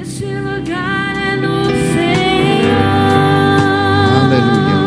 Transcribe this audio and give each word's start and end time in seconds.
Esse 0.00 0.26
lugar 0.26 1.16
é 1.16 1.34
no 1.34 1.64
Senhor. 1.66 2.78
Aleluia. 4.22 4.78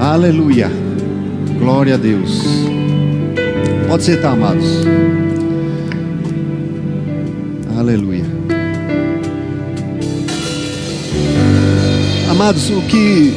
Aleluia. 0.00 0.68
Glória 1.56 1.94
a 1.94 1.96
Deus. 1.96 2.42
Pode 3.86 4.02
sentar, 4.02 4.32
amados. 4.32 4.66
Aleluia. 7.78 8.24
Amados, 12.28 12.70
o 12.70 12.82
que 12.82 13.32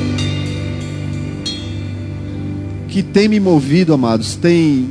que 2.88 3.04
tem 3.04 3.28
me 3.28 3.40
movido, 3.40 3.94
amados, 3.94 4.36
tem 4.36 4.90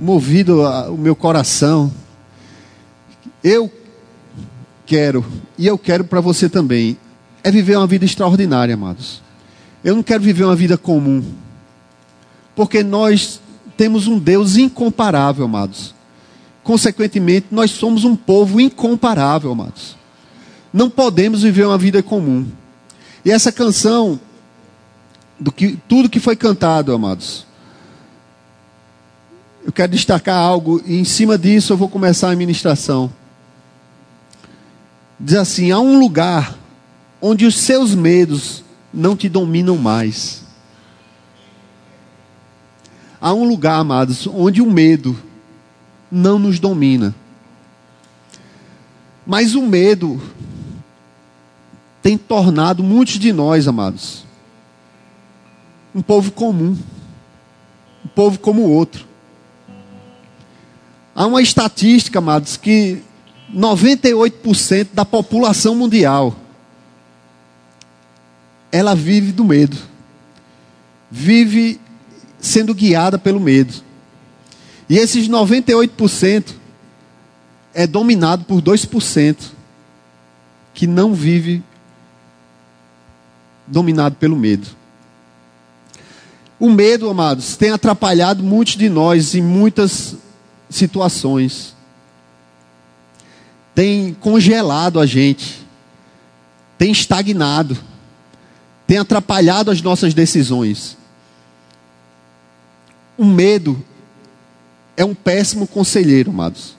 movido 0.00 0.62
o 0.62 0.98
meu 0.98 1.14
coração. 1.14 2.01
Eu 3.42 3.70
quero 4.86 5.24
e 5.58 5.66
eu 5.66 5.78
quero 5.78 6.04
para 6.04 6.20
você 6.20 6.48
também 6.48 6.96
é 7.42 7.50
viver 7.50 7.76
uma 7.76 7.86
vida 7.86 8.04
extraordinária, 8.04 8.74
amados. 8.74 9.20
Eu 9.82 9.96
não 9.96 10.02
quero 10.02 10.22
viver 10.22 10.44
uma 10.44 10.54
vida 10.54 10.78
comum. 10.78 11.24
Porque 12.54 12.82
nós 12.82 13.40
temos 13.76 14.06
um 14.06 14.18
Deus 14.18 14.56
incomparável, 14.56 15.44
amados. 15.44 15.94
Consequentemente, 16.62 17.48
nós 17.50 17.72
somos 17.72 18.04
um 18.04 18.14
povo 18.14 18.60
incomparável, 18.60 19.50
amados. 19.50 19.96
Não 20.72 20.88
podemos 20.88 21.42
viver 21.42 21.66
uma 21.66 21.78
vida 21.78 22.02
comum. 22.02 22.46
E 23.24 23.30
essa 23.30 23.50
canção, 23.50 24.20
do 25.38 25.50
que, 25.50 25.76
tudo 25.88 26.08
que 26.08 26.20
foi 26.20 26.36
cantado, 26.36 26.92
amados, 26.92 27.44
eu 29.64 29.72
quero 29.72 29.92
destacar 29.92 30.36
algo, 30.36 30.80
e 30.86 30.96
em 30.96 31.04
cima 31.04 31.36
disso 31.36 31.72
eu 31.72 31.76
vou 31.76 31.88
começar 31.88 32.30
a 32.30 32.36
ministração. 32.36 33.10
Diz 35.22 35.36
assim: 35.36 35.70
há 35.70 35.78
um 35.78 36.00
lugar 36.00 36.58
onde 37.20 37.46
os 37.46 37.54
seus 37.56 37.94
medos 37.94 38.64
não 38.92 39.16
te 39.16 39.28
dominam 39.28 39.78
mais. 39.78 40.42
Há 43.20 43.32
um 43.32 43.48
lugar, 43.48 43.78
amados, 43.78 44.26
onde 44.26 44.60
o 44.60 44.68
medo 44.68 45.16
não 46.10 46.40
nos 46.40 46.58
domina. 46.58 47.14
Mas 49.24 49.54
o 49.54 49.62
medo 49.62 50.20
tem 52.02 52.18
tornado 52.18 52.82
muitos 52.82 53.16
de 53.20 53.32
nós, 53.32 53.68
amados, 53.68 54.26
um 55.94 56.02
povo 56.02 56.32
comum, 56.32 56.76
um 58.04 58.08
povo 58.08 58.40
como 58.40 58.62
o 58.62 58.70
outro. 58.72 59.06
Há 61.14 61.26
uma 61.26 61.40
estatística, 61.40 62.18
amados, 62.18 62.56
que 62.56 63.04
98% 63.54 64.88
da 64.92 65.04
população 65.04 65.74
mundial 65.74 66.36
ela 68.72 68.94
vive 68.94 69.32
do 69.32 69.44
medo. 69.44 69.76
Vive 71.10 71.78
sendo 72.40 72.74
guiada 72.74 73.18
pelo 73.18 73.38
medo. 73.38 73.74
E 74.88 74.96
esses 74.96 75.28
98% 75.28 76.54
é 77.74 77.86
dominado 77.86 78.44
por 78.44 78.62
2% 78.62 79.36
que 80.72 80.86
não 80.86 81.14
vive 81.14 81.62
dominado 83.66 84.16
pelo 84.16 84.36
medo. 84.36 84.66
O 86.58 86.70
medo, 86.70 87.10
amados, 87.10 87.56
tem 87.56 87.70
atrapalhado 87.70 88.42
muitos 88.42 88.76
de 88.76 88.88
nós 88.88 89.34
em 89.34 89.42
muitas 89.42 90.16
situações. 90.70 91.71
Tem 93.74 94.14
congelado 94.14 95.00
a 95.00 95.06
gente. 95.06 95.66
Tem 96.76 96.90
estagnado. 96.92 97.76
Tem 98.86 98.98
atrapalhado 98.98 99.70
as 99.70 99.80
nossas 99.80 100.14
decisões. 100.14 100.96
O 103.16 103.24
medo 103.24 103.82
é 104.96 105.04
um 105.04 105.14
péssimo 105.14 105.66
conselheiro, 105.66 106.30
amados. 106.30 106.76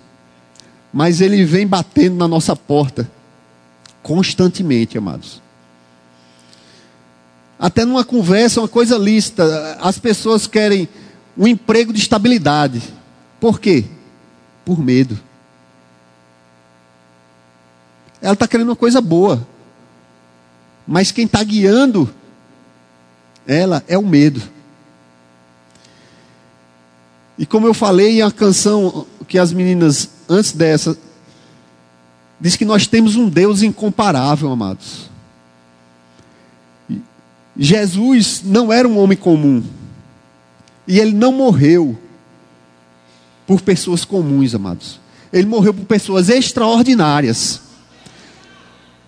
Mas 0.91 1.21
ele 1.21 1.43
vem 1.45 1.65
batendo 1.65 2.15
na 2.15 2.27
nossa 2.27 2.55
porta 2.55 3.09
constantemente, 4.03 4.97
amados. 4.97 5.41
Até 7.57 7.85
numa 7.85 8.03
conversa, 8.03 8.59
uma 8.59 8.67
coisa 8.67 8.97
lícita, 8.97 9.77
as 9.79 9.97
pessoas 9.97 10.45
querem 10.45 10.87
um 11.37 11.47
emprego 11.47 11.93
de 11.93 11.99
estabilidade. 11.99 12.81
Por 13.39 13.59
quê? 13.59 13.85
Por 14.65 14.79
medo. 14.79 15.17
Ela 18.23 18.33
está 18.33 18.47
querendo 18.47 18.69
uma 18.69 18.75
coisa 18.75 19.01
boa. 19.01 19.45
Mas 20.87 21.11
quem 21.11 21.25
está 21.25 21.43
guiando 21.43 22.09
ela 23.45 23.83
é 23.85 23.97
o 23.97 24.01
medo. 24.01 24.41
E 27.37 27.45
como 27.45 27.67
eu 27.67 27.73
falei, 27.73 28.21
a 28.21 28.31
canção 28.31 29.05
que 29.27 29.37
as 29.37 29.51
meninas, 29.51 30.09
antes 30.29 30.53
dessa, 30.53 30.97
diz 32.39 32.55
que 32.55 32.63
nós 32.63 32.87
temos 32.87 33.17
um 33.17 33.27
Deus 33.27 33.61
incomparável, 33.61 34.49
amados. 34.49 35.09
Jesus 37.57 38.41
não 38.43 38.71
era 38.71 38.87
um 38.87 38.97
homem 38.97 39.17
comum. 39.17 39.61
E 40.87 40.97
ele 40.99 41.11
não 41.11 41.33
morreu 41.33 41.97
por 43.45 43.59
pessoas 43.61 44.05
comuns, 44.05 44.55
amados. 44.55 44.99
Ele 45.31 45.47
morreu 45.47 45.73
por 45.73 45.85
pessoas 45.85 46.29
extraordinárias. 46.29 47.72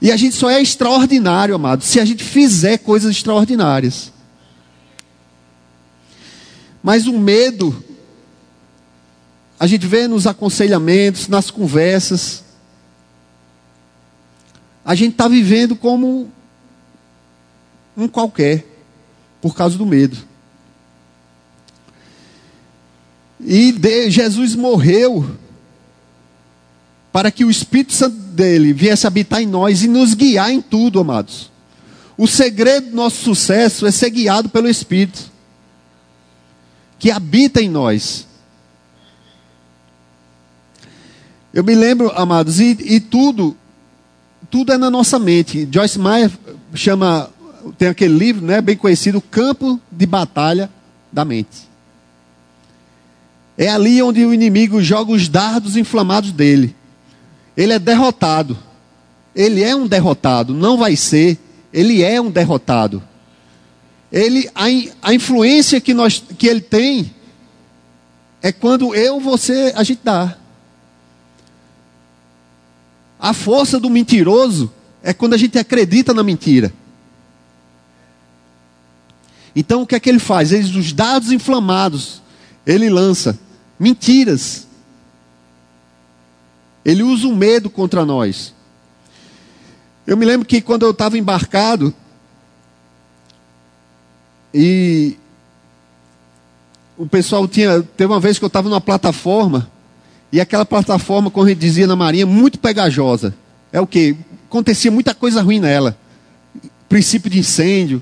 E 0.02 0.12
a 0.12 0.18
gente 0.18 0.36
só 0.36 0.50
é 0.50 0.62
extraordinário, 0.62 1.56
amados, 1.56 1.88
se 1.88 2.00
a 2.00 2.06
gente 2.06 2.24
fizer 2.24 2.78
coisas 2.80 3.12
extraordinárias. 3.12 4.12
Mas 6.84 7.08
o 7.08 7.18
medo, 7.18 7.84
a 9.60 9.66
gente 9.66 9.88
vê 9.88 10.08
nos 10.08 10.28
aconselhamentos, 10.28 11.28
nas 11.28 11.50
conversas, 11.50 12.44
a 14.84 14.94
gente 14.94 15.14
está 15.14 15.28
vivendo 15.28 15.76
como 15.76 16.32
um 17.98 18.08
qualquer, 18.08 18.66
por 19.42 19.56
causa 19.56 19.78
do 19.78 19.86
medo. 19.86 20.18
E 23.40 23.72
de, 23.72 24.12
Jesus 24.12 24.56
morreu 24.56 25.38
para 27.16 27.31
que 27.31 27.46
o 27.46 27.50
Espírito 27.50 27.94
Santo 27.94 28.18
dele 28.18 28.74
viesse 28.74 29.08
habitar 29.08 29.42
em 29.42 29.46
nós 29.46 29.81
e 29.81 29.88
nos 29.88 30.14
guiar 30.14 30.52
em 30.52 30.62
tudo, 30.62 31.00
amados. 31.00 31.50
O 32.18 32.28
segredo 32.28 32.90
do 32.90 32.96
nosso 32.98 33.24
sucesso 33.24 33.88
é 33.88 33.92
ser 33.92 34.09
guiado 34.09 34.50
pelo 34.50 34.68
Espírito, 34.68 35.31
que 37.00 37.09
habita 37.09 37.62
em 37.62 37.70
nós. 37.70 38.28
Eu 41.53 41.64
me 41.64 41.74
lembro, 41.74 42.12
amados, 42.18 42.59
e, 42.59 42.78
e 42.81 43.00
tudo, 43.00 43.56
tudo 44.52 44.74
é 44.74 44.78
na 44.78 44.90
nossa 44.90 45.18
mente. 45.18 45.66
Joyce 45.72 45.97
Meyer 45.97 46.30
chama, 46.74 47.30
tem 47.78 47.88
aquele 47.88 48.14
livro, 48.14 48.46
né, 48.46 48.59
bem 48.59 48.76
conhecido, 48.76 49.22
Campo 49.22 49.80
de 49.90 50.06
Batalha 50.06 50.70
da 51.14 51.24
Mente. 51.24 51.70
É 53.58 53.70
ali 53.70 54.02
onde 54.02 54.26
o 54.26 54.34
inimigo 54.34 54.82
joga 54.82 55.14
os 55.14 55.30
dardos 55.30 55.78
inflamados 55.78 56.34
dele. 56.34 56.76
Ele 57.56 57.74
é 57.74 57.80
derrotado. 57.80 58.58
Ele 59.36 59.62
é 59.62 59.76
um 59.76 59.88
derrotado, 59.88 60.54
não 60.54 60.78
vai 60.78 60.96
ser. 60.96 61.38
Ele 61.74 62.02
é 62.02 62.20
um 62.22 62.32
derrotado. 62.32 63.04
Ele, 64.12 64.50
a, 64.56 64.66
a 65.02 65.14
influência 65.14 65.82
que, 65.82 65.94
nós, 65.94 66.24
que 66.38 66.48
ele 66.48 66.62
tem 66.62 67.14
é 68.42 68.52
quando 68.52 68.96
eu, 68.96 69.20
você, 69.20 69.74
a 69.76 69.84
gente 69.84 70.02
dá. 70.04 70.38
A 73.20 73.34
força 73.34 73.79
do 73.79 73.90
mentiroso 73.90 74.72
é 75.02 75.14
quando 75.14 75.34
a 75.34 75.38
gente 75.38 75.58
acredita 75.58 76.14
na 76.14 76.24
mentira. 76.24 76.72
Então 79.56 79.82
o 79.82 79.88
que 79.88 79.96
é 79.96 80.00
que 80.00 80.09
ele 80.09 80.20
faz? 80.20 80.52
Ele, 80.52 80.78
os 80.78 80.94
dados 80.94 81.32
inflamados, 81.32 82.22
ele 82.66 82.90
lança 82.90 83.40
mentiras. 83.79 84.65
Ele 86.85 87.02
usa 87.02 87.28
o 87.28 87.35
medo 87.35 87.70
contra 87.70 88.05
nós. 88.05 88.53
Eu 90.05 90.16
me 90.16 90.26
lembro 90.26 90.47
que 90.47 90.61
quando 90.61 90.84
eu 90.84 90.91
estava 90.91 91.17
embarcado, 91.17 91.91
e 94.53 95.17
o 96.97 97.08
pessoal 97.08 97.47
tinha. 97.47 97.82
Teve 97.82 98.14
uma 98.14 98.20
vez 98.20 98.37
que 98.37 98.46
eu 98.46 98.47
estava 98.47 98.70
numa 98.70 98.79
plataforma, 98.79 99.70
e 100.32 100.40
aquela 100.40 100.66
plataforma, 100.66 101.32
como 101.32 101.46
a 101.46 101.49
gente 101.49 101.59
dizia 101.59 101.87
na 101.87 101.96
Marinha, 101.96 102.26
muito 102.26 102.59
pegajosa. 102.59 103.35
É 103.73 103.81
o 103.81 103.88
que? 103.88 104.16
Acontecia 104.47 104.91
muita 104.91 105.14
coisa 105.14 105.41
ruim 105.41 105.59
nela. 105.59 105.97
Princípio 106.88 107.29
de 107.29 107.40
incêndio. 107.40 108.02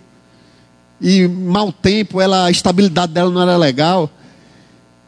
E 1.01 1.27
mau 1.27 1.71
tempo, 1.71 2.21
ela, 2.21 2.45
a 2.45 2.51
estabilidade 2.51 3.13
dela 3.13 3.31
não 3.31 3.41
era 3.41 3.57
legal. 3.57 4.09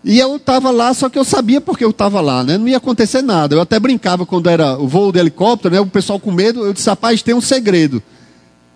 E 0.08 0.20
eu 0.20 0.36
estava 0.36 0.70
lá, 0.70 0.94
só 0.94 1.10
que 1.10 1.18
eu 1.18 1.26
sabia 1.26 1.60
porque 1.60 1.84
eu 1.84 1.90
estava 1.90 2.22
lá, 2.22 2.44
né? 2.44 2.60
Não 2.60 2.68
ia 2.68 2.78
acontecer 2.78 3.24
nada. 3.24 3.56
Eu 3.56 3.62
até 3.62 3.80
brincava 3.80 4.24
quando 4.24 4.48
era 4.48 4.78
o 4.78 4.88
voo 4.88 5.12
de 5.12 5.18
helicóptero, 5.18 5.74
né? 5.74 5.82
O 5.82 5.88
pessoal 5.88 6.20
com 6.20 6.32
medo, 6.32 6.64
eu 6.64 6.74
disse, 6.74 6.88
rapaz, 6.88 7.24
tem 7.24 7.34
um 7.34 7.42
segredo. 7.42 8.04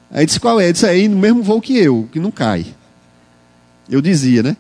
Aí 0.10 0.26
disse, 0.26 0.40
qual 0.40 0.60
é? 0.60 0.64
Ele 0.64 0.74
disse, 0.74 0.88
é 0.88 1.08
no 1.08 1.20
mesmo 1.20 1.44
voo 1.44 1.62
que 1.62 1.78
eu, 1.78 2.10
que 2.12 2.20
não 2.20 2.32
cai. 2.32 2.66
Eu 3.88 4.02
dizia, 4.02 4.42
né? 4.42 4.58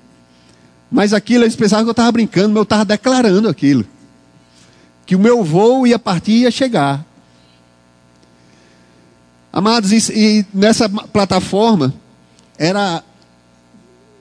Mas 0.92 1.12
aquilo, 1.12 1.44
eles 1.44 1.56
pensavam 1.56 1.86
que 1.86 1.90
eu 1.90 1.94
estava 1.94 2.12
brincando, 2.12 2.50
mas 2.50 2.58
eu 2.58 2.64
estava 2.64 2.86
declarando 2.86 3.50
aquilo. 3.50 3.84
Que 5.08 5.16
o 5.16 5.20
meu 5.20 5.44
voo 5.44 5.88
ia 5.88 5.98
partir 5.98 6.34
e 6.34 6.42
ia 6.42 6.52
chegar. 6.52 7.04
Amados, 9.52 9.92
e, 9.92 10.14
e 10.14 10.46
nessa 10.54 10.88
plataforma, 10.88 11.92
era, 12.60 13.04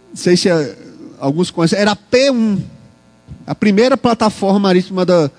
não 0.09 0.17
sei 0.17 0.35
se 0.35 0.49
é, 0.49 0.88
alguns 1.21 1.51
conhecem, 1.51 1.79
era 1.79 1.93
a 1.93 1.97
P1. 1.97 2.61
A 3.47 3.55
primeira 3.55 3.97
plataforma 3.97 4.59
marítima 4.59 5.05
da, 5.05 5.23
não 5.23 5.31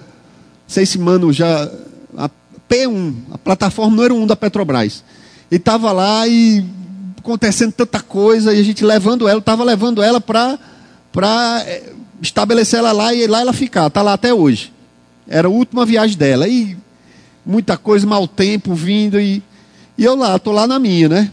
sei 0.67 0.85
se 0.85 0.97
mano 0.97 1.31
já, 1.31 1.69
a 2.17 2.29
P1, 2.69 3.15
a 3.31 3.37
plataforma 3.37 3.95
número 3.95 4.15
1 4.15 4.27
da 4.27 4.35
Petrobras. 4.35 5.03
E 5.51 5.55
estava 5.55 5.91
lá 5.91 6.27
e 6.27 6.63
acontecendo 7.17 7.73
tanta 7.73 7.99
coisa, 7.99 8.53
e 8.53 8.59
a 8.59 8.63
gente 8.63 8.83
levando 8.83 9.27
ela, 9.27 9.39
estava 9.39 9.63
levando 9.63 10.01
ela 10.01 10.21
para 10.21 10.57
é, 11.65 11.91
estabelecer 12.21 12.79
ela 12.79 12.91
lá 12.91 13.13
e 13.13 13.27
lá 13.27 13.41
ela 13.41 13.53
ficar, 13.53 13.87
está 13.87 14.01
lá 14.01 14.13
até 14.13 14.33
hoje. 14.33 14.73
Era 15.27 15.47
a 15.47 15.51
última 15.51 15.85
viagem 15.85 16.17
dela. 16.17 16.47
E 16.47 16.75
muita 17.45 17.77
coisa, 17.77 18.05
mau 18.07 18.27
tempo 18.27 18.73
vindo, 18.73 19.19
e, 19.19 19.43
e 19.97 20.03
eu 20.03 20.15
lá, 20.15 20.35
estou 20.35 20.53
lá 20.53 20.65
na 20.65 20.79
minha, 20.79 21.09
né? 21.09 21.31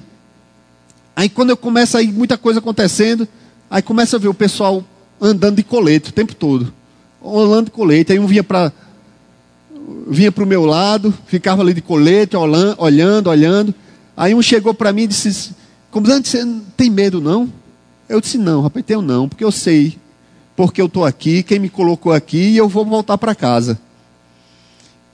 Aí 1.14 1.28
quando 1.31 1.50
eu 1.50 1.56
começo 1.56 1.96
aí, 1.96 2.08
muita 2.08 2.37
coisa 2.37 2.58
acontecendo, 2.58 3.26
Aí 3.70 3.82
começa 3.82 4.16
a 4.16 4.18
ver 4.18 4.28
o 4.28 4.34
pessoal 4.34 4.84
andando 5.20 5.56
de 5.56 5.62
colete 5.62 6.10
o 6.10 6.12
tempo 6.12 6.34
todo. 6.34 6.72
Andando 7.24 7.66
de 7.66 7.70
colete. 7.70 8.12
Aí 8.12 8.18
um 8.18 8.26
vinha 8.26 8.44
para 8.44 8.72
vinha 10.08 10.32
para 10.32 10.42
o 10.42 10.46
meu 10.46 10.64
lado, 10.64 11.14
ficava 11.26 11.62
ali 11.62 11.72
de 11.72 11.80
colete, 11.80 12.36
olhando, 12.36 13.28
olhando. 13.28 13.74
Aí 14.16 14.34
um 14.34 14.42
chegou 14.42 14.74
para 14.74 14.92
mim 14.92 15.02
e 15.02 15.08
disse: 15.08 15.54
Comandante, 15.90 16.28
você 16.28 16.44
tem 16.76 16.90
medo 16.90 17.20
não? 17.20 17.52
Eu 18.08 18.20
disse: 18.20 18.38
Não, 18.38 18.62
rapaz, 18.62 18.84
tenho 18.84 19.02
não, 19.02 19.28
porque 19.28 19.44
eu 19.44 19.52
sei 19.52 19.98
porque 20.56 20.80
eu 20.80 20.86
estou 20.86 21.04
aqui, 21.04 21.42
quem 21.42 21.58
me 21.58 21.68
colocou 21.68 22.12
aqui 22.12 22.38
e 22.38 22.56
eu 22.56 22.66
vou 22.66 22.84
voltar 22.84 23.18
para 23.18 23.34
casa. 23.34 23.78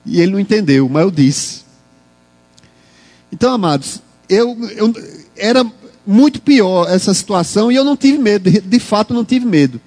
E 0.07 0.21
ele 0.21 0.33
não 0.33 0.41
entendeu, 0.41 0.89
mas 0.89 1.03
eu 1.03 1.11
disse. 1.11 1.63
Então, 3.31 3.53
amados, 3.53 4.01
eu, 4.29 4.57
eu 4.71 4.95
era 5.37 5.67
muito 6.07 6.41
pior 6.41 6.89
essa 6.91 7.15
situação 7.15 7.71
e 7.71 7.77
eu 7.77 7.85
não 7.85 7.97
tive 7.97 8.19
medo, 8.19 8.51
de, 8.51 8.79
fato 8.79 9.15
não 9.15 9.25
tive 9.25 9.47
medo. 9.47 9.81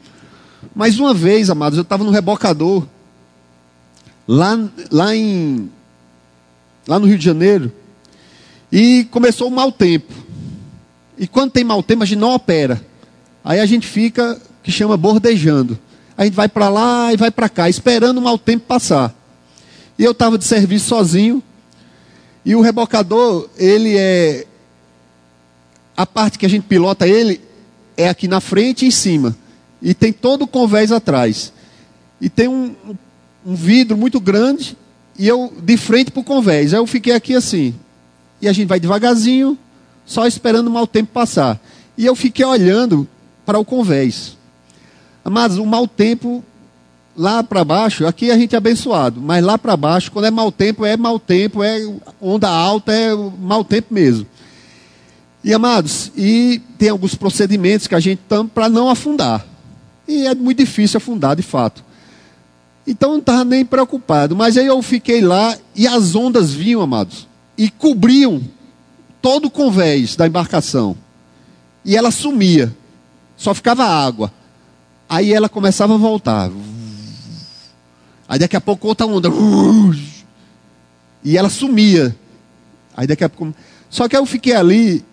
Mas 0.74 1.00
uma 1.00 1.14
vez, 1.14 1.50
amados, 1.50 1.78
eu 1.78 1.84
estava 1.84 2.04
no 2.04 2.12
rebocador, 2.12 2.86
lá, 4.28 4.58
lá, 4.92 5.16
em, 5.16 5.70
lá 6.88 7.00
no 7.00 7.06
Rio 7.06 7.18
de 7.18 7.26
Janeiro, 7.26 7.72
e 8.72 9.06
começou 9.12 9.48
o 9.48 9.52
mau 9.52 9.72
tempo. 9.72 10.14
E 11.18 11.28
quando 11.28 11.52
tem 11.52 11.64
mau 11.64 11.82
tempo, 11.82 12.04
a 12.04 12.06
gente 12.06 12.20
não 12.20 12.34
opera. 12.34 12.82
Aí 13.44 13.60
a 13.60 13.66
gente 13.66 13.88
fica, 13.88 14.42
que 14.64 14.72
chama 14.72 14.98
bordejando. 14.98 15.80
A 16.18 16.26
gente 16.26 16.34
vai 16.34 16.50
para 16.50 16.68
lá 16.68 17.14
e 17.14 17.18
vai 17.18 17.32
para 17.32 17.48
cá, 17.48 17.70
esperando 17.70 18.18
o 18.18 18.22
mau 18.22 18.38
tempo 18.38 18.66
passar. 18.66 19.14
E 19.98 20.04
eu 20.04 20.12
estava 20.12 20.38
de 20.38 20.44
serviço 20.44 20.88
sozinho, 20.88 21.42
e 22.44 22.56
o 22.56 22.62
rebocador, 22.62 23.50
ele 23.58 23.96
é 23.98 24.46
a 25.96 26.06
parte 26.06 26.38
que 26.38 26.46
a 26.46 26.50
gente 26.50 26.64
pilota 26.64 27.08
ele 27.08 27.42
é 27.98 28.10
aqui 28.10 28.28
na 28.28 28.40
frente 28.40 28.86
e 28.86 28.88
em 28.90 28.92
cima. 28.92 29.36
E 29.82 29.94
tem 29.94 30.12
todo 30.12 30.44
o 30.44 30.48
convés 30.48 30.92
atrás. 30.92 31.54
E 32.20 32.30
tem 32.30 32.48
um, 32.48 32.76
um 33.46 33.56
vidro 33.56 33.98
muito 33.98 34.20
grande 34.20 34.78
e 35.18 35.28
eu 35.28 35.54
de 35.62 35.78
frente 35.78 36.12
para 36.12 36.22
o 36.22 36.24
convés. 36.24 36.74
Aí 36.74 36.80
eu 36.80 36.88
fiquei 36.88 37.14
aqui 37.14 37.36
assim. 37.36 37.74
E 38.42 38.48
a 38.48 38.54
gente 38.54 38.68
vai 38.68 38.80
devagarzinho, 38.80 39.58
só 40.06 40.28
esperando 40.28 40.68
o 40.68 40.72
mau 40.72 40.86
tempo 40.86 41.12
passar. 41.14 41.60
E 41.98 42.06
eu 42.06 42.16
fiquei 42.16 42.46
olhando 42.46 43.08
para 43.46 43.60
o 43.60 43.66
convés. 43.66 44.38
Mas 45.24 45.58
o 45.58 45.66
mau 45.66 45.88
tempo 45.88 46.44
lá 47.18 47.42
para 47.42 47.64
baixo, 47.64 48.06
aqui 48.06 48.30
a 48.30 48.38
gente 48.38 48.56
é 48.56 48.58
abençoado, 48.58 49.22
mas 49.22 49.44
lá 49.44 49.58
para 49.58 49.78
baixo, 49.78 50.12
quando 50.12 50.26
é 50.26 50.32
mau 50.32 50.52
tempo, 50.52 50.86
é 50.86 50.98
mau 50.98 51.18
tempo, 51.18 51.64
é 51.64 51.80
onda 52.22 52.50
alta, 52.50 52.92
é 52.92 53.16
mau 53.40 53.64
tempo 53.64 53.94
mesmo. 53.94 54.28
E 55.46 55.54
amados, 55.54 56.12
e 56.18 56.60
tem 56.76 56.90
alguns 56.90 57.14
procedimentos 57.14 57.86
que 57.86 57.94
a 57.94 58.00
gente 58.00 58.20
tem 58.28 58.48
para 58.48 58.68
não 58.68 58.90
afundar. 58.90 59.46
E 60.08 60.26
é 60.26 60.34
muito 60.34 60.58
difícil 60.58 60.98
afundar, 60.98 61.36
de 61.36 61.44
fato. 61.44 61.86
Então 62.88 63.12
não 63.12 63.20
estava 63.20 63.46
nem 63.46 63.64
preocupado. 63.64 64.36
Mas 64.36 64.58
aí 64.58 64.66
eu 64.66 64.82
fiquei 64.82 65.22
lá 65.22 65.56
e 65.76 65.86
as 65.86 66.16
ondas 66.16 66.52
vinham, 66.52 66.82
amados, 66.82 67.28
e 67.56 67.70
cobriam 67.70 68.42
todo 69.22 69.46
o 69.46 69.52
convés 69.52 70.16
da 70.16 70.26
embarcação. 70.26 70.98
E 71.86 71.96
ela 71.96 72.10
sumia. 72.10 72.76
Só 73.38 73.54
ficava 73.54 73.86
água. 73.86 74.34
Aí 75.08 75.32
ela 75.32 75.48
começava 75.48 75.94
a 75.94 75.98
voltar. 75.98 76.50
Aí 78.28 78.40
daqui 78.40 78.56
a 78.56 78.62
pouco 78.62 78.88
outra 78.88 79.06
onda. 79.06 79.30
E 81.24 81.38
ela 81.38 81.52
sumia. 81.52 82.16
Aí 82.98 83.06
daqui 83.06 83.24
a 83.24 83.30
pouco. 83.30 83.54
Só 83.92 84.08
que 84.08 84.18
eu 84.18 84.26
fiquei 84.26 84.56
ali 84.56 85.06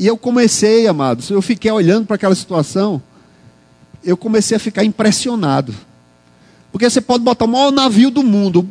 e 0.00 0.06
eu 0.06 0.16
comecei, 0.16 0.86
amados, 0.86 1.28
eu 1.28 1.42
fiquei 1.42 1.70
olhando 1.70 2.06
para 2.06 2.16
aquela 2.16 2.34
situação, 2.34 3.02
eu 4.02 4.16
comecei 4.16 4.56
a 4.56 4.58
ficar 4.58 4.82
impressionado. 4.82 5.74
Porque 6.72 6.88
você 6.88 7.02
pode 7.02 7.22
botar 7.22 7.44
o 7.44 7.48
maior 7.48 7.70
navio 7.70 8.10
do 8.10 8.22
mundo, 8.22 8.66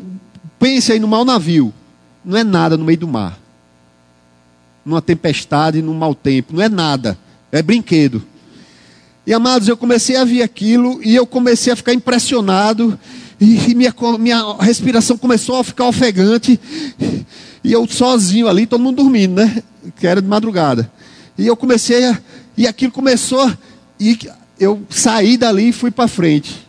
pense 0.58 0.92
aí 0.92 1.00
no 1.00 1.08
maior 1.08 1.24
navio, 1.24 1.72
não 2.26 2.36
é 2.36 2.44
nada 2.44 2.76
no 2.76 2.84
meio 2.84 2.98
do 2.98 3.08
mar. 3.08 3.38
Numa 4.84 5.04
tempestade, 5.04 5.84
num 5.84 5.94
mau 5.94 6.16
tempo, 6.16 6.56
não 6.56 6.64
é 6.64 6.68
nada, 6.68 7.16
é 7.52 7.62
brinquedo. 7.62 8.24
E 9.24 9.32
amados, 9.32 9.68
eu 9.68 9.78
comecei 9.78 10.16
a 10.16 10.26
ver 10.26 10.42
aquilo 10.42 11.00
e 11.04 11.16
eu 11.16 11.28
comecei 11.28 11.72
a 11.72 11.76
ficar 11.76 11.94
impressionado. 11.94 13.00
E 13.40 13.76
minha, 13.76 13.94
minha 14.18 14.56
respiração 14.60 15.16
começou 15.16 15.58
a 15.58 15.64
ficar 15.64 15.86
ofegante. 15.86 16.60
E 17.64 17.72
eu 17.72 17.88
sozinho 17.88 18.48
ali, 18.48 18.66
todo 18.66 18.82
mundo 18.82 19.04
dormindo, 19.04 19.36
né? 19.36 19.62
Que 19.96 20.08
era 20.08 20.24
de 20.24 20.28
madrugada. 20.28 20.92
E 21.40 21.48
eu 21.48 21.56
comecei 21.56 22.06
a. 22.06 22.20
E 22.58 22.68
aquilo 22.68 22.92
começou. 22.92 23.50
E 23.98 24.20
eu 24.60 24.84
saí 24.90 25.38
dali 25.38 25.70
e 25.70 25.74
fui 25.74 25.90
para 25.90 26.08
frente. 26.08 26.68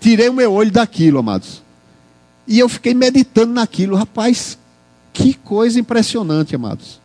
Tirei 0.00 0.30
o 0.30 0.32
meu 0.32 0.50
olho 0.50 0.70
daquilo, 0.70 1.18
amados. 1.18 1.62
E 2.48 2.58
eu 2.58 2.68
fiquei 2.68 2.94
meditando 2.94 3.52
naquilo. 3.52 3.94
Rapaz, 3.94 4.58
que 5.12 5.34
coisa 5.34 5.78
impressionante, 5.78 6.56
amados. 6.56 7.00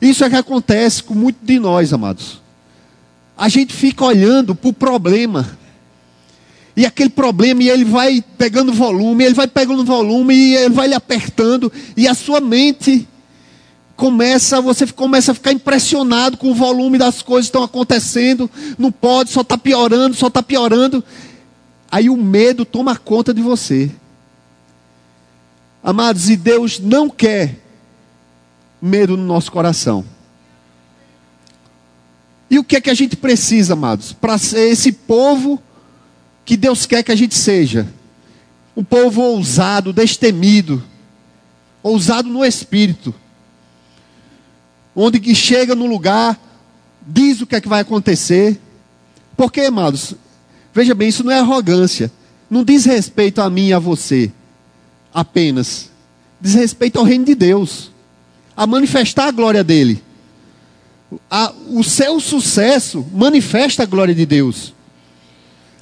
Isso 0.00 0.24
é 0.24 0.28
que 0.28 0.34
acontece 0.34 1.02
com 1.02 1.14
muitos 1.14 1.46
de 1.46 1.60
nós, 1.60 1.92
amados. 1.92 2.42
A 3.38 3.48
gente 3.48 3.72
fica 3.72 4.04
olhando 4.04 4.52
para 4.52 4.68
o 4.68 4.72
problema. 4.72 5.58
E 6.76 6.84
aquele 6.84 7.10
problema, 7.10 7.62
e 7.62 7.70
ele 7.70 7.84
vai 7.84 8.24
pegando 8.36 8.72
volume, 8.72 9.24
ele 9.24 9.34
vai 9.34 9.46
pegando 9.46 9.84
volume, 9.84 10.34
e 10.34 10.56
ele 10.56 10.74
vai 10.74 10.88
lhe 10.88 10.94
apertando, 10.94 11.70
e 11.96 12.08
a 12.08 12.14
sua 12.14 12.40
mente 12.40 13.06
começa, 14.02 14.60
você 14.60 14.84
começa 14.88 15.30
a 15.30 15.34
ficar 15.34 15.52
impressionado 15.52 16.36
com 16.36 16.50
o 16.50 16.54
volume 16.56 16.98
das 16.98 17.22
coisas 17.22 17.46
que 17.46 17.50
estão 17.50 17.62
acontecendo, 17.62 18.50
não 18.76 18.90
pode, 18.90 19.30
só 19.30 19.42
está 19.42 19.56
piorando, 19.56 20.16
só 20.16 20.26
está 20.26 20.42
piorando. 20.42 21.04
Aí 21.88 22.10
o 22.10 22.16
medo 22.16 22.64
toma 22.64 22.96
conta 22.96 23.32
de 23.32 23.40
você. 23.40 23.92
Amados, 25.84 26.28
e 26.28 26.34
Deus 26.34 26.80
não 26.80 27.08
quer 27.08 27.60
medo 28.80 29.16
no 29.16 29.22
nosso 29.22 29.52
coração. 29.52 30.04
E 32.50 32.58
o 32.58 32.64
que 32.64 32.74
é 32.74 32.80
que 32.80 32.90
a 32.90 32.94
gente 32.94 33.14
precisa, 33.14 33.74
amados? 33.74 34.12
Para 34.12 34.36
ser 34.36 34.68
esse 34.68 34.90
povo 34.90 35.62
que 36.44 36.56
Deus 36.56 36.86
quer 36.86 37.04
que 37.04 37.12
a 37.12 37.16
gente 37.16 37.36
seja. 37.36 37.86
Um 38.76 38.82
povo 38.82 39.22
ousado, 39.22 39.92
destemido, 39.92 40.82
ousado 41.84 42.28
no 42.28 42.44
espírito 42.44 43.14
onde 44.94 45.18
que 45.18 45.34
chega 45.34 45.74
no 45.74 45.86
lugar, 45.86 46.38
diz 47.06 47.40
o 47.40 47.46
que 47.46 47.56
é 47.56 47.60
que 47.60 47.68
vai 47.68 47.80
acontecer. 47.80 48.60
Porque, 49.36 49.62
amados, 49.62 50.14
veja 50.74 50.94
bem, 50.94 51.08
isso 51.08 51.24
não 51.24 51.32
é 51.32 51.38
arrogância. 51.38 52.10
Não 52.50 52.62
diz 52.62 52.84
respeito 52.84 53.40
a 53.40 53.48
mim 53.48 53.68
e 53.68 53.72
a 53.72 53.78
você 53.78 54.30
apenas. 55.12 55.90
Diz 56.40 56.54
respeito 56.54 56.98
ao 56.98 57.04
reino 57.04 57.24
de 57.24 57.34
Deus. 57.34 57.90
A 58.56 58.66
manifestar 58.66 59.28
a 59.28 59.30
glória 59.30 59.64
dele. 59.64 60.02
A, 61.30 61.52
o 61.70 61.82
seu 61.82 62.20
sucesso 62.20 63.06
manifesta 63.12 63.82
a 63.82 63.86
glória 63.86 64.14
de 64.14 64.26
Deus. 64.26 64.74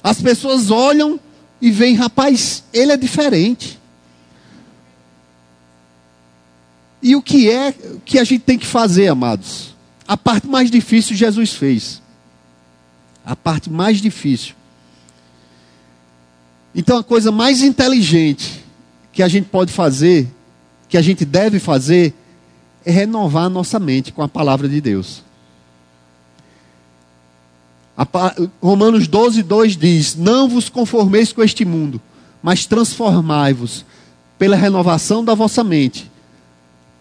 As 0.03 0.21
pessoas 0.21 0.71
olham 0.71 1.19
e 1.61 1.69
veem, 1.69 1.95
rapaz, 1.95 2.63
ele 2.73 2.91
é 2.91 2.97
diferente. 2.97 3.80
E 7.01 7.15
o 7.15 7.21
que 7.21 7.49
é 7.49 7.73
que 8.05 8.19
a 8.19 8.23
gente 8.23 8.41
tem 8.41 8.57
que 8.57 8.65
fazer, 8.65 9.07
amados? 9.07 9.75
A 10.07 10.15
parte 10.15 10.47
mais 10.47 10.69
difícil 10.69 11.15
Jesus 11.15 11.53
fez. 11.53 12.01
A 13.25 13.35
parte 13.35 13.69
mais 13.69 13.99
difícil. 13.99 14.55
Então 16.73 16.97
a 16.97 17.03
coisa 17.03 17.31
mais 17.31 17.61
inteligente 17.61 18.63
que 19.11 19.23
a 19.23 19.27
gente 19.27 19.45
pode 19.45 19.71
fazer, 19.71 20.27
que 20.87 20.97
a 20.97 21.01
gente 21.01 21.25
deve 21.25 21.59
fazer, 21.59 22.13
é 22.85 22.91
renovar 22.91 23.45
a 23.45 23.49
nossa 23.49 23.79
mente 23.79 24.11
com 24.11 24.21
a 24.21 24.27
palavra 24.27 24.67
de 24.67 24.81
Deus. 24.81 25.23
Romanos 28.61 29.07
12, 29.07 29.43
2 29.43 29.77
diz: 29.77 30.15
Não 30.15 30.49
vos 30.49 30.69
conformeis 30.69 31.31
com 31.31 31.43
este 31.43 31.63
mundo, 31.63 32.01
mas 32.41 32.65
transformai-vos 32.65 33.85
pela 34.39 34.55
renovação 34.55 35.23
da 35.23 35.35
vossa 35.35 35.63
mente, 35.63 36.10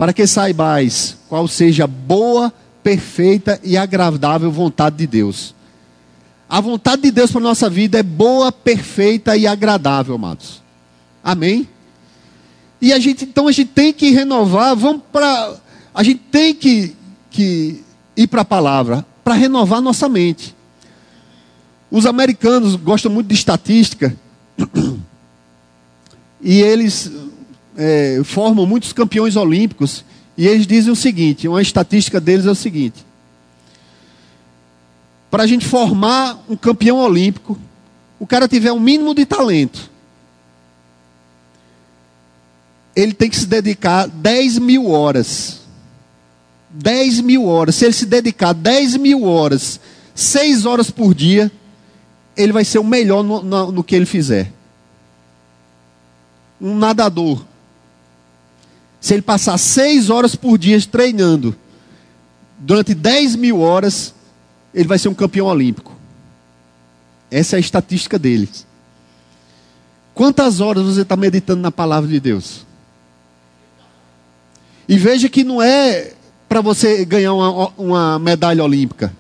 para 0.01 0.15
que 0.15 0.27
saibais 0.27 1.19
qual 1.29 1.47
seja 1.47 1.85
a 1.85 1.87
boa, 1.87 2.51
perfeita 2.83 3.61
e 3.63 3.77
agradável 3.77 4.51
vontade 4.51 4.97
de 4.97 5.07
Deus. 5.07 5.55
A 6.49 6.59
vontade 6.59 7.03
de 7.03 7.11
Deus 7.11 7.31
para 7.31 7.39
a 7.43 7.45
nossa 7.45 7.69
vida 7.69 7.99
é 7.99 8.03
boa, 8.03 8.51
perfeita 8.51 9.37
e 9.37 9.47
agradável, 9.47 10.15
amados. 10.15 10.63
Amém? 11.23 11.69
E 12.81 12.95
a 12.95 12.99
gente, 12.99 13.27
então 13.27 13.47
a 13.47 13.53
gente 13.53 13.73
tem 13.73 13.93
que 13.93 14.09
renovar, 14.09 14.75
vamos 14.75 15.03
para. 15.13 15.57
A 15.93 16.03
gente 16.03 16.23
tem 16.31 16.55
que, 16.55 16.97
que 17.31 17.85
ir 18.17 18.27
para 18.27 18.41
a 18.41 18.45
palavra, 18.47 19.05
para 19.23 19.35
renovar 19.35 19.83
nossa 19.83 20.09
mente. 20.09 20.57
Os 21.91 22.07
americanos 22.07 22.75
gostam 22.75 23.13
muito 23.13 23.27
de 23.27 23.35
estatística. 23.35 24.17
E 26.43 26.63
eles 26.63 27.13
é, 27.81 28.21
formam 28.23 28.67
muitos 28.67 28.93
campeões 28.93 29.37
olímpicos. 29.37 30.05
E 30.37 30.47
eles 30.47 30.67
dizem 30.67 30.93
o 30.93 30.97
seguinte: 30.97 31.49
uma 31.49 31.63
estatística 31.63 32.21
deles 32.21 32.45
é 32.45 32.51
o 32.51 32.55
seguinte. 32.55 33.05
Para 35.31 35.45
a 35.45 35.47
gente 35.47 35.67
formar 35.67 36.45
um 36.49 36.57
campeão 36.57 36.99
olímpico, 36.99 37.59
o 38.19 38.27
cara 38.27 38.47
tiver 38.47 38.73
um 38.73 38.81
mínimo 38.81 39.15
de 39.15 39.25
talento. 39.25 39.89
Ele 42.95 43.15
tem 43.15 43.31
que 43.31 43.39
se 43.39 43.47
dedicar 43.47 44.09
10 44.09 44.59
mil 44.59 44.91
horas. 44.91 45.61
10 46.71 47.21
mil 47.21 47.47
horas. 47.47 47.77
Se 47.77 47.87
ele 47.87 47.95
se 47.95 48.05
dedicar 48.05 48.53
10 48.53 48.97
mil 48.97 49.25
horas, 49.25 49.81
6 50.15 50.67
horas 50.67 50.91
por 50.91 51.15
dia, 51.15 51.51
ele 52.37 52.53
vai 52.53 52.65
ser 52.65 52.79
o 52.79 52.85
melhor 52.85 53.23
no, 53.23 53.43
no, 53.43 53.73
no 53.73 53.85
que 53.85 53.95
ele 53.95 54.07
fizer. 54.07 54.53
Um 56.61 56.77
nadador. 56.77 57.50
Se 59.01 59.15
ele 59.15 59.23
passar 59.23 59.57
seis 59.59 60.11
horas 60.11 60.37
por 60.37 60.59
dia 60.59 60.79
treinando, 60.83 61.57
durante 62.59 62.95
10 62.95 63.37
mil 63.37 63.61
horas, 63.61 64.15
ele 64.75 64.87
vai 64.87 64.99
ser 64.99 65.09
um 65.09 65.15
campeão 65.15 65.47
olímpico. 65.47 65.97
Essa 67.31 67.57
é 67.57 67.59
a 67.59 67.61
estatística 67.61 68.19
deles. 68.19 68.67
Quantas 70.15 70.61
horas 70.61 70.85
você 70.85 71.01
está 71.01 71.17
meditando 71.17 71.63
na 71.63 71.73
palavra 71.73 72.09
de 72.09 72.21
Deus? 72.21 72.67
E 74.87 74.99
veja 74.99 75.29
que 75.29 75.45
não 75.45 75.63
é 75.63 76.13
para 76.49 76.61
você 76.61 77.05
ganhar 77.05 77.33
uma, 77.33 77.69
uma 77.79 78.19
medalha 78.19 78.63
olímpica. 78.63 79.15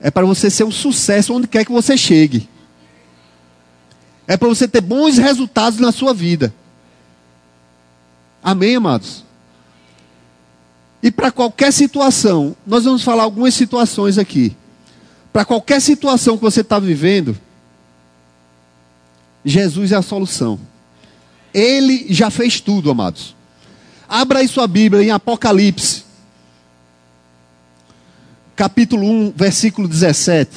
É 0.00 0.10
para 0.10 0.24
você 0.24 0.50
ser 0.50 0.64
um 0.64 0.70
sucesso 0.70 1.34
onde 1.34 1.46
quer 1.46 1.64
que 1.64 1.72
você 1.72 1.96
chegue. 1.96 2.48
É 4.26 4.36
para 4.36 4.48
você 4.48 4.66
ter 4.66 4.80
bons 4.80 5.18
resultados 5.18 5.78
na 5.78 5.92
sua 5.92 6.14
vida. 6.14 6.52
Amém, 8.42 8.76
amados? 8.76 9.24
E 11.02 11.10
para 11.10 11.30
qualquer 11.30 11.72
situação, 11.72 12.56
nós 12.66 12.84
vamos 12.84 13.02
falar 13.02 13.22
algumas 13.22 13.54
situações 13.54 14.18
aqui. 14.18 14.56
Para 15.32 15.44
qualquer 15.44 15.80
situação 15.80 16.36
que 16.36 16.42
você 16.42 16.62
está 16.62 16.78
vivendo, 16.78 17.36
Jesus 19.44 19.92
é 19.92 19.96
a 19.96 20.02
solução. 20.02 20.58
Ele 21.54 22.06
já 22.10 22.30
fez 22.30 22.60
tudo, 22.60 22.90
amados. 22.90 23.34
Abra 24.08 24.40
aí 24.40 24.48
sua 24.48 24.66
Bíblia 24.66 25.02
em 25.02 25.10
Apocalipse 25.10 26.08
capítulo 28.58 29.08
1, 29.08 29.34
versículo 29.36 29.86
17. 29.86 30.50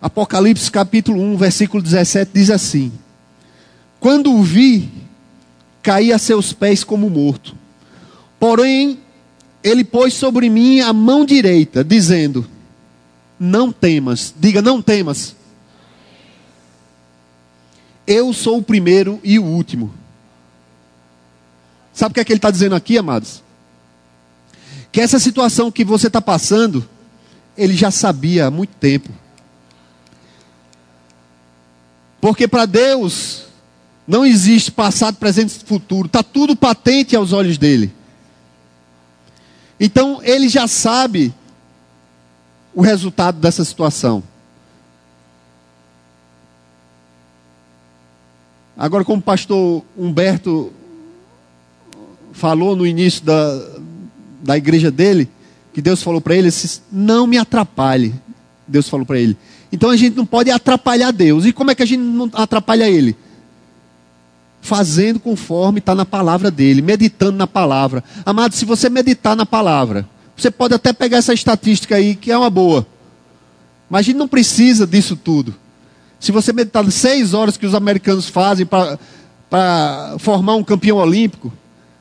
Apocalipse 0.00 0.70
capítulo 0.70 1.20
1, 1.20 1.36
versículo 1.36 1.82
17 1.82 2.30
diz 2.32 2.50
assim: 2.50 2.92
Quando 3.98 4.32
o 4.32 4.42
vi, 4.42 4.88
caí 5.82 6.12
a 6.12 6.18
seus 6.18 6.52
pés 6.52 6.84
como 6.84 7.10
morto. 7.10 7.56
Porém, 8.38 9.00
ele 9.62 9.82
pôs 9.84 10.14
sobre 10.14 10.48
mim 10.48 10.80
a 10.80 10.92
mão 10.92 11.24
direita, 11.24 11.82
dizendo: 11.82 12.46
não 13.38 13.70
temas. 13.70 14.34
Diga, 14.36 14.60
não 14.60 14.82
temas. 14.82 15.36
Eu 18.06 18.32
sou 18.32 18.58
o 18.58 18.62
primeiro 18.62 19.20
e 19.22 19.38
o 19.38 19.44
último. 19.44 19.92
Sabe 21.92 22.12
o 22.12 22.14
que 22.14 22.20
é 22.20 22.24
que 22.24 22.32
ele 22.32 22.38
está 22.38 22.50
dizendo 22.50 22.74
aqui, 22.74 22.96
amados? 22.96 23.42
Que 24.90 25.00
essa 25.00 25.18
situação 25.18 25.70
que 25.70 25.84
você 25.84 26.06
está 26.06 26.20
passando, 26.20 26.88
ele 27.56 27.74
já 27.74 27.90
sabia 27.90 28.46
há 28.46 28.50
muito 28.50 28.74
tempo. 28.76 29.10
Porque 32.20 32.48
para 32.48 32.66
Deus 32.66 33.44
não 34.06 34.24
existe 34.24 34.72
passado, 34.72 35.16
presente 35.16 35.56
e 35.56 35.66
futuro. 35.66 36.06
Está 36.06 36.22
tudo 36.22 36.56
patente 36.56 37.14
aos 37.14 37.32
olhos 37.32 37.58
dele. 37.58 37.92
Então 39.78 40.20
ele 40.22 40.48
já 40.48 40.66
sabe 40.66 41.32
o 42.74 42.80
resultado 42.80 43.38
dessa 43.38 43.64
situação. 43.64 44.22
Agora, 48.76 49.04
como 49.04 49.18
o 49.18 49.22
pastor 49.22 49.84
Humberto 49.96 50.72
falou 52.32 52.76
no 52.76 52.86
início 52.86 53.24
da, 53.24 53.77
da 54.42 54.56
igreja 54.56 54.90
dele, 54.90 55.28
que 55.72 55.82
Deus 55.82 56.02
falou 56.02 56.20
para 56.20 56.36
ele, 56.36 56.48
não 56.90 57.26
me 57.26 57.38
atrapalhe. 57.38 58.14
Deus 58.66 58.88
falou 58.88 59.06
para 59.06 59.18
ele. 59.18 59.36
Então 59.72 59.90
a 59.90 59.96
gente 59.96 60.16
não 60.16 60.26
pode 60.26 60.50
atrapalhar 60.50 61.12
Deus. 61.12 61.44
E 61.44 61.52
como 61.52 61.70
é 61.70 61.74
que 61.74 61.82
a 61.82 61.86
gente 61.86 62.00
não 62.00 62.30
atrapalha 62.32 62.88
Ele? 62.88 63.16
Fazendo 64.60 65.20
conforme 65.20 65.78
está 65.78 65.94
na 65.94 66.04
palavra 66.04 66.50
dele, 66.50 66.82
meditando 66.82 67.36
na 67.36 67.46
palavra. 67.46 68.02
Amado, 68.24 68.54
se 68.54 68.64
você 68.64 68.88
meditar 68.88 69.36
na 69.36 69.46
palavra, 69.46 70.08
você 70.36 70.50
pode 70.50 70.74
até 70.74 70.92
pegar 70.92 71.18
essa 71.18 71.34
estatística 71.34 71.96
aí, 71.96 72.14
que 72.14 72.30
é 72.30 72.38
uma 72.38 72.50
boa. 72.50 72.86
Mas 73.88 74.00
a 74.00 74.02
gente 74.02 74.16
não 74.16 74.28
precisa 74.28 74.86
disso 74.86 75.16
tudo. 75.16 75.54
Se 76.18 76.32
você 76.32 76.52
meditar 76.52 76.90
seis 76.90 77.32
horas 77.32 77.56
que 77.56 77.66
os 77.66 77.74
americanos 77.74 78.28
fazem 78.28 78.66
para 78.66 80.16
formar 80.18 80.56
um 80.56 80.64
campeão 80.64 80.96
olímpico, 80.96 81.52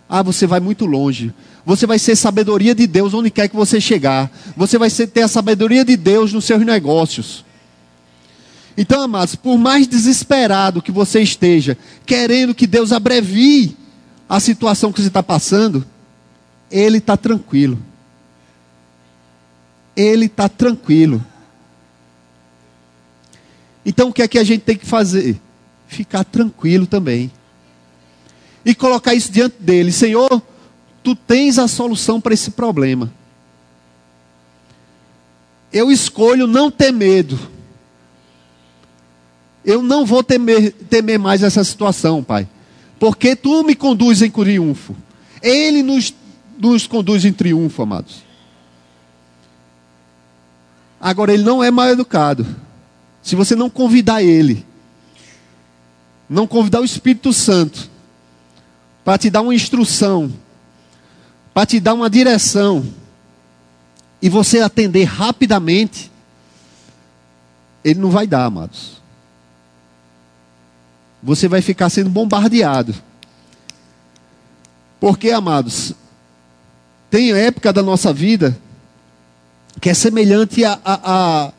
ah, 0.10 0.24
você 0.24 0.48
vai 0.48 0.60
muito 0.60 0.86
longe. 0.86 1.34
Você 1.68 1.86
vai 1.86 2.00
ser 2.00 2.16
sabedoria 2.16 2.74
de 2.74 2.88
Deus 2.88 3.14
onde 3.14 3.30
quer 3.30 3.48
que 3.48 3.56
você 3.56 3.80
chegar. 3.80 4.32
Você 4.56 4.80
vai 4.80 4.90
ter 4.90 5.22
a 5.22 5.28
sabedoria 5.28 5.86
de 5.86 5.96
Deus 5.96 6.34
nos 6.34 6.46
seus 6.46 6.66
negócios. 6.66 7.46
Então, 8.76 9.02
amados, 9.02 9.36
por 9.36 9.58
mais 9.58 9.88
desesperado 9.88 10.82
que 10.82 10.92
você 10.92 11.22
esteja, 11.22 11.78
querendo 12.06 12.56
que 12.56 12.66
Deus 12.66 12.92
abrevie 12.92 13.78
a 14.28 14.40
situação 14.40 14.92
que 14.92 15.02
você 15.02 15.08
está 15.10 15.22
passando, 15.22 15.86
Ele 16.72 16.98
está 16.98 17.16
tranquilo 17.16 17.78
ele 19.98 20.28
está 20.28 20.48
tranquilo. 20.48 21.26
Então 23.84 24.10
o 24.10 24.14
que 24.14 24.22
é 24.22 24.28
que 24.28 24.38
a 24.38 24.44
gente 24.44 24.62
tem 24.62 24.78
que 24.78 24.86
fazer? 24.86 25.42
Ficar 25.88 26.24
tranquilo 26.24 26.86
também. 26.86 27.32
E 28.64 28.76
colocar 28.76 29.16
isso 29.16 29.32
diante 29.32 29.56
dele: 29.60 29.92
Senhor, 29.92 30.42
tu 31.08 31.16
tens 31.16 31.58
a 31.58 31.70
solução 31.70 32.20
para 32.20 32.34
esse 32.34 32.52
problema. 32.52 33.10
Eu 35.72 35.90
escolho 35.90 36.46
não 36.46 36.70
ter 36.70 36.92
medo. 36.92 37.40
Eu 39.64 39.82
não 39.82 40.06
vou 40.06 40.22
temer, 40.22 40.74
temer 40.74 41.18
mais 41.18 41.44
essa 41.44 41.64
situação, 41.64 42.22
Pai. 42.22 42.46
Porque 43.00 43.38
tu 43.38 43.64
me 43.64 43.74
conduz 43.74 44.22
em 44.22 44.30
triunfo. 44.30 44.94
Ele 45.42 45.82
nos, 45.82 46.14
nos 46.58 46.86
conduz 46.86 47.24
em 47.24 47.32
triunfo, 47.32 47.82
amados. 47.82 48.22
Agora, 51.00 51.34
ele 51.34 51.44
não 51.44 51.64
é 51.64 51.72
mal 51.72 51.88
educado. 51.88 52.46
Se 53.22 53.34
você 53.34 53.56
não 53.56 53.70
convidar 53.70 54.22
ele, 54.22 54.66
não 56.30 56.46
convidar 56.46 56.82
o 56.82 56.86
Espírito 56.86 57.32
Santo 57.32 57.90
para 59.06 59.18
te 59.18 59.30
dar 59.30 59.40
uma 59.40 59.56
instrução, 59.56 60.30
para 61.58 61.66
te 61.66 61.80
dar 61.80 61.96
uma 61.96 62.08
direção, 62.08 62.86
e 64.22 64.30
você 64.30 64.60
atender 64.60 65.06
rapidamente, 65.06 66.12
ele 67.84 68.00
não 68.00 68.12
vai 68.12 68.28
dar, 68.28 68.46
amados. 68.46 69.02
você 71.24 71.48
vai 71.48 71.64
ficar 71.64 71.90
sendo 71.90 72.12
bombardeado. 72.12 72.94
Porque, 75.00 75.32
amados, 75.32 75.94
tem 77.10 77.32
época 77.32 77.74
da 77.74 77.82
nossa 77.82 78.14
vida 78.14 78.56
que 79.82 79.90
é 79.90 79.96
semelhante 79.96 80.64
a, 80.64 80.80
a, 80.86 81.00
a, 81.12 81.54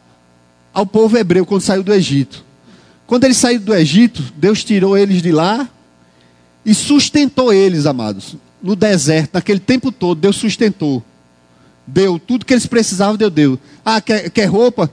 ao 0.75 0.87
povo 0.87 1.19
hebreu 1.19 1.45
quando 1.45 1.63
saiu 1.63 1.83
do 1.83 1.93
Egito. 1.93 2.45
Quando 3.05 3.25
eles 3.25 3.37
saíram 3.37 3.65
do 3.65 3.75
Egito, 3.75 4.23
Deus 4.37 4.63
tirou 4.63 4.97
eles 4.97 5.21
de 5.21 5.33
lá 5.33 5.69
e 6.65 6.73
sustentou 6.73 7.53
eles, 7.53 7.85
amados. 7.85 8.37
No 8.63 8.75
deserto, 8.75 9.35
naquele 9.35 9.61
tempo 9.61 9.93
todo, 9.93 10.21
Deus 10.21 10.37
sustentou. 10.37 11.03
Deu 11.87 12.19
tudo 12.19 12.45
que 12.45 12.53
eles 12.53 12.67
precisavam, 12.67 13.17
Deus 13.17 13.33
deu. 13.33 13.59
Ah, 13.85 14.01
quer, 14.01 14.29
quer 14.31 14.47
roupa? 14.47 14.91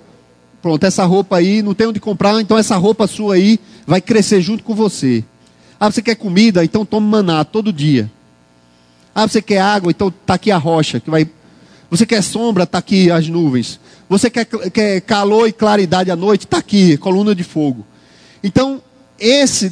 Pronto, 0.61 0.83
essa 0.83 1.03
roupa 1.03 1.37
aí, 1.37 1.61
não 1.61 1.73
tem 1.73 1.87
onde 1.87 1.99
comprar, 1.99 2.39
então 2.41 2.57
essa 2.57 2.75
roupa 2.75 3.05
sua 3.05 3.35
aí 3.35 3.59
vai 3.85 4.01
crescer 4.01 4.41
junto 4.41 4.63
com 4.63 4.73
você. 4.73 5.23
Ah, 5.79 5.91
você 5.91 6.01
quer 6.01 6.15
comida? 6.15 6.63
Então 6.63 6.85
tome 6.85 7.07
maná 7.07 7.43
todo 7.43 7.73
dia. 7.73 8.09
Ah, 9.13 9.27
você 9.27 9.41
quer 9.41 9.59
água? 9.59 9.91
Então 9.91 10.07
está 10.07 10.35
aqui 10.35 10.51
a 10.51 10.57
rocha 10.57 10.99
que 10.99 11.09
vai. 11.09 11.29
Você 11.89 12.05
quer 12.05 12.23
sombra? 12.23 12.63
Está 12.63 12.77
aqui 12.77 13.11
as 13.11 13.27
nuvens. 13.27 13.79
Você 14.09 14.29
quer, 14.29 14.45
quer 14.45 15.01
calor 15.01 15.47
e 15.47 15.51
claridade 15.51 16.11
à 16.11 16.15
noite? 16.15 16.45
Está 16.45 16.57
aqui, 16.57 16.97
coluna 16.97 17.35
de 17.35 17.43
fogo. 17.43 17.85
Então, 18.43 18.81
esse 19.19 19.71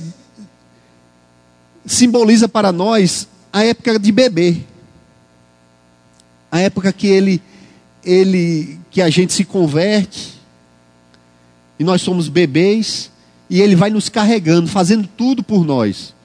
simboliza 1.85 2.47
para 2.47 2.71
nós 2.71 3.27
a 3.53 3.63
época 3.63 3.99
de 3.99 4.11
beber. 4.11 4.65
A 6.51 6.59
época 6.59 6.91
que 6.91 7.05
ele, 7.05 7.39
ele, 8.03 8.79
que 8.89 8.99
a 8.99 9.11
gente 9.11 9.31
se 9.31 9.45
converte 9.45 10.41
e 11.77 11.83
nós 11.83 12.01
somos 12.01 12.27
bebês 12.27 13.11
e 13.47 13.61
ele 13.61 13.75
vai 13.75 13.91
nos 13.91 14.09
carregando, 14.09 14.67
fazendo 14.67 15.07
tudo 15.07 15.43
por 15.43 15.63
nós. 15.63 16.15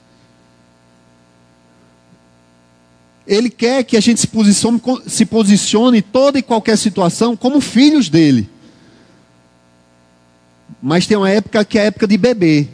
Ele 3.27 3.51
quer 3.51 3.83
que 3.83 3.95
a 3.95 3.99
gente 3.99 4.19
se 4.19 4.27
posicione, 4.27 4.81
se 5.05 5.23
posicione 5.23 5.99
em 5.99 6.01
toda 6.01 6.39
e 6.39 6.43
qualquer 6.43 6.77
situação 6.79 7.37
como 7.37 7.61
filhos 7.61 8.09
dele. 8.09 8.49
Mas 10.81 11.05
tem 11.05 11.15
uma 11.15 11.29
época 11.29 11.63
que 11.63 11.77
é 11.77 11.81
a 11.81 11.85
época 11.85 12.07
de 12.07 12.17
beber, 12.17 12.69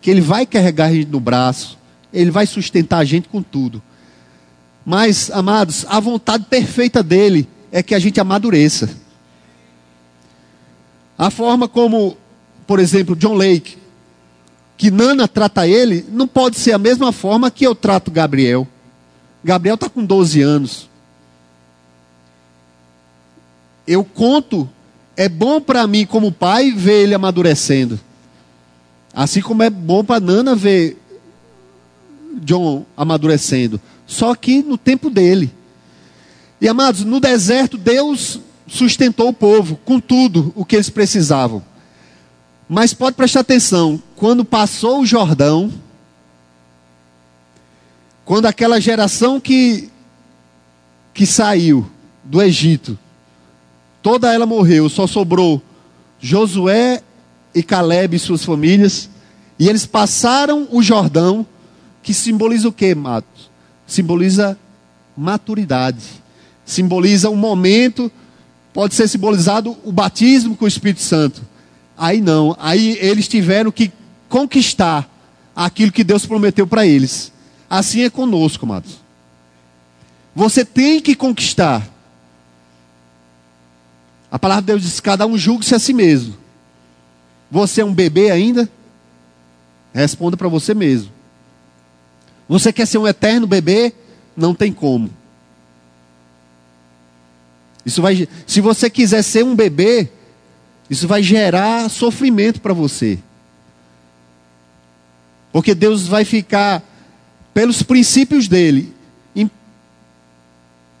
que 0.00 0.10
ele 0.10 0.22
vai 0.22 0.46
carregar 0.46 0.86
a 0.86 0.94
gente 0.94 1.10
no 1.10 1.20
braço, 1.20 1.76
ele 2.10 2.30
vai 2.30 2.46
sustentar 2.46 2.98
a 2.98 3.04
gente 3.04 3.28
com 3.28 3.42
tudo. 3.42 3.82
Mas, 4.90 5.30
amados, 5.30 5.84
a 5.86 6.00
vontade 6.00 6.46
perfeita 6.46 7.02
dele 7.02 7.46
é 7.70 7.82
que 7.82 7.94
a 7.94 7.98
gente 7.98 8.18
amadureça. 8.18 8.88
A 11.18 11.30
forma 11.30 11.68
como, 11.68 12.16
por 12.66 12.80
exemplo, 12.80 13.14
John 13.14 13.34
Lake, 13.34 13.76
que 14.78 14.90
Nana 14.90 15.28
trata 15.28 15.68
ele, 15.68 16.06
não 16.08 16.26
pode 16.26 16.56
ser 16.56 16.72
a 16.72 16.78
mesma 16.78 17.12
forma 17.12 17.50
que 17.50 17.66
eu 17.66 17.74
trato 17.74 18.10
Gabriel. 18.10 18.66
Gabriel 19.44 19.74
está 19.74 19.90
com 19.90 20.02
12 20.02 20.40
anos. 20.40 20.88
Eu 23.86 24.02
conto, 24.02 24.66
é 25.14 25.28
bom 25.28 25.60
para 25.60 25.86
mim 25.86 26.06
como 26.06 26.32
pai 26.32 26.72
ver 26.72 27.02
ele 27.02 27.14
amadurecendo. 27.14 28.00
Assim 29.12 29.42
como 29.42 29.62
é 29.62 29.68
bom 29.68 30.02
para 30.02 30.18
Nana 30.18 30.54
ver 30.54 30.96
John 32.40 32.86
amadurecendo. 32.96 33.78
Só 34.08 34.34
que 34.34 34.62
no 34.62 34.78
tempo 34.78 35.10
dele. 35.10 35.54
E 36.60 36.66
amados, 36.66 37.04
no 37.04 37.20
deserto 37.20 37.76
Deus 37.76 38.40
sustentou 38.66 39.28
o 39.28 39.32
povo 39.32 39.78
com 39.84 40.00
tudo 40.00 40.52
o 40.56 40.64
que 40.64 40.74
eles 40.74 40.90
precisavam. 40.90 41.62
Mas 42.66 42.92
pode 42.92 43.16
prestar 43.16 43.40
atenção, 43.40 44.02
quando 44.16 44.44
passou 44.44 45.00
o 45.00 45.06
Jordão, 45.06 45.70
quando 48.24 48.46
aquela 48.46 48.80
geração 48.80 49.38
que, 49.38 49.90
que 51.14 51.24
saiu 51.24 51.88
do 52.24 52.42
Egito, 52.42 52.98
toda 54.02 54.32
ela 54.32 54.44
morreu, 54.44 54.88
só 54.88 55.06
sobrou 55.06 55.62
Josué 56.20 57.02
e 57.54 57.62
Caleb 57.62 58.16
e 58.16 58.18
suas 58.18 58.44
famílias, 58.44 59.08
e 59.58 59.68
eles 59.68 59.86
passaram 59.86 60.68
o 60.70 60.82
Jordão, 60.82 61.46
que 62.02 62.12
simboliza 62.12 62.68
o 62.68 62.72
que, 62.72 62.94
Matos? 62.94 63.47
Simboliza 63.88 64.56
maturidade, 65.16 66.04
simboliza 66.64 67.28
um 67.28 67.36
momento, 67.36 68.12
pode 68.72 68.94
ser 68.94 69.08
simbolizado 69.08 69.76
o 69.82 69.90
batismo 69.90 70.56
com 70.56 70.64
o 70.64 70.68
Espírito 70.68 71.00
Santo. 71.00 71.42
Aí 71.96 72.20
não, 72.20 72.56
aí 72.60 72.96
eles 73.00 73.26
tiveram 73.26 73.72
que 73.72 73.90
conquistar 74.28 75.10
aquilo 75.56 75.90
que 75.90 76.04
Deus 76.04 76.24
prometeu 76.24 76.66
para 76.66 76.86
eles. 76.86 77.32
Assim 77.68 78.02
é 78.02 78.10
conosco, 78.10 78.64
amados. 78.64 78.98
Você 80.34 80.64
tem 80.64 81.00
que 81.00 81.16
conquistar. 81.16 81.84
A 84.30 84.38
palavra 84.38 84.62
de 84.62 84.66
Deus 84.66 84.82
diz: 84.82 85.00
cada 85.00 85.26
um 85.26 85.36
julgue-se 85.36 85.74
a 85.74 85.78
si 85.78 85.92
mesmo. 85.92 86.36
Você 87.50 87.80
é 87.80 87.84
um 87.84 87.92
bebê 87.92 88.30
ainda? 88.30 88.68
Responda 89.92 90.36
para 90.36 90.48
você 90.48 90.74
mesmo. 90.74 91.17
Você 92.48 92.72
quer 92.72 92.86
ser 92.86 92.98
um 92.98 93.06
eterno 93.06 93.46
bebê? 93.46 93.92
Não 94.36 94.54
tem 94.54 94.72
como. 94.72 95.10
Isso 97.84 98.00
vai, 98.02 98.28
se 98.46 98.60
você 98.60 98.88
quiser 98.88 99.22
ser 99.22 99.44
um 99.44 99.54
bebê, 99.54 100.08
isso 100.88 101.06
vai 101.06 101.22
gerar 101.22 101.88
sofrimento 101.88 102.60
para 102.60 102.72
você. 102.72 103.18
Porque 105.52 105.74
Deus 105.74 106.06
vai 106.06 106.24
ficar 106.24 106.82
pelos 107.52 107.82
princípios 107.82 108.46
dele, 108.48 108.94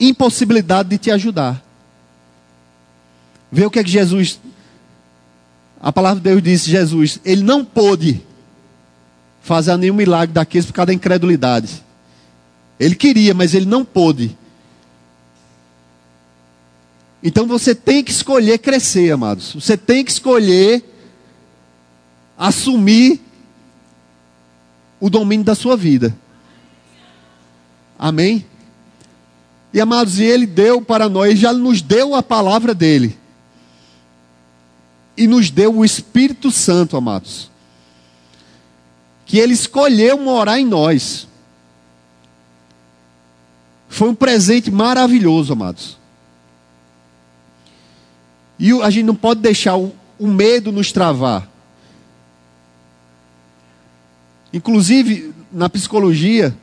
impossibilidade 0.00 0.88
de 0.88 0.98
te 0.98 1.10
ajudar. 1.10 1.62
Vê 3.50 3.64
o 3.64 3.70
que 3.70 3.78
é 3.78 3.84
que 3.84 3.90
Jesus, 3.90 4.40
a 5.80 5.92
palavra 5.92 6.20
de 6.20 6.28
Deus 6.28 6.42
disse: 6.42 6.70
Jesus, 6.70 7.20
ele 7.24 7.42
não 7.42 7.64
pôde 7.64 8.22
fazer 9.48 9.76
nenhum 9.78 9.94
milagre 9.94 10.32
daqueles 10.32 10.66
por 10.66 10.74
causa 10.74 10.88
da 10.88 10.94
incredulidade. 10.94 11.82
Ele 12.78 12.94
queria, 12.94 13.32
mas 13.34 13.54
ele 13.54 13.66
não 13.66 13.84
pôde. 13.84 14.36
Então 17.22 17.46
você 17.46 17.74
tem 17.74 18.04
que 18.04 18.12
escolher 18.12 18.58
crescer, 18.58 19.10
amados. 19.10 19.54
Você 19.54 19.76
tem 19.76 20.04
que 20.04 20.12
escolher 20.12 20.84
assumir 22.36 23.20
o 25.00 25.10
domínio 25.10 25.44
da 25.44 25.54
sua 25.54 25.76
vida. 25.76 26.14
Amém? 27.98 28.44
E 29.72 29.80
amados, 29.80 30.18
e 30.18 30.24
Ele 30.24 30.46
deu 30.46 30.80
para 30.80 31.08
nós, 31.08 31.38
já 31.38 31.52
nos 31.52 31.82
deu 31.82 32.14
a 32.14 32.22
palavra 32.22 32.74
dele. 32.74 33.18
E 35.16 35.26
nos 35.26 35.50
deu 35.50 35.76
o 35.76 35.84
Espírito 35.84 36.50
Santo, 36.50 36.96
amados. 36.96 37.50
Que 39.28 39.38
Ele 39.38 39.52
escolheu 39.52 40.18
morar 40.18 40.58
em 40.58 40.66
nós. 40.66 41.28
Foi 43.88 44.08
um 44.08 44.14
presente 44.14 44.70
maravilhoso, 44.70 45.52
amados. 45.52 45.96
E 48.58 48.72
a 48.82 48.90
gente 48.90 49.04
não 49.04 49.14
pode 49.14 49.40
deixar 49.40 49.76
o, 49.76 49.94
o 50.18 50.26
medo 50.26 50.72
nos 50.72 50.90
travar. 50.90 51.48
Inclusive, 54.52 55.32
na 55.52 55.68
psicologia, 55.68 56.56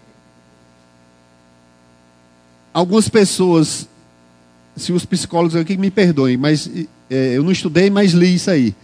algumas 2.73 3.07
pessoas, 3.07 3.87
se 4.75 4.91
os 4.91 5.05
psicólogos 5.05 5.55
aqui 5.55 5.77
me 5.77 5.91
perdoem, 5.91 6.35
mas 6.35 6.69
é, 7.09 7.37
eu 7.37 7.43
não 7.43 7.51
estudei, 7.51 7.89
mas 7.89 8.11
li 8.11 8.35
isso 8.35 8.49
aí. 8.49 8.75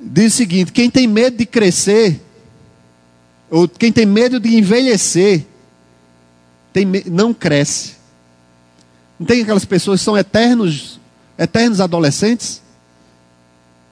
Diz 0.00 0.34
o 0.34 0.36
seguinte: 0.36 0.72
quem 0.72 0.90
tem 0.90 1.06
medo 1.06 1.36
de 1.36 1.46
crescer, 1.46 2.20
ou 3.50 3.68
quem 3.68 3.92
tem 3.92 4.06
medo 4.06 4.38
de 4.40 4.56
envelhecer, 4.56 5.44
tem, 6.72 6.84
não 7.06 7.32
cresce. 7.32 7.94
Não 9.18 9.26
tem 9.26 9.42
aquelas 9.42 9.64
pessoas 9.64 10.00
que 10.00 10.04
são 10.04 10.18
eternos, 10.18 10.98
eternos 11.38 11.80
adolescentes? 11.80 12.60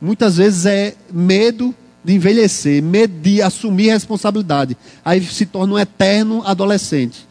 Muitas 0.00 0.36
vezes 0.36 0.66
é 0.66 0.96
medo 1.12 1.74
de 2.04 2.14
envelhecer, 2.14 2.82
medo 2.82 3.14
de 3.20 3.40
assumir 3.40 3.90
responsabilidade. 3.90 4.76
Aí 5.04 5.24
se 5.24 5.46
torna 5.46 5.74
um 5.74 5.78
eterno 5.78 6.42
adolescente. 6.44 7.26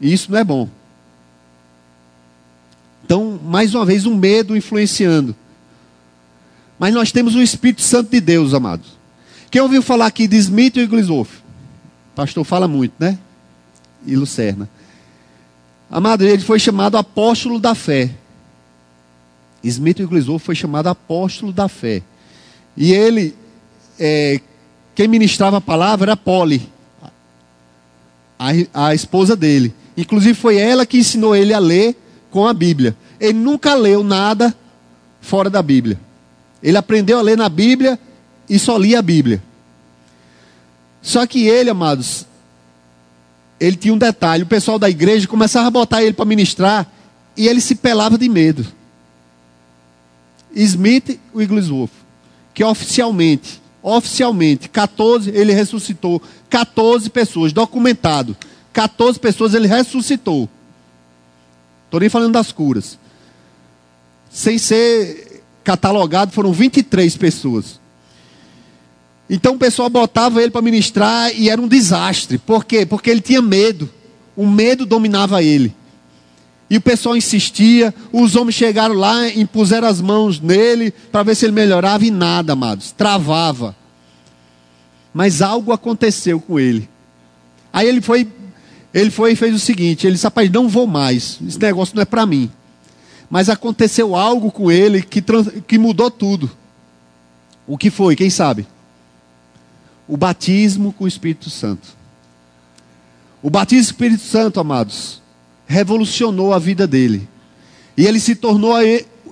E 0.00 0.12
isso 0.12 0.32
não 0.32 0.38
é 0.38 0.44
bom. 0.44 0.68
Então, 3.04 3.38
mais 3.44 3.74
uma 3.74 3.84
vez, 3.84 4.06
um 4.06 4.16
medo 4.16 4.56
influenciando. 4.56 5.36
Mas 6.78 6.92
nós 6.92 7.10
temos 7.12 7.34
o 7.34 7.42
Espírito 7.42 7.82
Santo 7.82 8.10
de 8.10 8.20
Deus, 8.20 8.54
amados. 8.54 8.96
Quem 9.50 9.60
ouviu 9.62 9.82
falar 9.82 10.06
aqui 10.06 10.26
de 10.26 10.36
Smith 10.36 10.76
e 10.76 10.86
Glisoff? 10.86 11.38
Pastor 12.14 12.44
fala 12.44 12.68
muito, 12.68 12.94
né? 12.98 13.18
E 14.06 14.16
Lucerna. 14.16 14.68
Amado, 15.90 16.24
ele 16.24 16.42
foi 16.42 16.58
chamado 16.58 16.96
apóstolo 16.96 17.58
da 17.58 17.74
fé. 17.74 18.10
Smith 19.62 20.00
e 20.00 20.06
Glisoff 20.06 20.44
foi 20.44 20.54
chamado 20.54 20.88
apóstolo 20.88 21.52
da 21.52 21.68
fé. 21.68 22.02
E 22.76 22.92
ele 22.92 23.34
é, 23.98 24.40
quem 24.94 25.08
ministrava 25.08 25.58
a 25.58 25.60
palavra 25.60 26.10
era 26.10 26.16
Polly, 26.16 26.70
a, 28.38 28.50
a 28.88 28.94
esposa 28.94 29.34
dele. 29.34 29.74
Inclusive 29.96 30.34
foi 30.34 30.56
ela 30.56 30.84
que 30.84 30.98
ensinou 30.98 31.34
ele 31.34 31.54
a 31.54 31.58
ler 31.58 31.96
com 32.30 32.46
a 32.46 32.52
Bíblia. 32.52 32.96
Ele 33.18 33.38
nunca 33.38 33.74
leu 33.74 34.04
nada 34.04 34.54
fora 35.20 35.48
da 35.48 35.62
Bíblia. 35.62 35.98
Ele 36.62 36.76
aprendeu 36.76 37.18
a 37.18 37.22
ler 37.22 37.36
na 37.36 37.48
Bíblia 37.48 37.98
e 38.48 38.58
só 38.58 38.76
lia 38.76 38.98
a 38.98 39.02
Bíblia. 39.02 39.42
Só 41.02 41.26
que 41.26 41.46
ele, 41.46 41.70
amados, 41.70 42.26
ele 43.60 43.76
tinha 43.76 43.94
um 43.94 43.98
detalhe: 43.98 44.42
o 44.42 44.46
pessoal 44.46 44.78
da 44.78 44.90
igreja 44.90 45.28
começava 45.28 45.68
a 45.68 45.70
botar 45.70 46.02
ele 46.02 46.12
para 46.12 46.24
ministrar 46.24 46.90
e 47.36 47.46
ele 47.46 47.60
se 47.60 47.74
pelava 47.74 48.18
de 48.18 48.28
medo. 48.28 48.66
Smith 50.54 51.20
Wigglesworth, 51.34 51.92
que 52.54 52.64
oficialmente, 52.64 53.60
oficialmente, 53.82 54.68
14, 54.68 55.30
ele 55.30 55.52
ressuscitou 55.52 56.20
14 56.48 57.10
pessoas, 57.10 57.52
documentado. 57.52 58.36
14 58.72 59.18
pessoas 59.18 59.54
ele 59.54 59.66
ressuscitou. 59.66 60.48
Estou 61.84 62.00
nem 62.00 62.08
falando 62.08 62.32
das 62.32 62.52
curas. 62.52 62.98
Sem 64.30 64.58
ser 64.58 65.25
catalogado, 65.66 66.30
foram 66.30 66.52
23 66.52 67.16
pessoas. 67.16 67.80
Então 69.28 69.56
o 69.56 69.58
pessoal 69.58 69.90
botava 69.90 70.40
ele 70.40 70.52
para 70.52 70.62
ministrar 70.62 71.36
e 71.36 71.50
era 71.50 71.60
um 71.60 71.66
desastre. 71.66 72.38
Por 72.38 72.64
quê? 72.64 72.86
Porque 72.86 73.10
ele 73.10 73.20
tinha 73.20 73.42
medo. 73.42 73.90
O 74.36 74.46
medo 74.46 74.86
dominava 74.86 75.42
ele. 75.42 75.74
E 76.70 76.76
o 76.76 76.80
pessoal 76.80 77.16
insistia, 77.16 77.92
os 78.12 78.36
homens 78.36 78.54
chegaram 78.54 78.94
lá, 78.94 79.28
impuseram 79.28 79.88
as 79.88 80.00
mãos 80.00 80.40
nele 80.40 80.92
para 81.10 81.24
ver 81.24 81.34
se 81.34 81.44
ele 81.44 81.52
melhorava 81.52 82.04
e 82.04 82.10
nada, 82.10 82.52
amados, 82.52 82.92
travava. 82.92 83.74
Mas 85.12 85.42
algo 85.42 85.72
aconteceu 85.72 86.40
com 86.40 86.58
ele. 86.58 86.88
Aí 87.72 87.88
ele 87.88 88.00
foi, 88.00 88.28
ele 88.92 89.10
foi 89.10 89.32
e 89.32 89.36
fez 89.36 89.54
o 89.54 89.58
seguinte: 89.58 90.06
ele 90.06 90.14
disse, 90.14 90.26
rapaz, 90.26 90.50
não 90.50 90.68
vou 90.68 90.86
mais, 90.86 91.38
esse 91.46 91.58
negócio 91.58 91.94
não 91.94 92.02
é 92.02 92.04
para 92.04 92.26
mim. 92.26 92.50
Mas 93.28 93.48
aconteceu 93.48 94.14
algo 94.14 94.50
com 94.50 94.70
ele 94.70 95.02
que, 95.02 95.22
que 95.66 95.78
mudou 95.78 96.10
tudo. 96.10 96.50
O 97.66 97.76
que 97.76 97.90
foi? 97.90 98.14
Quem 98.14 98.30
sabe? 98.30 98.66
O 100.06 100.16
batismo 100.16 100.92
com 100.92 101.04
o 101.04 101.08
Espírito 101.08 101.50
Santo. 101.50 101.88
O 103.42 103.50
batismo 103.50 103.94
com 103.94 104.04
o 104.04 104.06
Espírito 104.06 104.22
Santo, 104.22 104.60
amados, 104.60 105.20
revolucionou 105.66 106.54
a 106.54 106.58
vida 106.58 106.86
dele. 106.86 107.28
E 107.96 108.06
ele 108.06 108.20
se 108.20 108.36
tornou 108.36 108.74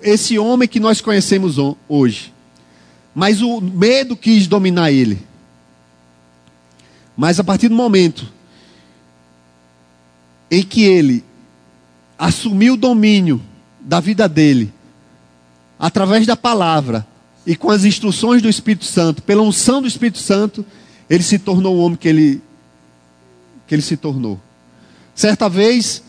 esse 0.03 0.39
homem 0.39 0.69
que 0.69 0.81
nós 0.81 1.01
conhecemos 1.01 1.57
hoje. 1.89 2.33
Mas 3.15 3.41
o 3.41 3.61
medo 3.61 4.17
quis 4.17 4.49
dominar 4.49 4.91
ele. 4.91 5.25
Mas 7.17 7.39
a 7.39 7.45
partir 7.45 7.69
do 7.69 7.77
momento 7.77 8.33
em 10.51 10.63
que 10.63 10.83
ele 10.83 11.25
assumiu 12.19 12.75
o 12.75 12.77
domínio 12.77 13.41
da 13.85 14.01
vida 14.01 14.27
dele, 14.27 14.73
através 15.79 16.27
da 16.27 16.37
palavra 16.37 17.07
e 17.47 17.55
com 17.55 17.71
as 17.71 17.85
instruções 17.85 18.41
do 18.41 18.49
Espírito 18.49 18.87
Santo, 18.87 19.23
pela 19.23 19.43
unção 19.43 19.83
do 19.83 19.87
Espírito 19.89 20.19
Santo, 20.19 20.65
ele 21.09 21.23
se 21.23 21.39
tornou 21.39 21.77
o 21.77 21.81
homem 21.81 21.97
que 21.97 22.09
ele, 22.09 22.43
que 23.67 23.75
ele 23.75 23.83
se 23.83 23.97
tornou. 23.97 24.41
Certa 25.15 25.49
vez, 25.49 26.03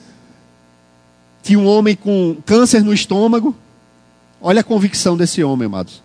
tinha 1.44 1.60
um 1.60 1.68
homem 1.68 1.96
com 1.96 2.38
câncer 2.46 2.84
no 2.84 2.94
estômago. 2.94 3.54
Olha 4.42 4.62
a 4.62 4.64
convicção 4.64 5.18
desse 5.18 5.44
homem, 5.44 5.66
amados. 5.66 6.02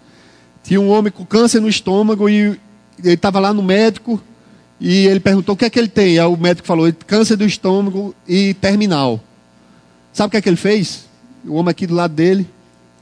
Tinha 0.64 0.80
um 0.80 0.88
homem 0.90 1.12
com 1.12 1.24
câncer 1.24 1.60
no 1.60 1.68
estômago 1.68 2.28
e 2.28 2.58
ele 3.02 3.14
estava 3.14 3.38
lá 3.38 3.54
no 3.54 3.62
médico 3.62 4.20
e 4.80 5.06
ele 5.06 5.20
perguntou 5.20 5.54
o 5.54 5.56
que 5.56 5.64
é 5.64 5.70
que 5.70 5.78
ele 5.78 5.88
tem. 5.88 6.18
Aí 6.18 6.26
o 6.26 6.36
médico 6.36 6.66
falou: 6.66 6.92
câncer 7.06 7.36
do 7.36 7.44
estômago 7.44 8.14
e 8.26 8.52
terminal. 8.54 9.20
Sabe 10.12 10.28
o 10.28 10.30
que 10.32 10.36
é 10.36 10.42
que 10.42 10.48
ele 10.48 10.56
fez? 10.56 11.09
O 11.44 11.54
homem 11.54 11.70
aqui 11.70 11.86
do 11.86 11.94
lado 11.94 12.14
dele, 12.14 12.48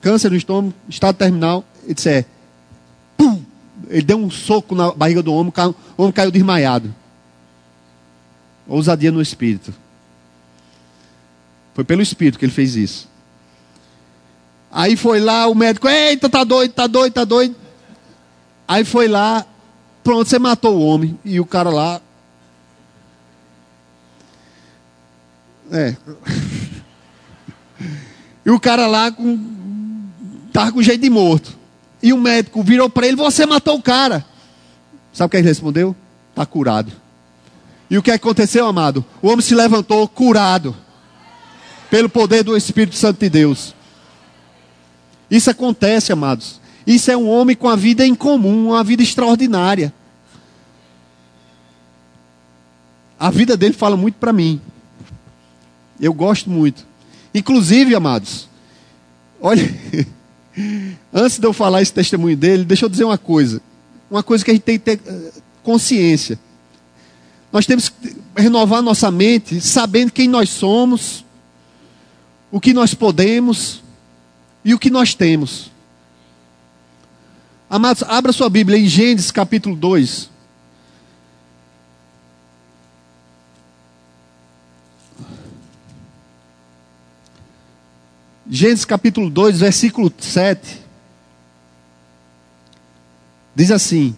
câncer 0.00 0.30
no 0.30 0.36
estômago, 0.36 0.74
estado 0.88 1.16
terminal. 1.16 1.64
Ele 1.84 1.94
disse: 1.94 2.08
é, 2.08 2.24
pum! 3.16 3.42
Ele 3.88 4.02
deu 4.02 4.18
um 4.18 4.30
soco 4.30 4.74
na 4.74 4.92
barriga 4.92 5.22
do 5.22 5.32
homem, 5.32 5.52
o 5.96 6.02
homem 6.02 6.12
caiu 6.12 6.30
desmaiado. 6.30 6.94
Ousadia 8.66 9.10
no 9.10 9.22
espírito. 9.22 9.72
Foi 11.78 11.84
pelo 11.84 12.02
Espírito 12.02 12.40
que 12.40 12.44
ele 12.44 12.50
fez 12.50 12.74
isso. 12.74 13.08
Aí 14.68 14.96
foi 14.96 15.20
lá 15.20 15.46
o 15.46 15.54
médico, 15.54 15.88
eita, 15.88 16.28
tá 16.28 16.42
doido, 16.42 16.72
tá 16.72 16.88
doido, 16.88 17.12
tá 17.12 17.24
doido. 17.24 17.54
Aí 18.66 18.84
foi 18.84 19.06
lá, 19.06 19.46
pronto, 20.02 20.28
você 20.28 20.40
matou 20.40 20.76
o 20.76 20.84
homem. 20.84 21.16
E 21.24 21.38
o 21.38 21.46
cara 21.46 21.70
lá. 21.70 22.00
É. 25.70 25.96
e 28.48 28.50
o 28.50 28.58
cara 28.58 28.86
lá 28.86 29.12
com. 29.12 29.38
Tava 30.54 30.72
com 30.72 30.82
jeito 30.82 31.02
de 31.02 31.10
morto. 31.10 31.54
E 32.02 32.14
o 32.14 32.16
médico 32.16 32.62
virou 32.62 32.88
para 32.88 33.06
ele: 33.06 33.14
Você 33.14 33.44
matou 33.44 33.76
o 33.76 33.82
cara. 33.82 34.24
Sabe 35.12 35.26
o 35.26 35.30
que 35.30 35.36
ele 35.36 35.46
respondeu? 35.46 35.94
Está 36.30 36.46
curado. 36.46 36.90
E 37.90 37.98
o 37.98 38.02
que 38.02 38.10
aconteceu, 38.10 38.66
amado? 38.66 39.04
O 39.20 39.28
homem 39.28 39.42
se 39.42 39.54
levantou 39.54 40.08
curado 40.08 40.74
pelo 41.90 42.08
poder 42.08 42.42
do 42.42 42.56
Espírito 42.56 42.96
Santo 42.96 43.20
de 43.20 43.28
Deus. 43.28 43.74
Isso 45.30 45.50
acontece, 45.50 46.10
amados. 46.10 46.58
Isso 46.86 47.10
é 47.10 47.16
um 47.18 47.28
homem 47.28 47.54
com 47.54 47.68
a 47.68 47.76
vida 47.76 48.06
em 48.06 48.14
comum, 48.14 48.68
uma 48.68 48.82
vida 48.82 49.02
extraordinária. 49.02 49.92
A 53.20 53.28
vida 53.28 53.58
dele 53.58 53.74
fala 53.74 53.94
muito 53.94 54.14
para 54.14 54.32
mim. 54.32 54.58
Eu 56.00 56.14
gosto 56.14 56.48
muito. 56.48 56.88
Inclusive, 57.34 57.94
amados, 57.94 58.48
olha, 59.40 59.62
antes 61.12 61.38
de 61.38 61.46
eu 61.46 61.52
falar 61.52 61.82
esse 61.82 61.92
testemunho 61.92 62.36
dele, 62.36 62.64
deixa 62.64 62.84
eu 62.84 62.88
dizer 62.88 63.04
uma 63.04 63.18
coisa. 63.18 63.60
Uma 64.10 64.22
coisa 64.22 64.44
que 64.44 64.50
a 64.50 64.54
gente 64.54 64.62
tem 64.62 64.78
que 64.78 64.84
ter 64.84 65.00
eh, 65.06 65.32
consciência. 65.62 66.38
Nós 67.52 67.66
temos 67.66 67.88
que 67.88 68.16
renovar 68.36 68.82
nossa 68.82 69.10
mente 69.10 69.60
sabendo 69.60 70.12
quem 70.12 70.28
nós 70.28 70.48
somos 70.50 71.24
o 72.50 72.60
que 72.60 72.72
nós 72.72 72.94
podemos 72.94 73.82
e 74.64 74.74
o 74.74 74.78
que 74.78 74.90
nós 74.90 75.14
temos. 75.14 75.70
Amados, 77.68 78.02
abra 78.04 78.32
sua 78.32 78.48
Bíblia 78.48 78.78
em 78.78 78.86
Gênesis 78.86 79.30
capítulo 79.30 79.76
2. 79.76 80.30
Gênesis 88.48 88.84
capítulo 88.84 89.28
2, 89.28 89.60
versículo 89.60 90.12
7. 90.18 90.80
Diz 93.54 93.70
assim: 93.70 94.16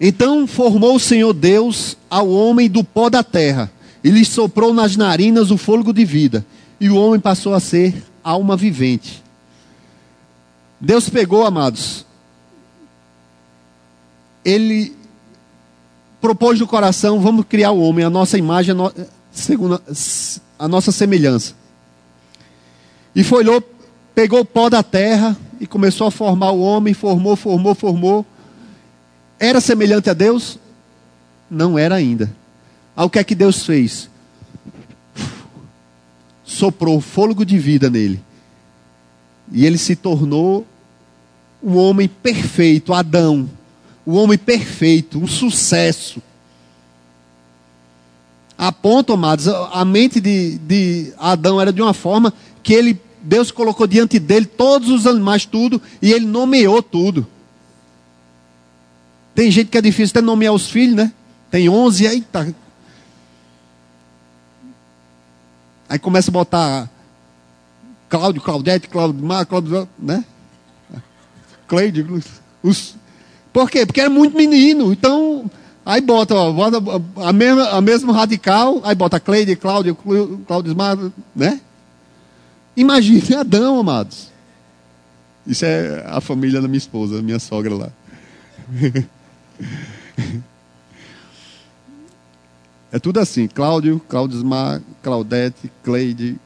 Então 0.00 0.46
formou 0.46 0.96
o 0.96 1.00
Senhor 1.00 1.32
Deus 1.32 1.96
ao 2.10 2.28
homem 2.28 2.68
do 2.68 2.82
pó 2.82 3.08
da 3.08 3.22
terra, 3.22 3.70
e 4.02 4.10
lhe 4.10 4.24
soprou 4.24 4.74
nas 4.74 4.96
narinas 4.96 5.50
o 5.50 5.56
fôlego 5.56 5.92
de 5.92 6.04
vida 6.04 6.44
e 6.80 6.88
o 6.88 6.96
homem 6.96 7.18
passou 7.18 7.54
a 7.54 7.60
ser 7.60 8.04
alma 8.22 8.56
vivente. 8.56 9.22
Deus 10.80 11.08
pegou, 11.08 11.44
amados, 11.44 12.04
ele 14.44 14.94
propôs 16.20 16.60
no 16.60 16.66
coração: 16.66 17.20
vamos 17.20 17.46
criar 17.48 17.70
o 17.70 17.80
homem, 17.80 18.04
a 18.04 18.10
nossa 18.10 18.36
imagem, 18.36 18.72
a, 18.72 18.74
no, 18.74 18.92
segundo 19.32 19.80
a 20.58 20.68
nossa 20.68 20.92
semelhança. 20.92 21.54
E 23.16 23.24
foi 23.24 23.42
lá, 23.42 23.60
pegou 24.14 24.40
o 24.40 24.44
pó 24.44 24.68
da 24.68 24.82
terra 24.82 25.36
e 25.58 25.66
começou 25.66 26.06
a 26.06 26.10
formar 26.12 26.52
o 26.52 26.60
homem, 26.60 26.94
formou, 26.94 27.34
formou, 27.34 27.74
formou. 27.74 28.26
Era 29.40 29.60
semelhante 29.60 30.08
a 30.08 30.14
Deus? 30.14 30.58
Não 31.50 31.76
era 31.76 31.96
ainda. 31.96 32.32
Ao 32.94 33.10
que 33.10 33.18
é 33.18 33.24
que 33.24 33.34
Deus 33.34 33.66
fez? 33.66 34.08
soprou 36.46 37.00
fôlego 37.00 37.44
de 37.44 37.58
vida 37.58 37.90
nele. 37.90 38.22
E 39.52 39.66
ele 39.66 39.76
se 39.76 39.96
tornou 39.96 40.64
um 41.62 41.76
homem 41.76 42.08
perfeito, 42.08 42.94
Adão. 42.94 43.50
Um 44.06 44.14
homem 44.14 44.38
perfeito, 44.38 45.18
um 45.18 45.26
sucesso. 45.26 46.22
A 48.56 48.70
ponto, 48.70 49.12
amados, 49.12 49.48
a 49.48 49.84
mente 49.84 50.20
de, 50.20 50.56
de 50.58 51.12
Adão 51.18 51.60
era 51.60 51.72
de 51.72 51.82
uma 51.82 51.92
forma 51.92 52.32
que 52.62 52.72
ele, 52.72 52.98
Deus 53.26 53.50
colocou 53.50 53.88
diante 53.88 54.20
dele 54.20 54.46
todos 54.46 54.88
os 54.88 55.04
animais, 55.04 55.44
tudo, 55.44 55.82
e 56.00 56.12
ele 56.12 56.24
nomeou 56.24 56.80
tudo. 56.80 57.26
Tem 59.34 59.50
gente 59.50 59.68
que 59.68 59.76
é 59.76 59.82
difícil 59.82 60.12
até 60.12 60.20
nomear 60.20 60.54
os 60.54 60.70
filhos, 60.70 60.94
né? 60.94 61.12
Tem 61.50 61.68
11, 61.68 62.06
aí 62.06 62.20
tá, 62.20 62.46
Aí 65.88 65.98
começa 65.98 66.30
a 66.30 66.32
botar 66.32 66.90
Cláudio, 68.08 68.40
Claudete, 68.40 68.88
Cláudio 68.88 69.24
Mar, 69.24 69.44
Cláudio, 69.44 69.88
né? 69.98 70.24
Cleide, 71.66 72.06
os 72.62 72.94
Por 73.52 73.68
quê? 73.68 73.84
Porque 73.84 74.00
era 74.00 74.10
muito 74.10 74.36
menino. 74.36 74.92
Então, 74.92 75.50
aí 75.84 76.00
bota, 76.00 76.34
ó, 76.34 76.52
bota 76.52 76.78
a 77.16 77.32
mesma, 77.32 77.70
a 77.70 77.80
mesma 77.80 78.12
radical, 78.12 78.80
aí 78.84 78.94
bota 78.94 79.18
Cleide, 79.18 79.56
Cláudio, 79.56 79.96
Cláudio 80.46 80.70
Smart, 80.70 81.12
né? 81.34 81.60
Imagine 82.76 83.34
Adão, 83.36 83.78
amados. 83.80 84.30
Isso 85.46 85.64
é 85.64 86.04
a 86.06 86.20
família 86.20 86.60
da 86.60 86.68
minha 86.68 86.78
esposa, 86.78 87.22
minha 87.22 87.38
sogra 87.38 87.74
lá. 87.74 87.90
É 92.92 92.98
tudo 92.98 93.18
assim, 93.20 93.46
Cláudio, 93.48 94.00
Cláudio 94.08 94.38
Smar, 94.38 94.80
Claudete, 95.02 95.70
Cleide, 95.82 96.36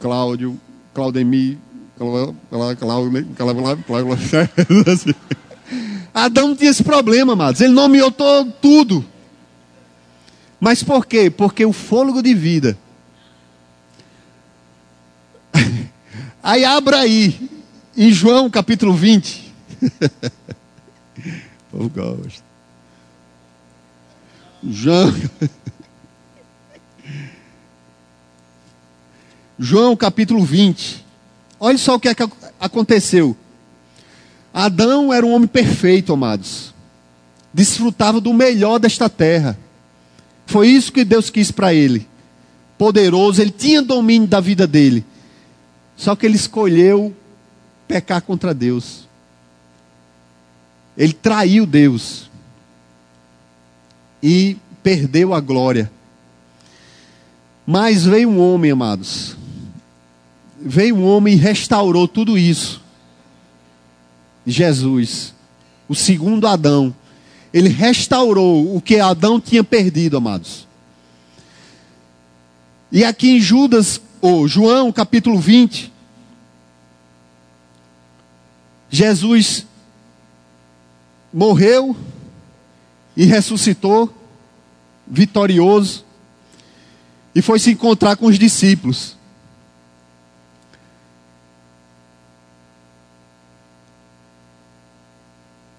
Cláudio, 0.00 0.58
Claudemir. 0.94 1.58
Adão 6.12 6.48
não 6.48 6.56
tinha 6.56 6.70
esse 6.70 6.82
problema, 6.82 7.34
amados. 7.34 7.60
Ele 7.60 7.72
nomeou 7.72 8.10
to- 8.10 8.50
tudo. 8.60 9.04
Mas 10.58 10.82
por 10.82 11.06
quê? 11.06 11.30
Porque 11.30 11.64
o 11.64 11.72
fôlego 11.72 12.22
de 12.22 12.34
vida. 12.34 12.76
Aí 16.42 16.64
abra 16.64 17.00
aí, 17.00 17.48
em 17.96 18.10
João 18.12 18.50
capítulo 18.50 18.94
20. 18.94 19.52
O 21.74 21.78
povo 21.78 21.88
gosta. 21.88 22.42
João. 24.62 25.10
João 29.58 29.96
capítulo 29.96 30.44
20. 30.44 31.04
Olha 31.60 31.78
só 31.78 31.94
o 31.94 32.00
que, 32.00 32.08
é 32.08 32.14
que 32.14 32.22
ac- 32.22 32.32
aconteceu. 32.60 33.36
Adão 34.52 35.12
era 35.12 35.24
um 35.24 35.32
homem 35.32 35.48
perfeito, 35.48 36.12
amados. 36.12 36.74
Desfrutava 37.54 38.20
do 38.20 38.32
melhor 38.32 38.78
desta 38.78 39.08
terra. 39.08 39.58
Foi 40.46 40.68
isso 40.68 40.92
que 40.92 41.04
Deus 41.04 41.30
quis 41.30 41.50
para 41.50 41.72
ele. 41.72 42.06
Poderoso, 42.76 43.40
ele 43.40 43.50
tinha 43.50 43.80
domínio 43.80 44.26
da 44.28 44.40
vida 44.40 44.66
dele. 44.66 45.04
Só 46.02 46.16
que 46.16 46.26
ele 46.26 46.34
escolheu 46.34 47.14
pecar 47.86 48.20
contra 48.20 48.52
Deus. 48.52 49.06
Ele 50.98 51.12
traiu 51.12 51.64
Deus. 51.64 52.28
E 54.20 54.56
perdeu 54.82 55.32
a 55.32 55.38
glória. 55.38 55.92
Mas 57.64 58.04
veio 58.04 58.28
um 58.28 58.40
homem, 58.40 58.72
amados. 58.72 59.36
Veio 60.60 60.96
um 60.96 61.04
homem 61.04 61.34
e 61.34 61.38
restaurou 61.38 62.08
tudo 62.08 62.36
isso. 62.36 62.82
Jesus, 64.44 65.32
o 65.88 65.94
segundo 65.94 66.48
Adão. 66.48 66.92
Ele 67.54 67.68
restaurou 67.68 68.74
o 68.76 68.80
que 68.80 68.98
Adão 68.98 69.40
tinha 69.40 69.62
perdido, 69.62 70.16
amados. 70.16 70.66
E 72.90 73.04
aqui 73.04 73.36
em 73.36 73.40
Judas, 73.40 74.00
ou 74.20 74.48
João, 74.48 74.90
capítulo 74.90 75.38
20, 75.38 75.91
Jesus 78.92 79.66
morreu 81.32 81.96
e 83.16 83.24
ressuscitou, 83.24 84.12
vitorioso, 85.06 86.04
e 87.34 87.40
foi 87.40 87.58
se 87.58 87.70
encontrar 87.70 88.16
com 88.16 88.26
os 88.26 88.38
discípulos. 88.38 89.16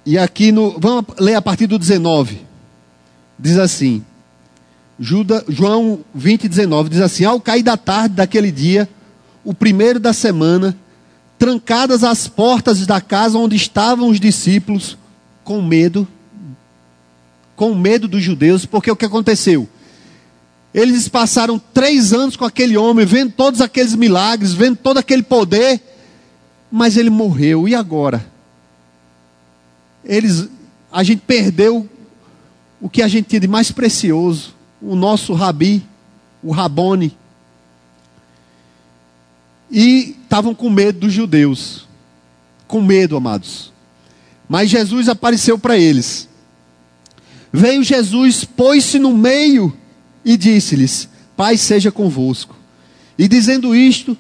E 0.04 0.18
aqui 0.18 0.52
no. 0.52 0.80
Vamos 0.80 1.06
ler 1.20 1.36
a 1.36 1.42
partir 1.42 1.68
do 1.68 1.78
19. 1.78 2.42
Diz 3.38 3.60
assim. 3.60 4.04
João 5.00 6.04
20, 6.16 6.50
19. 6.50 6.90
Diz 6.90 7.00
assim: 7.00 7.26
Ao 7.26 7.40
cair 7.40 7.62
da 7.62 7.78
tarde 7.78 8.16
daquele 8.16 8.52
dia, 8.52 8.90
o 9.44 9.54
primeiro 9.54 10.00
da 10.00 10.14
semana, 10.14 10.76
trancadas 11.44 12.06
as 12.06 12.26
portas 12.26 12.88
da 12.88 13.02
casa 13.02 13.38
onde 13.38 13.58
estavam 13.58 14.08
os 14.08 14.18
discípulos, 14.18 14.98
com 15.44 15.62
medo, 15.62 16.08
com 17.54 17.76
medo 17.76 18.08
dos 18.08 18.24
judeus, 18.24 18.66
porque 18.66 18.90
o 18.90 18.96
que 18.96 19.04
aconteceu? 19.04 19.68
Eles 20.74 21.10
passaram 21.10 21.60
três 21.60 22.14
anos 22.14 22.38
com 22.38 22.46
aquele 22.46 22.78
homem, 22.78 23.06
vendo 23.06 23.34
todos 23.34 23.60
aqueles 23.60 23.94
milagres, 23.94 24.54
vendo 24.54 24.78
todo 24.78 25.00
aquele 25.00 25.22
poder, 25.22 25.84
mas 26.72 26.96
ele 26.96 27.10
morreu. 27.10 27.68
E 27.68 27.76
agora? 27.76 28.26
Eles, 30.06 30.48
a 30.90 31.04
gente 31.04 31.24
perdeu 31.28 31.90
o 32.80 32.90
que 32.90 33.02
a 33.02 33.08
gente 33.10 33.26
tinha 33.26 33.42
de 33.42 33.50
mais 33.50 33.70
precioso, 33.70 34.56
o 34.82 34.96
nosso 34.96 35.34
rabi, 35.34 35.84
o 36.42 36.54
Rabone. 36.54 37.18
E 39.70 40.16
estavam 40.34 40.56
com 40.56 40.68
medo 40.68 41.02
dos 41.02 41.14
judeus. 41.14 41.88
Com 42.68 42.82
medo, 42.82 43.16
amados. 43.16 43.72
Mas 44.50 44.68
Jesus 44.68 45.08
apareceu 45.08 45.60
para 45.60 45.78
eles. 45.78 46.28
Veio 47.52 47.84
Jesus, 47.84 48.44
pôs-se 48.44 48.98
no 48.98 49.16
meio 49.16 49.72
e 50.26 50.36
disse-lhes: 50.36 51.08
Pai 51.38 51.56
seja 51.56 51.92
convosco. 51.92 52.56
E 53.16 53.28
dizendo 53.28 53.76
isto, 53.76 54.18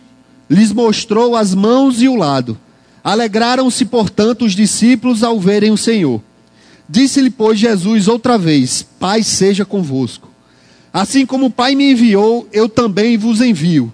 lhes 0.47 0.71
mostrou 0.71 1.35
as 1.35 1.55
mãos 1.55 1.99
e 1.99 2.07
o 2.07 2.15
lado. 2.15 2.59
Alegraram-se, 3.03 3.83
portanto, 3.83 4.45
os 4.45 4.53
discípulos 4.53 5.23
ao 5.23 5.39
verem 5.39 5.71
o 5.71 5.77
Senhor. 5.77 6.21
Disse-lhe, 6.87 7.31
pois, 7.31 7.57
Jesus 7.57 8.07
outra 8.07 8.37
vez: 8.37 8.85
Pai 8.99 9.23
seja 9.23 9.65
convosco. 9.65 10.29
Assim 10.93 11.25
como 11.25 11.47
o 11.47 11.51
Pai 11.51 11.73
me 11.73 11.91
enviou, 11.91 12.47
eu 12.53 12.69
também 12.69 13.17
vos 13.17 13.41
envio. 13.41 13.91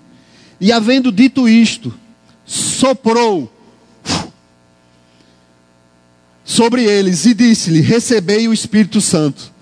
E 0.60 0.74
havendo 0.74 1.14
dito 1.14 1.48
isto, 1.48 1.94
soprou 2.50 3.52
sobre 6.44 6.84
eles 6.84 7.26
e 7.26 7.36
disse-lhe: 7.36 7.80
Recebei 7.80 8.48
o 8.48 8.54
Espírito 8.54 9.00
Santo. 9.00 9.54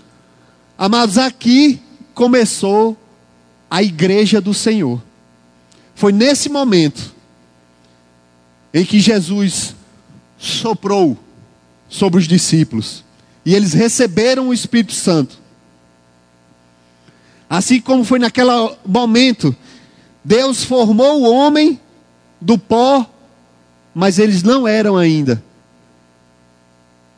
Amados, 0.78 1.18
aqui 1.18 1.82
começou 2.14 2.98
a 3.70 3.84
igreja 3.84 4.40
do 4.40 4.54
Senhor. 4.54 5.04
Foi 5.96 6.14
nesse 6.14 6.48
momento 6.48 7.14
em 8.74 8.86
que 8.86 9.02
Jesus 9.02 9.76
soprou 10.38 11.18
sobre 11.90 12.20
os 12.20 12.28
discípulos 12.28 13.04
e 13.46 13.54
eles 13.54 13.74
receberam 13.74 14.48
o 14.48 14.54
Espírito 14.54 14.94
Santo. 14.94 15.38
Assim 17.50 17.82
como 17.82 18.06
foi 18.06 18.20
naquele 18.20 18.52
momento, 18.86 19.54
Deus 20.24 20.64
formou 20.64 21.22
o 21.22 21.30
homem 21.30 21.80
do 22.40 22.58
pó, 22.58 23.10
mas 23.94 24.20
eles 24.20 24.44
não 24.44 24.68
eram 24.68 24.96
ainda 24.96 25.44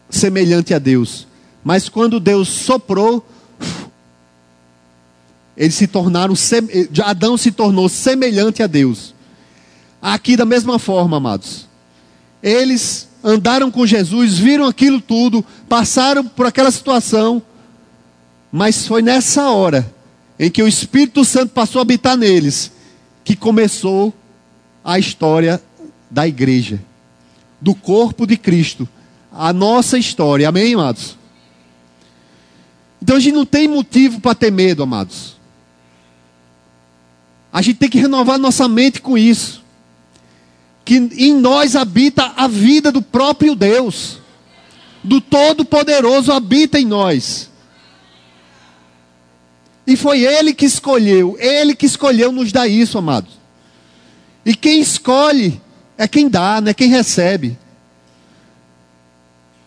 semelhante 0.09 0.73
a 0.73 0.79
Deus. 0.79 1.27
Mas 1.63 1.87
quando 1.87 2.19
Deus 2.19 2.47
soprou, 2.47 3.25
eles 5.55 5.75
se 5.75 5.87
tornaram, 5.87 6.33
Adão 7.03 7.37
se 7.37 7.51
tornou 7.51 7.87
semelhante 7.89 8.63
a 8.63 8.67
Deus. 8.67 9.13
Aqui 10.01 10.37
da 10.37 10.45
mesma 10.45 10.79
forma, 10.79 11.17
amados. 11.17 11.67
Eles 12.41 13.09
andaram 13.23 13.69
com 13.69 13.85
Jesus, 13.85 14.37
viram 14.37 14.65
aquilo 14.65 15.01
tudo, 15.01 15.45
passaram 15.67 16.25
por 16.25 16.45
aquela 16.45 16.71
situação, 16.71 17.41
mas 18.51 18.87
foi 18.87 19.01
nessa 19.01 19.49
hora 19.49 19.93
em 20.39 20.49
que 20.49 20.63
o 20.63 20.67
Espírito 20.67 21.25
Santo 21.25 21.51
passou 21.51 21.79
a 21.79 21.81
habitar 21.81 22.15
neles 22.15 22.71
que 23.25 23.35
começou 23.35 24.13
a 24.83 24.97
história 24.97 25.61
da 26.09 26.27
igreja, 26.27 26.81
do 27.59 27.75
corpo 27.75 28.25
de 28.25 28.37
Cristo, 28.37 28.87
a 29.31 29.53
nossa 29.53 29.97
história. 29.97 30.49
Amém, 30.49 30.73
amados? 30.73 31.17
Então 33.01 33.15
a 33.15 33.19
gente 33.19 33.35
não 33.35 33.45
tem 33.45 33.67
motivo 33.67 34.19
para 34.19 34.35
ter 34.35 34.51
medo, 34.51 34.83
amados. 34.83 35.37
A 37.51 37.61
gente 37.61 37.77
tem 37.77 37.89
que 37.89 37.99
renovar 37.99 38.37
nossa 38.37 38.67
mente 38.67 39.01
com 39.01 39.17
isso. 39.17 39.63
Que 40.85 40.95
em 40.95 41.33
nós 41.33 41.75
habita 41.75 42.33
a 42.35 42.47
vida 42.47 42.91
do 42.91 43.01
próprio 43.01 43.55
Deus. 43.55 44.19
Do 45.03 45.21
Todo-Poderoso 45.21 46.31
habita 46.31 46.79
em 46.79 46.85
nós. 46.85 47.49
E 49.87 49.95
foi 49.95 50.21
Ele 50.23 50.53
que 50.53 50.65
escolheu, 50.65 51.35
Ele 51.39 51.73
que 51.73 51.85
escolheu 51.85 52.31
nos 52.31 52.51
dar 52.51 52.67
isso, 52.67 52.97
amados. 52.97 53.38
E 54.45 54.55
quem 54.55 54.81
escolhe 54.81 55.61
é 55.97 56.07
quem 56.07 56.29
dá, 56.29 56.61
não 56.61 56.69
é 56.69 56.73
quem 56.73 56.89
recebe. 56.89 57.57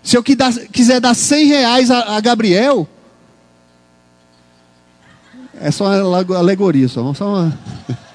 Se 0.02 0.16
eu 0.16 0.22
quiser 0.22 1.00
dar 1.00 1.14
100 1.14 1.46
reais 1.46 1.90
a, 1.90 2.16
a 2.16 2.20
Gabriel, 2.20 2.88
é 5.60 5.70
só 5.70 5.84
uma 5.84 6.18
alegoria, 6.36 6.88
só, 6.88 7.12
só 7.14 7.28
uma. 7.28 7.58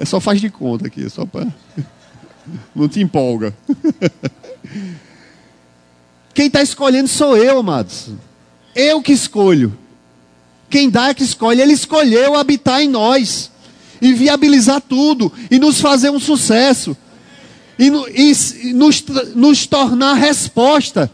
É 0.00 0.04
só 0.04 0.20
faz 0.20 0.40
de 0.40 0.48
conta 0.48 0.86
aqui, 0.86 1.10
só 1.10 1.26
para. 1.26 1.52
Não 2.72 2.88
te 2.88 3.00
empolga. 3.00 3.52
Quem 6.32 6.46
está 6.46 6.62
escolhendo 6.62 7.08
sou 7.08 7.36
eu, 7.36 7.58
amados. 7.58 8.10
Eu 8.76 9.02
que 9.02 9.12
escolho. 9.12 9.76
Quem 10.70 10.88
dá 10.88 11.08
é 11.08 11.14
que 11.14 11.24
escolhe. 11.24 11.60
Ele 11.60 11.72
escolheu 11.72 12.36
habitar 12.36 12.80
em 12.80 12.88
nós. 12.88 13.50
E 14.00 14.12
viabilizar 14.12 14.80
tudo. 14.80 15.32
E 15.50 15.58
nos 15.58 15.80
fazer 15.80 16.10
um 16.10 16.20
sucesso. 16.20 16.96
E, 17.78 17.86
e 17.86 18.72
nos, 18.72 19.04
nos 19.34 19.66
tornar 19.66 20.14
resposta. 20.14 21.10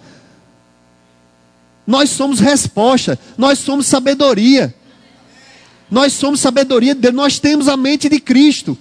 Nós 1.87 2.11
somos 2.11 2.41
resposta. 2.41 3.19
Nós 3.37 3.59
somos 3.59 3.87
sabedoria. 3.87 4.75
Nós 5.91 6.13
somos 6.13 6.41
sabedoria 6.41 6.95
de 6.95 7.01
Deus. 7.01 7.15
Nós 7.15 7.39
temos 7.39 7.69
a 7.69 7.77
mente 7.77 8.09
de 8.09 8.19
Cristo. 8.19 8.77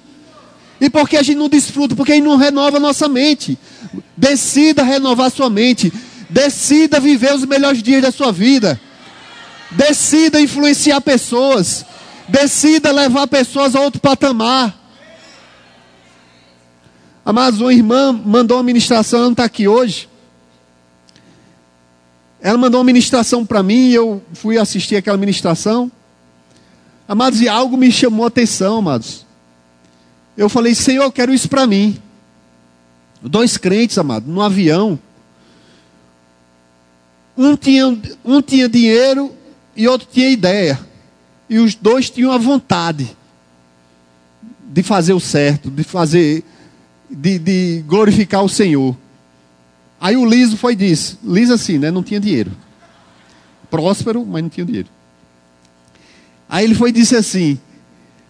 E 0.80 0.90
por 0.90 1.08
que 1.08 1.18
a 1.18 1.24
gente 1.24 1.38
não 1.38 1.50
desfruta? 1.50 1.96
Porque 1.96 2.12
a 2.12 2.16
gente 2.16 2.26
não 2.26 2.38
renova 2.38 2.78
a 2.78 2.80
nossa 2.80 3.08
mente. 3.08 3.58
Decida 4.18 4.84
renovar 4.84 5.32
sua 5.32 5.50
mente. 5.50 5.94
Decida 6.30 7.00
viver 7.00 7.34
os 7.34 7.46
melhores 7.46 7.84
dias 7.84 8.02
da 8.02 8.12
sua 8.12 8.32
vida. 8.32 8.80
Decida 9.72 10.42
influenciar 10.42 11.00
pessoas. 11.02 11.86
Decida 12.34 12.92
levar 12.92 13.28
pessoas 13.28 13.76
a 13.76 13.82
outro 13.82 14.02
patamar. 14.02 14.76
Amados, 17.24 17.62
uma 17.62 17.72
irmã 17.72 18.12
mandou 18.12 18.58
uma 18.58 18.64
ministração, 18.64 19.20
ela 19.20 19.28
não 19.28 19.34
está 19.34 19.44
aqui 19.44 19.68
hoje. 19.68 20.10
Ela 22.42 22.58
mandou 22.58 22.80
uma 22.80 22.86
ministração 22.86 23.46
para 23.46 23.62
mim 23.62 23.90
e 23.90 23.94
eu 23.94 24.20
fui 24.34 24.58
assistir 24.58 24.96
aquela 24.96 25.16
ministração. 25.16 25.92
Amados, 27.08 27.40
e 27.40 27.48
algo 27.48 27.78
me 27.78 27.92
chamou 27.92 28.26
a 28.26 28.30
atenção, 28.30 28.80
amados. 28.80 29.28
Eu 30.36 30.50
falei, 30.50 30.74
Senhor, 30.74 31.04
eu 31.04 31.12
quero 31.12 31.32
isso 31.32 31.48
para 31.48 31.68
mim. 31.68 32.02
Dois 33.22 33.58
crentes, 33.58 34.00
amados, 34.00 34.28
no 34.28 34.42
avião. 34.42 35.00
Um 37.38 37.56
tinha, 37.56 37.96
um 38.26 38.42
tinha 38.42 38.68
dinheiro 38.68 39.36
e 39.76 39.88
outro 39.88 40.08
tinha 40.12 40.30
ideia. 40.30 40.93
E 41.50 41.60
os 41.60 41.76
dois 41.76 42.10
tinham 42.10 42.32
a 42.32 42.38
vontade 42.38 43.16
de 44.66 44.82
fazer 44.82 45.14
o 45.14 45.20
certo, 45.20 45.70
de 45.70 45.84
fazer, 45.84 46.44
de, 47.10 47.38
de 47.38 47.84
glorificar 47.88 48.44
o 48.44 48.50
Senhor. 48.50 48.98
Aí 50.00 50.18
o 50.18 50.26
Liso 50.26 50.58
foi 50.58 50.76
disse, 50.76 51.18
Liso 51.24 51.54
assim, 51.54 51.78
né? 51.78 51.92
Não 51.92 52.04
tinha 52.04 52.20
dinheiro. 52.20 52.52
Próspero, 53.70 54.26
mas 54.26 54.42
não 54.42 54.50
tinha 54.50 54.66
dinheiro. 54.66 54.90
Aí 56.50 56.66
ele 56.66 56.76
foi 56.76 56.90
e 56.90 56.94
disse 56.94 57.16
assim: 57.16 57.60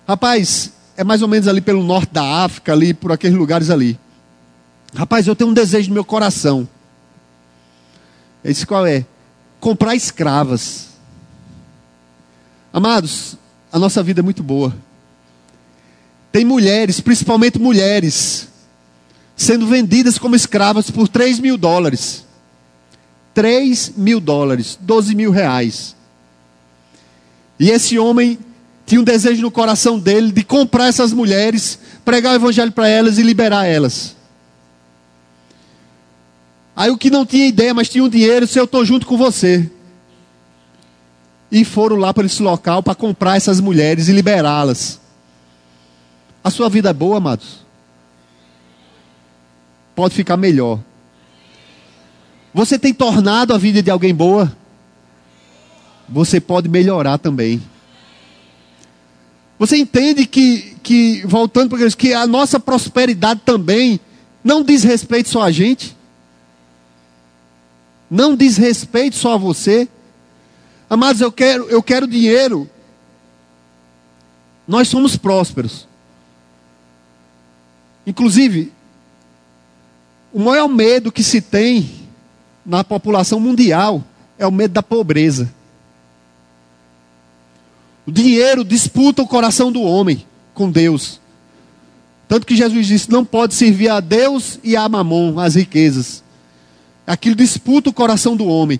Rapaz, 0.08 0.72
é 0.96 1.04
mais 1.04 1.22
ou 1.22 1.28
menos 1.28 1.48
ali 1.48 1.60
pelo 1.60 1.84
norte 1.84 2.14
da 2.14 2.46
África, 2.46 2.72
ali 2.72 2.94
por 2.94 3.12
aqueles 3.12 3.38
lugares 3.38 3.70
ali. 3.70 4.00
Rapaz, 4.96 5.28
eu 5.28 5.36
tenho 5.36 5.50
um 5.50 5.54
desejo 5.54 5.90
no 5.90 5.96
meu 5.96 6.06
coração. 6.06 6.68
Ele 8.44 8.54
disse: 8.54 8.66
Qual 8.66 8.86
é? 8.86 9.06
Comprar 9.60 9.96
escravas. 9.96 10.93
Amados, 12.74 13.38
a 13.72 13.78
nossa 13.78 14.02
vida 14.02 14.22
é 14.22 14.24
muito 14.24 14.42
boa. 14.42 14.76
Tem 16.32 16.44
mulheres, 16.44 17.00
principalmente 17.00 17.60
mulheres, 17.60 18.48
sendo 19.36 19.68
vendidas 19.68 20.18
como 20.18 20.36
escravas 20.36 20.90
por 20.90 21.08
3 21.08 21.40
mil 21.40 21.56
dólares. 21.56 22.26
3 23.36 23.94
mil 23.96 24.20
dólares, 24.20 24.78
12 24.82 25.14
mil 25.14 25.30
reais. 25.30 25.96
E 27.60 27.70
esse 27.70 28.00
homem 28.00 28.40
tinha 28.88 29.00
um 29.00 29.04
desejo 29.04 29.44
no 29.44 29.52
coração 29.52 30.00
dele 30.00 30.32
de 30.32 30.44
comprar 30.44 30.88
essas 30.88 31.14
mulheres, 31.14 31.78
pregar 32.04 32.34
o 32.34 32.36
evangelho 32.38 32.72
para 32.72 32.88
elas 32.88 33.20
e 33.20 33.22
liberar 33.22 33.66
elas. 33.66 34.16
Aí 36.76 36.90
o 36.90 36.98
que 36.98 37.12
não 37.12 37.24
tinha 37.24 37.46
ideia, 37.46 37.72
mas 37.72 37.88
tinha 37.88 38.04
um 38.04 38.10
dinheiro, 38.10 38.48
se 38.48 38.60
eu 38.60 38.64
estou 38.64 38.84
junto 38.84 39.06
com 39.06 39.16
você. 39.16 39.70
E 41.54 41.64
foram 41.64 41.96
lá 41.96 42.14
para 42.14 42.26
esse 42.26 42.44
local 42.44 42.84
para 42.84 42.96
comprar 42.96 43.38
essas 43.38 43.62
mulheres 43.62 44.10
e 44.10 44.12
liberá-las. 44.12 45.00
A 46.44 46.50
sua 46.50 46.68
vida 46.68 46.90
é 46.90 46.94
boa, 46.94 47.18
amados? 47.18 47.64
Pode 49.96 50.14
ficar 50.14 50.36
melhor. 50.36 50.80
Você 52.54 52.78
tem 52.78 52.94
tornado 52.94 53.54
a 53.54 53.58
vida 53.58 53.82
de 53.82 53.90
alguém 53.90 54.14
boa? 54.14 54.52
você 56.14 56.40
pode 56.40 56.70
melhorar 56.70 57.18
também. 57.18 57.62
Você 59.58 59.78
entende 59.78 60.26
que, 60.26 60.76
que 60.84 61.24
voltando 61.26 61.70
para 61.70 61.86
isso, 61.86 61.98
que 61.98 62.14
a 62.14 62.28
nossa 62.28 62.60
prosperidade 62.60 63.42
também 63.46 64.00
não 64.44 64.64
diz 64.64 64.84
respeito 64.84 65.30
só 65.30 65.44
a 65.44 65.52
gente? 65.52 65.96
Não 68.10 68.36
diz 68.36 68.58
respeito 68.58 69.16
só 69.16 69.34
a 69.34 69.38
você? 69.38 69.88
Amados, 70.94 71.22
eu 71.22 71.32
quero, 71.32 71.68
eu 71.70 71.82
quero 71.82 72.06
dinheiro. 72.06 72.70
Nós 74.68 74.88
somos 74.88 75.18
prósperos. 75.18 75.88
Inclusive, 78.06 78.72
o 80.32 80.40
maior 80.40 80.68
medo 80.68 81.12
que 81.12 81.24
se 81.24 81.42
tem 81.42 81.90
na 82.64 82.84
população 82.84 83.40
mundial 83.40 84.04
é 84.38 84.46
o 84.46 84.52
medo 84.52 84.76
da 84.76 84.84
pobreza. 84.84 85.52
O 88.06 88.12
dinheiro 88.12 88.64
disputa 88.64 89.24
o 89.24 89.28
coração 89.28 89.72
do 89.72 89.82
homem 89.82 90.24
com 90.54 90.70
Deus. 90.70 91.20
Tanto 92.28 92.46
que 92.46 92.56
Jesus 92.56 92.86
disse: 92.86 93.10
não 93.10 93.26
pode 93.26 93.56
servir 93.56 93.90
a 93.90 94.00
Deus 94.00 94.60
e 94.64 94.78
a 94.78 94.88
Mamon, 94.88 95.40
as 95.40 95.56
riquezas. 95.56 96.24
Aquilo 97.08 97.36
disputa 97.36 97.90
o 97.90 97.94
coração 97.94 98.38
do 98.38 98.46
homem. 98.46 98.80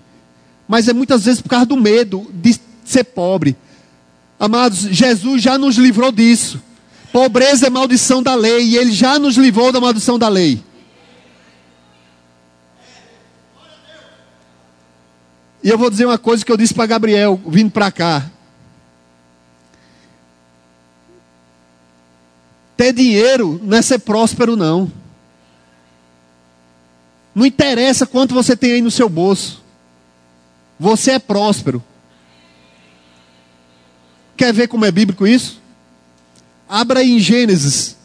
Mas 0.66 0.88
é 0.88 0.92
muitas 0.92 1.24
vezes 1.24 1.40
por 1.40 1.48
causa 1.48 1.66
do 1.66 1.76
medo 1.76 2.30
de 2.32 2.58
ser 2.84 3.04
pobre. 3.04 3.56
Amados, 4.38 4.80
Jesus 4.80 5.42
já 5.42 5.56
nos 5.58 5.76
livrou 5.76 6.10
disso. 6.10 6.60
Pobreza 7.12 7.66
é 7.66 7.70
maldição 7.70 8.22
da 8.22 8.34
lei. 8.34 8.68
E 8.68 8.76
ele 8.76 8.92
já 8.92 9.18
nos 9.18 9.36
livrou 9.36 9.70
da 9.70 9.80
maldição 9.80 10.18
da 10.18 10.28
lei. 10.28 10.62
E 15.62 15.68
eu 15.70 15.78
vou 15.78 15.88
dizer 15.88 16.04
uma 16.04 16.18
coisa 16.18 16.44
que 16.44 16.52
eu 16.52 16.58
disse 16.58 16.74
para 16.74 16.84
Gabriel, 16.84 17.40
vindo 17.46 17.70
para 17.70 17.90
cá. 17.90 18.30
Ter 22.76 22.92
dinheiro 22.92 23.58
não 23.62 23.78
é 23.78 23.80
ser 23.80 24.00
próspero, 24.00 24.56
não. 24.56 24.92
Não 27.34 27.46
interessa 27.46 28.06
quanto 28.06 28.34
você 28.34 28.54
tem 28.54 28.72
aí 28.72 28.82
no 28.82 28.90
seu 28.90 29.08
bolso. 29.08 29.63
Você 30.78 31.12
é 31.12 31.18
próspero. 31.18 31.82
Quer 34.36 34.52
ver 34.52 34.68
como 34.68 34.84
é 34.84 34.90
bíblico 34.90 35.26
isso? 35.26 35.60
Abra 36.68 37.00
aí 37.00 37.12
em 37.12 37.20
Gênesis. 37.20 37.96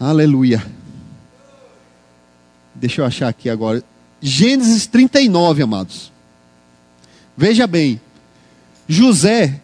Aleluia. 0.00 0.64
Deixa 2.74 3.00
eu 3.00 3.04
achar 3.04 3.28
aqui 3.28 3.48
agora. 3.48 3.82
Gênesis 4.20 4.86
39, 4.86 5.62
amados. 5.62 6.12
Veja 7.36 7.66
bem. 7.66 8.00
José 8.88 9.60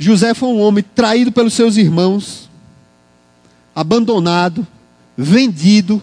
José 0.00 0.32
foi 0.32 0.48
um 0.48 0.62
homem 0.62 0.82
traído 0.82 1.30
pelos 1.30 1.52
seus 1.52 1.76
irmãos, 1.76 2.48
abandonado, 3.74 4.66
vendido, 5.14 6.02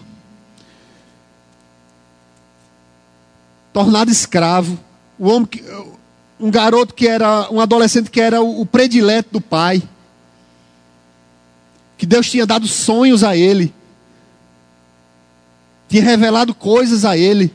tornado 3.78 4.10
escravo. 4.10 4.76
Um, 5.20 5.28
homem 5.28 5.46
que, 5.46 5.64
um 6.40 6.50
garoto 6.50 6.92
que 6.92 7.06
era, 7.06 7.48
um 7.48 7.60
adolescente 7.60 8.10
que 8.10 8.20
era 8.20 8.42
o, 8.42 8.62
o 8.62 8.66
predileto 8.66 9.28
do 9.34 9.40
pai. 9.40 9.80
Que 11.96 12.04
Deus 12.04 12.28
tinha 12.28 12.44
dado 12.44 12.66
sonhos 12.66 13.22
a 13.22 13.36
ele. 13.36 13.72
Tinha 15.88 16.02
revelado 16.02 16.52
coisas 16.52 17.04
a 17.04 17.16
ele. 17.16 17.54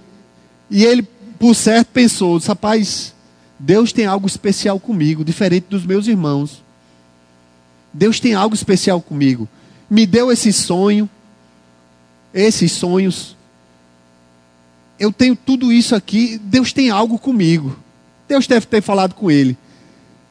E 0.70 0.86
ele, 0.86 1.04
por 1.38 1.54
certo, 1.54 1.90
pensou: 1.90 2.38
rapaz, 2.40 3.14
Deus 3.60 3.92
tem 3.92 4.06
algo 4.06 4.26
especial 4.26 4.80
comigo, 4.80 5.26
diferente 5.26 5.68
dos 5.70 5.86
meus 5.86 6.08
irmãos. 6.08 6.64
Deus 7.94 8.22
tem 8.22 8.34
algo 8.34 8.56
especial 8.56 9.02
comigo. 9.02 9.48
Me 9.90 10.06
deu 10.06 10.32
esse 10.32 10.54
sonho, 10.54 11.10
esses 12.34 12.72
sonhos. 12.72 13.36
Eu 15.00 15.12
tenho 15.12 15.36
tudo 15.36 15.72
isso 15.72 15.96
aqui. 15.96 16.38
Deus 16.38 16.72
tem 16.72 16.90
algo 16.90 17.18
comigo. 17.18 17.78
Deus 18.28 18.48
deve 18.48 18.66
ter 18.66 18.82
falado 18.82 19.14
com 19.14 19.30
ele. 19.30 19.58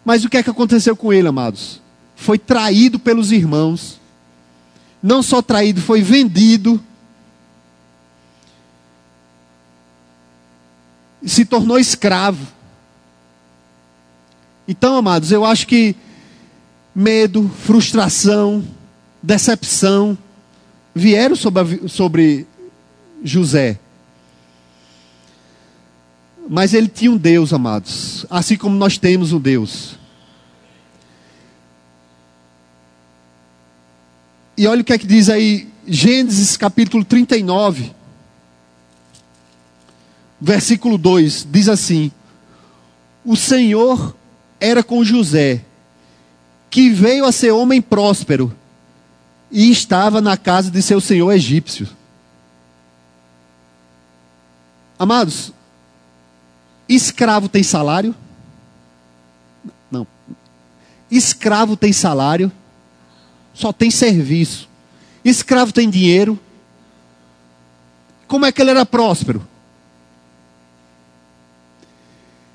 Mas 0.04 0.24
o 0.24 0.28
que 0.28 0.36
é 0.36 0.42
que 0.42 0.50
aconteceu 0.50 0.96
com 0.96 1.12
ele, 1.12 1.28
amados? 1.28 1.80
Foi 2.16 2.38
traído 2.38 2.98
pelos 2.98 3.32
irmãos. 3.32 4.00
Não 5.02 5.22
só 5.22 5.42
traído, 5.42 5.80
foi 5.80 6.02
vendido. 6.02 6.82
Se 11.24 11.44
tornou 11.44 11.78
escravo. 11.78 12.46
Então, 14.66 14.96
amados, 14.96 15.32
eu 15.32 15.44
acho 15.44 15.66
que 15.66 15.94
medo, 16.94 17.50
frustração, 17.64 18.64
decepção, 19.22 20.16
vieram 20.94 21.36
sobre, 21.36 21.88
sobre 21.88 22.46
José. 23.24 23.78
Mas 26.48 26.74
ele 26.74 26.88
tinha 26.88 27.10
um 27.10 27.16
Deus, 27.16 27.52
amados, 27.52 28.26
assim 28.28 28.56
como 28.56 28.76
nós 28.76 28.98
temos 28.98 29.32
um 29.32 29.40
Deus. 29.40 29.96
E 34.56 34.66
olha 34.66 34.82
o 34.82 34.84
que 34.84 34.92
é 34.92 34.98
que 34.98 35.06
diz 35.06 35.28
aí, 35.28 35.68
Gênesis 35.86 36.56
capítulo 36.56 37.04
39, 37.04 37.92
versículo 40.40 40.98
2: 40.98 41.46
diz 41.50 41.68
assim: 41.68 42.12
O 43.24 43.36
Senhor 43.36 44.14
era 44.60 44.82
com 44.82 45.04
José, 45.04 45.64
que 46.70 46.90
veio 46.90 47.24
a 47.24 47.32
ser 47.32 47.50
homem 47.52 47.80
próspero, 47.80 48.54
e 49.50 49.70
estava 49.70 50.20
na 50.20 50.36
casa 50.36 50.70
de 50.70 50.82
seu 50.82 51.00
senhor 51.00 51.32
egípcio. 51.32 51.88
Amados, 54.98 55.52
escravo 56.88 57.48
tem 57.48 57.62
salário? 57.62 58.14
Não. 59.90 60.06
Escravo 61.10 61.76
tem 61.76 61.92
salário? 61.92 62.50
Só 63.54 63.72
tem 63.72 63.90
serviço. 63.90 64.68
Escravo 65.24 65.72
tem 65.72 65.88
dinheiro? 65.88 66.38
Como 68.26 68.46
é 68.46 68.52
que 68.52 68.62
ele 68.62 68.70
era 68.70 68.86
próspero? 68.86 69.46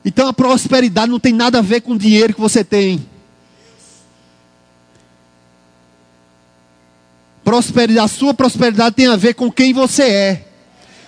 Então 0.03 0.28
a 0.28 0.34
prosperidade 0.34 1.11
não 1.11 1.19
tem 1.19 1.34
nada 1.34 1.59
a 1.59 1.61
ver 1.61 1.82
com 1.82 1.91
o 1.91 1.97
dinheiro 1.97 2.34
que 2.34 2.39
você 2.39 2.63
tem. 2.63 3.05
Prosperidade, 7.43 7.99
a 7.99 8.07
sua 8.07 8.34
prosperidade 8.34 8.95
tem 8.95 9.07
a 9.07 9.15
ver 9.15 9.34
com 9.34 9.51
quem 9.51 9.73
você 9.73 10.03
é, 10.03 10.47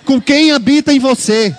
com 0.05 0.21
quem 0.21 0.51
habita 0.51 0.93
em 0.93 0.99
você. 0.99 1.55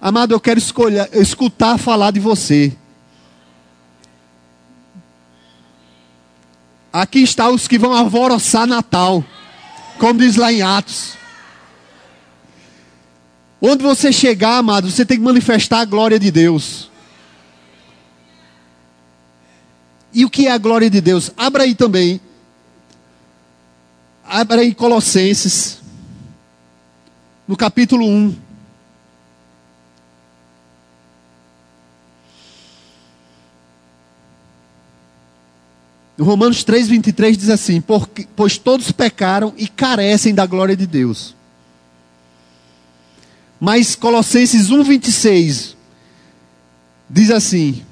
Amado, 0.00 0.32
eu 0.32 0.40
quero 0.40 0.58
escolher, 0.58 1.08
escutar 1.12 1.78
falar 1.78 2.10
de 2.10 2.20
você. 2.20 2.76
Aqui 6.92 7.20
está 7.20 7.50
os 7.50 7.66
que 7.68 7.78
vão 7.78 7.92
alvoroçar 7.92 8.66
Natal, 8.66 9.24
como 9.98 10.20
diz 10.20 10.36
lá 10.36 10.52
em 10.52 10.62
Atos. 10.62 11.14
Onde 13.60 13.82
você 13.82 14.12
chegar, 14.12 14.58
amado, 14.58 14.90
você 14.90 15.04
tem 15.04 15.16
que 15.16 15.22
manifestar 15.22 15.80
a 15.80 15.84
glória 15.84 16.18
de 16.18 16.30
Deus. 16.30 16.90
E 20.12 20.24
o 20.24 20.30
que 20.30 20.46
é 20.46 20.52
a 20.52 20.58
glória 20.58 20.88
de 20.88 21.00
Deus? 21.00 21.30
Abra 21.36 21.64
aí 21.64 21.74
também. 21.74 22.20
Abra 24.24 24.60
aí 24.60 24.74
Colossenses, 24.74 25.80
no 27.46 27.56
capítulo 27.56 28.06
1. 28.06 28.45
Romanos 36.18 36.64
3, 36.64 36.88
23 36.88 37.36
diz 37.36 37.50
assim: 37.50 37.80
Porque, 37.80 38.26
Pois 38.34 38.56
todos 38.56 38.90
pecaram 38.90 39.52
e 39.56 39.68
carecem 39.68 40.34
da 40.34 40.46
glória 40.46 40.76
de 40.76 40.86
Deus. 40.86 41.34
Mas 43.60 43.94
Colossenses 43.94 44.70
1, 44.70 44.82
26 44.82 45.76
diz 47.08 47.30
assim: 47.30 47.82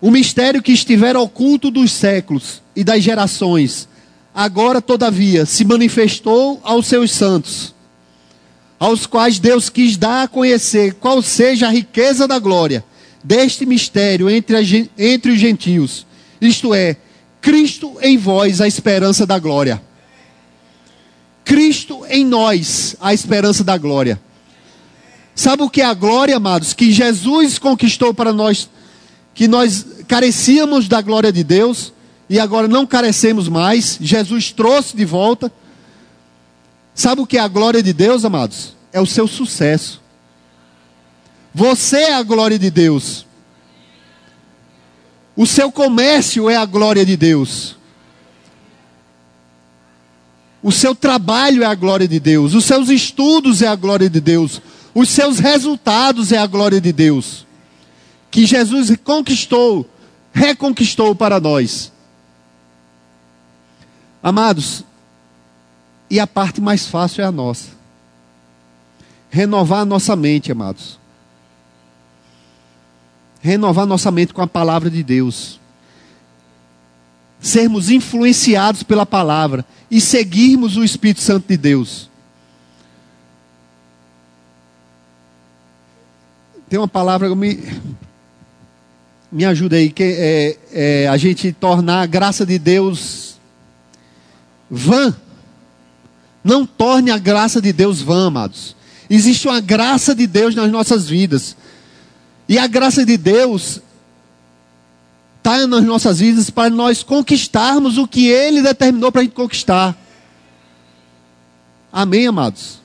O 0.00 0.10
mistério 0.10 0.62
que 0.62 0.72
estiver 0.72 1.16
oculto 1.16 1.70
dos 1.70 1.92
séculos 1.92 2.62
e 2.76 2.84
das 2.84 3.02
gerações, 3.02 3.88
agora, 4.34 4.80
todavia, 4.80 5.46
se 5.46 5.64
manifestou 5.64 6.60
aos 6.62 6.86
seus 6.86 7.12
santos, 7.12 7.74
aos 8.78 9.06
quais 9.06 9.38
Deus 9.38 9.68
quis 9.68 9.96
dar 9.96 10.24
a 10.24 10.28
conhecer 10.28 10.94
qual 10.94 11.22
seja 11.22 11.68
a 11.68 11.70
riqueza 11.70 12.26
da 12.28 12.38
glória 12.38 12.84
deste 13.24 13.64
mistério 13.64 14.28
entre, 14.28 14.56
a 14.56 14.60
entre 14.98 15.32
os 15.32 15.38
gentios, 15.38 16.06
isto 16.40 16.74
é, 16.74 16.96
Cristo 17.42 17.98
em 18.00 18.16
vós, 18.16 18.60
a 18.60 18.68
esperança 18.68 19.26
da 19.26 19.36
glória. 19.38 19.82
Cristo 21.44 22.06
em 22.08 22.24
nós, 22.24 22.96
a 23.00 23.12
esperança 23.12 23.64
da 23.64 23.76
glória. 23.76 24.18
Sabe 25.34 25.64
o 25.64 25.68
que 25.68 25.82
é 25.82 25.84
a 25.84 25.92
glória, 25.92 26.36
amados? 26.36 26.72
Que 26.72 26.92
Jesus 26.92 27.58
conquistou 27.58 28.14
para 28.14 28.32
nós, 28.32 28.70
que 29.34 29.48
nós 29.48 29.84
carecíamos 30.06 30.86
da 30.86 31.02
glória 31.02 31.32
de 31.32 31.42
Deus 31.42 31.92
e 32.30 32.38
agora 32.38 32.68
não 32.68 32.86
carecemos 32.86 33.48
mais. 33.48 33.98
Jesus 34.00 34.52
trouxe 34.52 34.96
de 34.96 35.04
volta. 35.04 35.52
Sabe 36.94 37.22
o 37.22 37.26
que 37.26 37.38
é 37.38 37.40
a 37.40 37.48
glória 37.48 37.82
de 37.82 37.92
Deus, 37.92 38.24
amados? 38.24 38.76
É 38.92 39.00
o 39.00 39.06
seu 39.06 39.26
sucesso. 39.26 40.00
Você 41.52 41.96
é 41.96 42.14
a 42.14 42.22
glória 42.22 42.58
de 42.58 42.70
Deus. 42.70 43.26
O 45.36 45.46
seu 45.46 45.72
comércio 45.72 46.48
é 46.50 46.56
a 46.56 46.64
glória 46.64 47.04
de 47.04 47.16
Deus. 47.16 47.76
O 50.62 50.70
seu 50.70 50.94
trabalho 50.94 51.62
é 51.62 51.66
a 51.66 51.74
glória 51.74 52.06
de 52.06 52.20
Deus. 52.20 52.54
Os 52.54 52.64
seus 52.64 52.88
estudos 52.88 53.62
é 53.62 53.66
a 53.66 53.74
glória 53.74 54.08
de 54.08 54.20
Deus. 54.20 54.60
Os 54.94 55.08
seus 55.08 55.38
resultados 55.38 56.32
é 56.32 56.38
a 56.38 56.46
glória 56.46 56.80
de 56.80 56.92
Deus. 56.92 57.46
Que 58.30 58.46
Jesus 58.46 58.94
conquistou, 59.02 59.88
reconquistou 60.32 61.14
para 61.14 61.40
nós. 61.40 61.90
Amados, 64.22 64.84
e 66.08 66.20
a 66.20 66.26
parte 66.26 66.60
mais 66.60 66.86
fácil 66.86 67.22
é 67.22 67.24
a 67.26 67.32
nossa. 67.32 67.70
Renovar 69.30 69.80
a 69.80 69.84
nossa 69.84 70.14
mente, 70.14 70.52
amados. 70.52 71.01
Renovar 73.42 73.84
nossa 73.84 74.10
mente 74.10 74.32
com 74.32 74.40
a 74.40 74.46
palavra 74.46 74.88
de 74.88 75.02
Deus. 75.02 75.60
Sermos 77.40 77.90
influenciados 77.90 78.84
pela 78.84 79.04
palavra 79.04 79.66
e 79.90 80.00
seguirmos 80.00 80.76
o 80.76 80.84
Espírito 80.84 81.20
Santo 81.20 81.48
de 81.48 81.56
Deus. 81.56 82.08
Tem 86.68 86.78
uma 86.78 86.88
palavra 86.88 87.28
que 87.28 87.34
me, 87.34 87.60
me 89.30 89.44
ajuda 89.44 89.76
aí, 89.76 89.90
que 89.90 90.02
é, 90.02 90.58
é 90.72 91.08
a 91.08 91.16
gente 91.16 91.52
tornar 91.52 92.00
a 92.02 92.06
graça 92.06 92.46
de 92.46 92.58
Deus 92.58 93.32
vã. 94.70 95.14
Não 96.42 96.64
torne 96.64 97.10
a 97.10 97.18
graça 97.18 97.60
de 97.60 97.72
Deus 97.72 98.00
vã, 98.00 98.28
amados. 98.28 98.74
Existe 99.10 99.46
uma 99.46 99.60
graça 99.60 100.14
de 100.14 100.26
Deus 100.26 100.54
nas 100.54 100.70
nossas 100.70 101.08
vidas. 101.08 101.56
E 102.52 102.58
a 102.58 102.66
graça 102.66 103.02
de 103.02 103.16
Deus 103.16 103.80
está 105.38 105.66
nas 105.66 105.82
nossas 105.84 106.18
vidas 106.18 106.50
para 106.50 106.68
nós 106.68 107.02
conquistarmos 107.02 107.96
o 107.96 108.06
que 108.06 108.28
Ele 108.28 108.60
determinou 108.60 109.10
para 109.10 109.22
a 109.22 109.24
gente 109.24 109.32
conquistar. 109.32 109.96
Amém, 111.90 112.26
amados? 112.26 112.78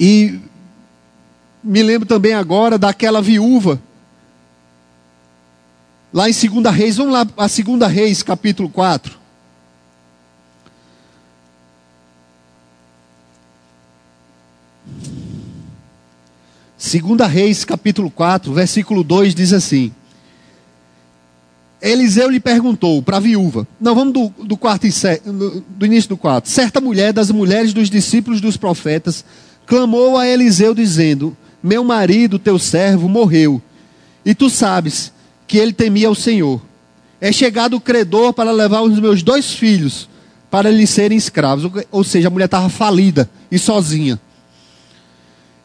E 0.00 0.40
me 1.62 1.84
lembro 1.84 2.08
também 2.08 2.34
agora 2.34 2.76
daquela 2.76 3.22
viúva. 3.22 3.80
Lá 6.12 6.28
em 6.28 6.32
2 6.32 6.74
Reis, 6.74 6.96
vamos 6.96 7.12
lá 7.12 7.20
a 7.20 7.46
2 7.46 7.92
Reis, 7.92 8.24
capítulo 8.24 8.68
4. 8.68 9.21
Segunda 16.82 17.28
Reis, 17.28 17.64
capítulo 17.64 18.10
4, 18.10 18.52
versículo 18.52 19.04
2 19.04 19.36
diz 19.36 19.52
assim: 19.52 19.92
Eliseu 21.80 22.28
lhe 22.28 22.40
perguntou 22.40 23.00
para 23.00 23.18
a 23.18 23.20
viúva, 23.20 23.68
não, 23.80 23.94
vamos 23.94 24.12
do, 24.12 24.44
do, 24.44 24.56
quarto 24.56 24.88
do, 25.78 25.86
início 25.86 26.08
do 26.08 26.16
4. 26.16 26.50
Certa 26.50 26.80
mulher 26.80 27.12
das 27.12 27.30
mulheres 27.30 27.72
dos 27.72 27.88
discípulos 27.88 28.40
dos 28.40 28.56
profetas 28.56 29.24
clamou 29.64 30.18
a 30.18 30.26
Eliseu 30.26 30.74
dizendo: 30.74 31.36
Meu 31.62 31.84
marido, 31.84 32.36
teu 32.36 32.58
servo, 32.58 33.08
morreu, 33.08 33.62
e 34.24 34.34
tu 34.34 34.50
sabes 34.50 35.12
que 35.46 35.58
ele 35.58 35.72
temia 35.72 36.10
o 36.10 36.16
Senhor. 36.16 36.60
É 37.20 37.30
chegado 37.30 37.76
o 37.76 37.80
credor 37.80 38.32
para 38.32 38.50
levar 38.50 38.82
os 38.82 38.98
meus 38.98 39.22
dois 39.22 39.52
filhos 39.54 40.08
para 40.50 40.68
lhe 40.68 40.88
serem 40.88 41.16
escravos. 41.16 41.70
Ou 41.92 42.02
seja, 42.02 42.26
a 42.26 42.30
mulher 42.30 42.46
estava 42.46 42.68
falida 42.68 43.30
e 43.52 43.56
sozinha. 43.56 44.20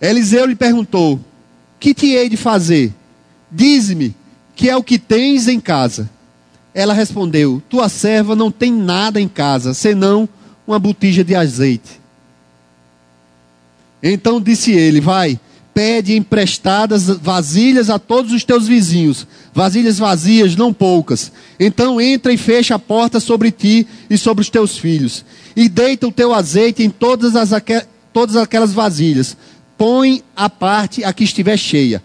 Eliseu 0.02 0.46
lhe 0.46 0.56
perguntou: 0.56 1.20
Que 1.80 1.94
te 1.94 2.08
hei 2.08 2.30
de 2.30 2.38
fazer? 2.38 2.94
Dize-me, 3.52 4.16
que 4.56 4.70
é 4.70 4.76
o 4.76 4.84
que 4.84 5.00
tens 5.00 5.48
em 5.48 5.60
casa? 5.60 6.10
Ela 6.74 6.94
respondeu: 6.94 7.62
Tua 7.70 7.90
serva 7.90 8.36
não 8.36 8.52
tem 8.52 8.72
nada 8.72 9.20
em 9.20 9.28
casa, 9.28 9.74
senão 9.74 10.28
uma 10.66 10.78
botija 10.78 11.24
de 11.24 11.34
azeite. 11.34 12.00
Então 14.02 14.40
disse 14.42 14.72
ele: 14.72 15.02
Vai, 15.02 15.40
pede 15.74 16.16
emprestadas 16.16 17.08
vasilhas 17.08 17.90
a 17.90 17.98
todos 18.00 18.32
os 18.32 18.44
teus 18.44 18.68
vizinhos, 18.68 19.28
vasilhas 19.54 19.98
vazias, 19.98 20.56
não 20.56 20.74
poucas. 20.74 21.32
Então 21.60 22.02
entra 22.02 22.34
e 22.34 22.38
fecha 22.38 22.76
a 22.76 22.80
porta 22.80 23.20
sobre 23.20 23.52
ti 23.52 23.88
e 24.10 24.18
sobre 24.18 24.42
os 24.42 24.50
teus 24.50 24.78
filhos, 24.78 25.24
e 25.56 25.70
deita 25.70 26.08
o 26.08 26.12
teu 26.12 26.34
azeite 26.34 26.84
em 26.84 26.90
todas, 26.90 27.36
as, 27.36 27.50
todas 28.12 28.36
aquelas 28.36 28.74
vasilhas. 28.74 29.38
Põe 29.78 30.24
a 30.36 30.50
parte 30.50 31.04
a 31.04 31.14
que 31.14 31.24
estiver 31.24 31.58
cheia. 31.58 32.02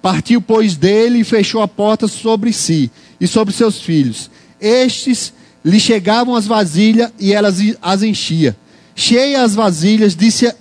Partiu, 0.00 0.40
pois, 0.40 0.76
dele 0.76 1.18
e 1.20 1.24
fechou 1.24 1.60
a 1.60 1.68
porta 1.68 2.08
sobre 2.08 2.52
si 2.52 2.90
e 3.20 3.26
sobre 3.26 3.52
seus 3.52 3.80
filhos. 3.80 4.30
Estes 4.60 5.32
lhe 5.64 5.78
chegavam 5.78 6.34
as 6.34 6.46
vasilhas 6.46 7.12
e 7.18 7.32
elas 7.32 7.58
as 7.82 8.02
enchia. 8.02 8.56
Cheia 8.94 9.42
as 9.42 9.54
vasilhas, 9.54 10.16
disse 10.16 10.52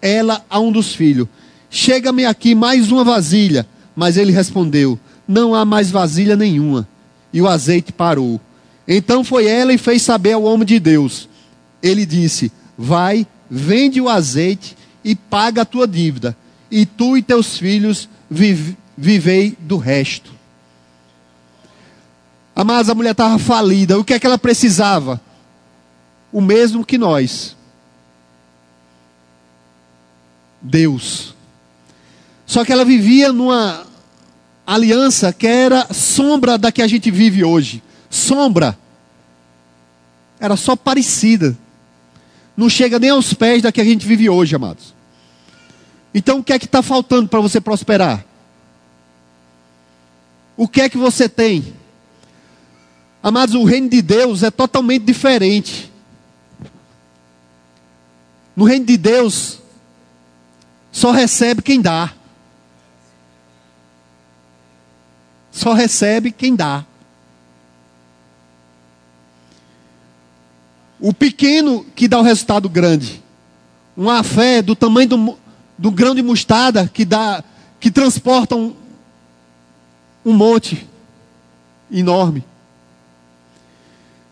ela 0.00 0.44
a 0.50 0.60
um 0.60 0.70
dos 0.70 0.94
filhos: 0.94 1.26
Chega-me 1.70 2.26
aqui 2.26 2.54
mais 2.54 2.92
uma 2.92 3.02
vasilha. 3.02 3.66
Mas 3.96 4.16
ele 4.16 4.32
respondeu: 4.32 4.98
Não 5.26 5.54
há 5.54 5.64
mais 5.64 5.90
vasilha 5.90 6.36
nenhuma. 6.36 6.86
E 7.32 7.40
o 7.40 7.48
azeite 7.48 7.92
parou. 7.92 8.40
Então 8.86 9.24
foi 9.24 9.46
ela 9.46 9.72
e 9.72 9.78
fez 9.78 10.02
saber 10.02 10.32
ao 10.32 10.42
homem 10.42 10.66
de 10.66 10.78
Deus. 10.78 11.28
Ele 11.82 12.04
disse: 12.04 12.52
Vai, 12.76 13.26
vende 13.50 14.00
o 14.00 14.08
azeite 14.08 14.76
e 15.04 15.14
paga 15.14 15.62
a 15.62 15.66
tua 15.66 15.86
dívida, 15.86 16.36
e 16.70 16.86
tu 16.86 17.16
e 17.16 17.22
teus 17.22 17.58
filhos 17.58 18.08
vive, 18.30 18.76
vivei 18.96 19.56
do 19.60 19.76
resto. 19.76 20.32
Amados, 22.54 22.90
a 22.90 22.94
mulher 22.94 23.12
estava 23.12 23.38
falida. 23.38 23.98
O 23.98 24.04
que 24.04 24.14
é 24.14 24.18
que 24.18 24.26
ela 24.26 24.38
precisava? 24.38 25.20
O 26.30 26.40
mesmo 26.40 26.84
que 26.84 26.98
nós. 26.98 27.56
Deus. 30.60 31.34
Só 32.46 32.64
que 32.64 32.72
ela 32.72 32.84
vivia 32.84 33.32
numa 33.32 33.86
aliança 34.66 35.32
que 35.32 35.46
era 35.46 35.92
sombra 35.92 36.58
da 36.58 36.70
que 36.70 36.82
a 36.82 36.86
gente 36.86 37.10
vive 37.10 37.42
hoje. 37.42 37.82
Sombra. 38.10 38.78
Era 40.38 40.56
só 40.56 40.76
parecida. 40.76 41.56
Não 42.56 42.68
chega 42.68 42.98
nem 42.98 43.10
aos 43.10 43.32
pés 43.32 43.62
da 43.62 43.72
que 43.72 43.80
a 43.80 43.84
gente 43.84 44.06
vive 44.06 44.28
hoje, 44.28 44.54
amados. 44.54 44.94
Então 46.14 46.38
o 46.38 46.44
que 46.44 46.52
é 46.52 46.58
que 46.58 46.66
está 46.66 46.82
faltando 46.82 47.28
para 47.28 47.40
você 47.40 47.60
prosperar? 47.60 48.24
O 50.56 50.68
que 50.68 50.82
é 50.82 50.88
que 50.88 50.98
você 50.98 51.28
tem? 51.28 51.74
Amados, 53.22 53.54
o 53.54 53.64
reino 53.64 53.88
de 53.88 54.02
Deus 54.02 54.42
é 54.42 54.50
totalmente 54.50 55.04
diferente. 55.04 55.90
No 58.54 58.64
reino 58.64 58.84
de 58.84 58.96
Deus, 58.96 59.60
só 60.90 61.10
recebe 61.10 61.62
quem 61.62 61.80
dá. 61.80 62.12
Só 65.50 65.72
recebe 65.72 66.30
quem 66.30 66.54
dá. 66.54 66.84
O 71.02 71.12
pequeno 71.12 71.84
que 71.96 72.06
dá 72.06 72.20
o 72.20 72.22
resultado 72.22 72.68
grande. 72.68 73.20
Uma 73.96 74.22
fé 74.22 74.62
do 74.62 74.76
tamanho 74.76 75.08
do, 75.08 75.38
do 75.76 75.90
grão 75.90 76.14
de 76.14 76.22
mostarda 76.22 76.86
que 76.86 77.04
dá, 77.04 77.42
que 77.80 77.90
transporta 77.90 78.54
um, 78.54 78.72
um 80.24 80.32
monte 80.32 80.86
enorme. 81.90 82.44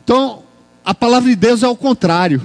Então, 0.05 0.45
a 0.85 0.95
palavra 0.95 1.29
de 1.29 1.35
Deus 1.35 1.65
é 1.65 1.69
o 1.69 1.75
contrário. 1.75 2.41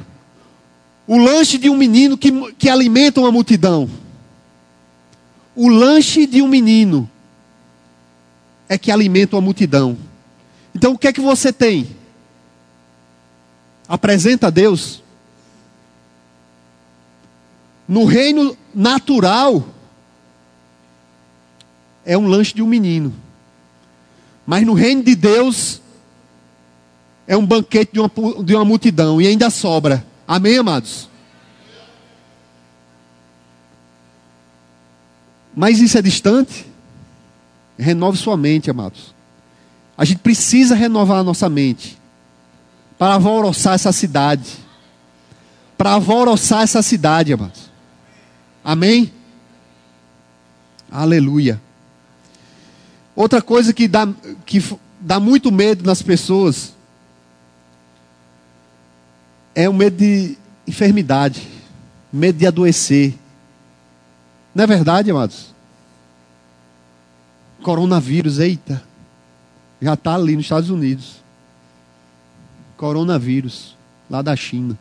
O 1.05 1.19
lanche 1.19 1.59
de 1.59 1.69
um 1.69 1.77
menino 1.77 2.17
que, 2.17 2.31
que 2.53 2.67
alimenta 2.67 3.21
uma 3.21 3.31
multidão. 3.31 3.87
O 5.55 5.69
lanche 5.69 6.25
de 6.25 6.41
um 6.41 6.47
menino 6.47 7.07
é 8.67 8.75
que 8.75 8.91
alimenta 8.91 9.35
uma 9.35 9.41
multidão. 9.43 9.95
Então 10.73 10.93
o 10.93 10.97
que 10.97 11.07
é 11.07 11.13
que 11.13 11.21
você 11.21 11.53
tem? 11.53 11.87
Apresenta 13.87 14.47
a 14.47 14.49
Deus. 14.49 15.03
No 17.87 18.05
reino 18.05 18.57
natural, 18.73 19.67
é 22.03 22.17
um 22.17 22.27
lanche 22.27 22.53
de 22.53 22.61
um 22.61 22.67
menino. 22.67 23.13
Mas 24.45 24.65
no 24.65 24.73
reino 24.73 25.03
de 25.03 25.15
Deus, 25.15 25.81
é 27.27 27.37
um 27.37 27.45
banquete 27.45 27.93
de 27.93 27.99
uma, 27.99 28.11
de 28.43 28.55
uma 28.55 28.65
multidão 28.65 29.21
e 29.21 29.27
ainda 29.27 29.49
sobra. 29.49 30.05
Amém, 30.27 30.57
amados? 30.57 31.09
Mas 35.55 35.79
isso 35.79 35.97
é 35.97 36.01
distante? 36.01 36.65
Renove 37.77 38.17
sua 38.17 38.35
mente, 38.35 38.69
amados. 38.69 39.13
A 39.97 40.03
gente 40.03 40.19
precisa 40.19 40.75
renovar 40.75 41.19
a 41.19 41.23
nossa 41.23 41.47
mente 41.47 41.97
para 42.97 43.13
alvoroçar 43.13 43.75
essa 43.75 43.91
cidade. 43.91 44.57
Para 45.77 45.91
alvoroçar 45.91 46.63
essa 46.63 46.81
cidade, 46.81 47.33
amados. 47.33 47.69
Amém? 48.63 49.11
Aleluia. 50.89 51.61
Outra 53.15 53.41
coisa 53.41 53.73
que 53.73 53.87
dá, 53.87 54.07
que 54.45 54.63
dá 54.99 55.19
muito 55.19 55.51
medo 55.51 55.85
nas 55.85 56.01
pessoas 56.01 56.73
é 59.53 59.69
o 59.69 59.73
medo 59.73 59.97
de 59.97 60.37
enfermidade, 60.67 61.47
medo 62.11 62.37
de 62.37 62.47
adoecer. 62.47 63.13
Não 64.53 64.63
é 64.63 64.67
verdade, 64.67 65.11
amados? 65.11 65.53
Coronavírus, 67.61 68.39
eita. 68.39 68.81
Já 69.81 69.93
está 69.93 70.15
ali 70.15 70.35
nos 70.35 70.45
Estados 70.45 70.69
Unidos. 70.69 71.24
Coronavírus, 72.77 73.75
lá 74.09 74.21
da 74.21 74.35
China. 74.35 74.77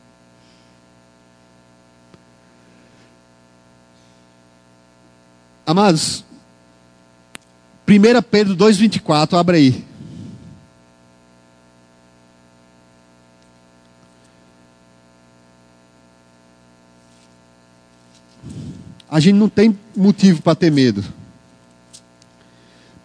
Amados, 5.66 6.24
1 7.88 8.22
Pedro 8.30 8.56
2,24, 8.56 9.38
abre 9.38 9.56
aí. 9.56 9.84
A 19.10 19.20
gente 19.20 19.36
não 19.36 19.48
tem 19.48 19.78
motivo 19.96 20.42
para 20.42 20.56
ter 20.56 20.72
medo. 20.72 21.04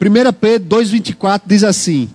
1 0.01 0.33
Pedro 0.33 0.77
2,24 0.77 1.41
diz 1.45 1.63
assim: 1.63 2.09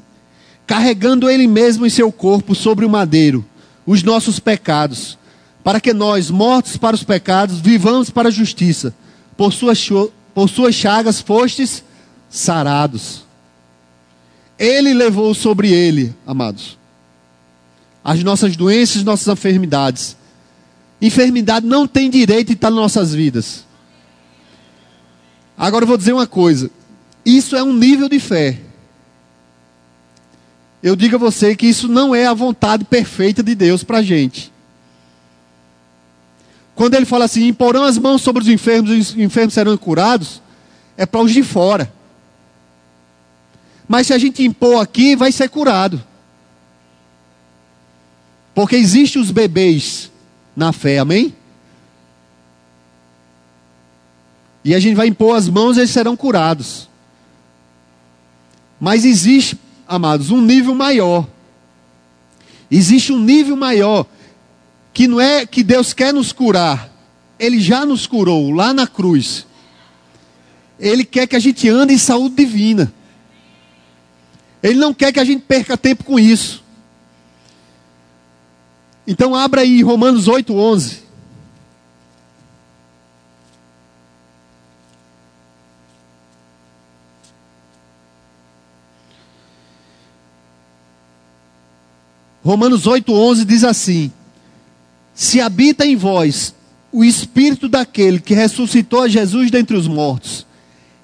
Carregando 0.66 1.28
Ele 1.28 1.46
mesmo 1.46 1.86
em 1.86 1.90
seu 1.90 2.10
corpo 2.10 2.54
sobre 2.54 2.84
o 2.84 2.90
madeiro 2.90 3.44
os 3.86 4.02
nossos 4.02 4.38
pecados, 4.38 5.18
para 5.62 5.80
que 5.80 5.92
nós, 5.92 6.30
mortos 6.30 6.76
para 6.76 6.96
os 6.96 7.02
pecados, 7.02 7.58
vivamos 7.58 8.10
para 8.10 8.28
a 8.28 8.32
justiça. 8.32 8.94
Por 9.36 9.52
suas, 9.52 9.88
por 10.34 10.48
suas 10.48 10.74
chagas 10.74 11.20
fostes 11.20 11.82
sarados. 12.28 13.24
Ele 14.58 14.94
levou 14.94 15.34
sobre 15.34 15.72
ele, 15.72 16.14
amados, 16.26 16.78
as 18.02 18.22
nossas 18.22 18.56
doenças, 18.56 19.02
nossas 19.02 19.26
enfermidades. 19.26 20.16
Enfermidade 21.00 21.66
não 21.66 21.86
tem 21.86 22.08
direito 22.08 22.48
de 22.48 22.52
estar 22.54 22.70
nas 22.70 22.78
nossas 22.78 23.12
vidas. 23.12 23.64
Agora 25.56 25.84
eu 25.84 25.88
vou 25.88 25.96
dizer 25.96 26.12
uma 26.12 26.26
coisa. 26.26 26.70
Isso 27.24 27.56
é 27.56 27.62
um 27.62 27.72
nível 27.72 28.08
de 28.08 28.20
fé. 28.20 28.60
Eu 30.84 30.94
digo 30.94 31.16
a 31.16 31.18
você 31.18 31.56
que 31.56 31.66
isso 31.66 31.88
não 31.88 32.14
é 32.14 32.26
a 32.26 32.34
vontade 32.34 32.84
perfeita 32.84 33.42
de 33.42 33.54
Deus 33.54 33.82
para 33.82 33.98
a 33.98 34.02
gente. 34.02 34.52
Quando 36.74 36.92
ele 36.92 37.06
fala 37.06 37.24
assim, 37.24 37.46
imporão 37.46 37.84
as 37.84 37.96
mãos 37.96 38.20
sobre 38.20 38.42
os 38.42 38.48
enfermos 38.50 38.90
e 38.90 38.98
os 38.98 39.16
enfermos 39.16 39.54
serão 39.54 39.74
curados, 39.78 40.42
é 40.94 41.06
para 41.06 41.22
os 41.22 41.32
de 41.32 41.42
fora. 41.42 41.90
Mas 43.88 44.08
se 44.08 44.12
a 44.12 44.18
gente 44.18 44.44
impor 44.44 44.82
aqui, 44.82 45.16
vai 45.16 45.32
ser 45.32 45.48
curado. 45.48 46.04
Porque 48.54 48.76
existem 48.76 49.22
os 49.22 49.30
bebês 49.30 50.12
na 50.54 50.70
fé, 50.70 50.98
amém? 50.98 51.34
E 54.62 54.74
a 54.74 54.80
gente 54.80 54.96
vai 54.96 55.06
impor 55.06 55.34
as 55.34 55.48
mãos 55.48 55.78
e 55.78 55.80
eles 55.80 55.90
serão 55.90 56.14
curados. 56.14 56.90
Mas 58.78 59.06
existe, 59.06 59.58
amados, 59.86 60.30
um 60.30 60.40
nível 60.40 60.74
maior. 60.74 61.26
Existe 62.70 63.12
um 63.12 63.20
nível 63.20 63.56
maior 63.56 64.06
que 64.92 65.06
não 65.06 65.20
é 65.20 65.44
que 65.44 65.62
Deus 65.62 65.92
quer 65.92 66.12
nos 66.12 66.32
curar. 66.32 66.90
Ele 67.38 67.60
já 67.60 67.84
nos 67.84 68.06
curou 68.06 68.50
lá 68.50 68.72
na 68.72 68.86
cruz. 68.86 69.46
Ele 70.78 71.04
quer 71.04 71.26
que 71.26 71.36
a 71.36 71.40
gente 71.40 71.68
ande 71.68 71.94
em 71.94 71.98
saúde 71.98 72.36
divina. 72.36 72.92
Ele 74.62 74.78
não 74.78 74.94
quer 74.94 75.12
que 75.12 75.20
a 75.20 75.24
gente 75.24 75.42
perca 75.42 75.76
tempo 75.76 76.04
com 76.04 76.18
isso. 76.18 76.64
Então 79.06 79.34
abra 79.34 79.60
aí 79.60 79.82
Romanos 79.82 80.26
8:11. 80.26 81.03
Romanos 92.44 92.84
8,11 92.84 93.46
diz 93.46 93.64
assim: 93.64 94.12
Se 95.14 95.40
habita 95.40 95.86
em 95.86 95.96
vós 95.96 96.54
o 96.92 97.02
espírito 97.02 97.68
daquele 97.68 98.20
que 98.20 98.34
ressuscitou 98.34 99.02
a 99.02 99.08
Jesus 99.08 99.50
dentre 99.50 99.74
os 99.74 99.88
mortos, 99.88 100.46